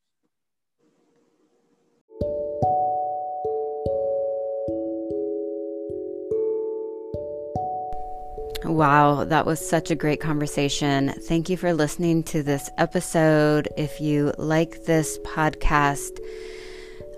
Wow, 8.65 9.25
that 9.25 9.45
was 9.45 9.59
such 9.59 9.91
a 9.91 9.95
great 9.95 10.21
conversation. 10.21 11.09
Thank 11.09 11.49
you 11.49 11.57
for 11.57 11.73
listening 11.73 12.23
to 12.23 12.41
this 12.43 12.69
episode. 12.77 13.67
If 13.77 13.99
you 13.99 14.33
like 14.37 14.85
this 14.85 15.19
podcast, 15.19 16.17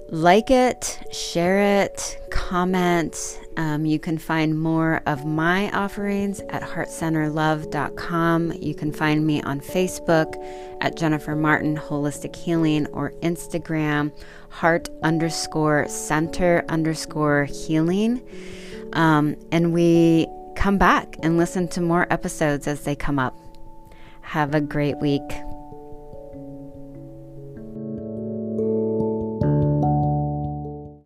like 0.09 0.49
it, 0.49 0.99
share 1.11 1.83
it, 1.83 2.17
comment. 2.31 3.39
Um, 3.57 3.85
you 3.85 3.99
can 3.99 4.17
find 4.17 4.59
more 4.59 5.01
of 5.05 5.25
my 5.25 5.69
offerings 5.71 6.39
at 6.49 6.63
heartcenterlove.com. 6.63 8.53
You 8.53 8.75
can 8.75 8.91
find 8.91 9.25
me 9.25 9.41
on 9.43 9.59
Facebook 9.61 10.35
at 10.81 10.95
Jennifer 10.97 11.35
Martin 11.35 11.77
Holistic 11.77 12.35
Healing 12.35 12.87
or 12.87 13.11
Instagram 13.21 14.11
heart 14.49 14.89
underscore 15.03 15.87
center 15.89 16.65
underscore 16.69 17.45
healing. 17.45 18.21
Um, 18.93 19.35
and 19.51 19.73
we 19.73 20.27
come 20.55 20.77
back 20.77 21.17
and 21.21 21.37
listen 21.37 21.67
to 21.69 21.81
more 21.81 22.07
episodes 22.09 22.67
as 22.67 22.81
they 22.81 22.95
come 22.95 23.19
up. 23.19 23.37
Have 24.21 24.55
a 24.55 24.61
great 24.61 24.97
week. 24.99 25.21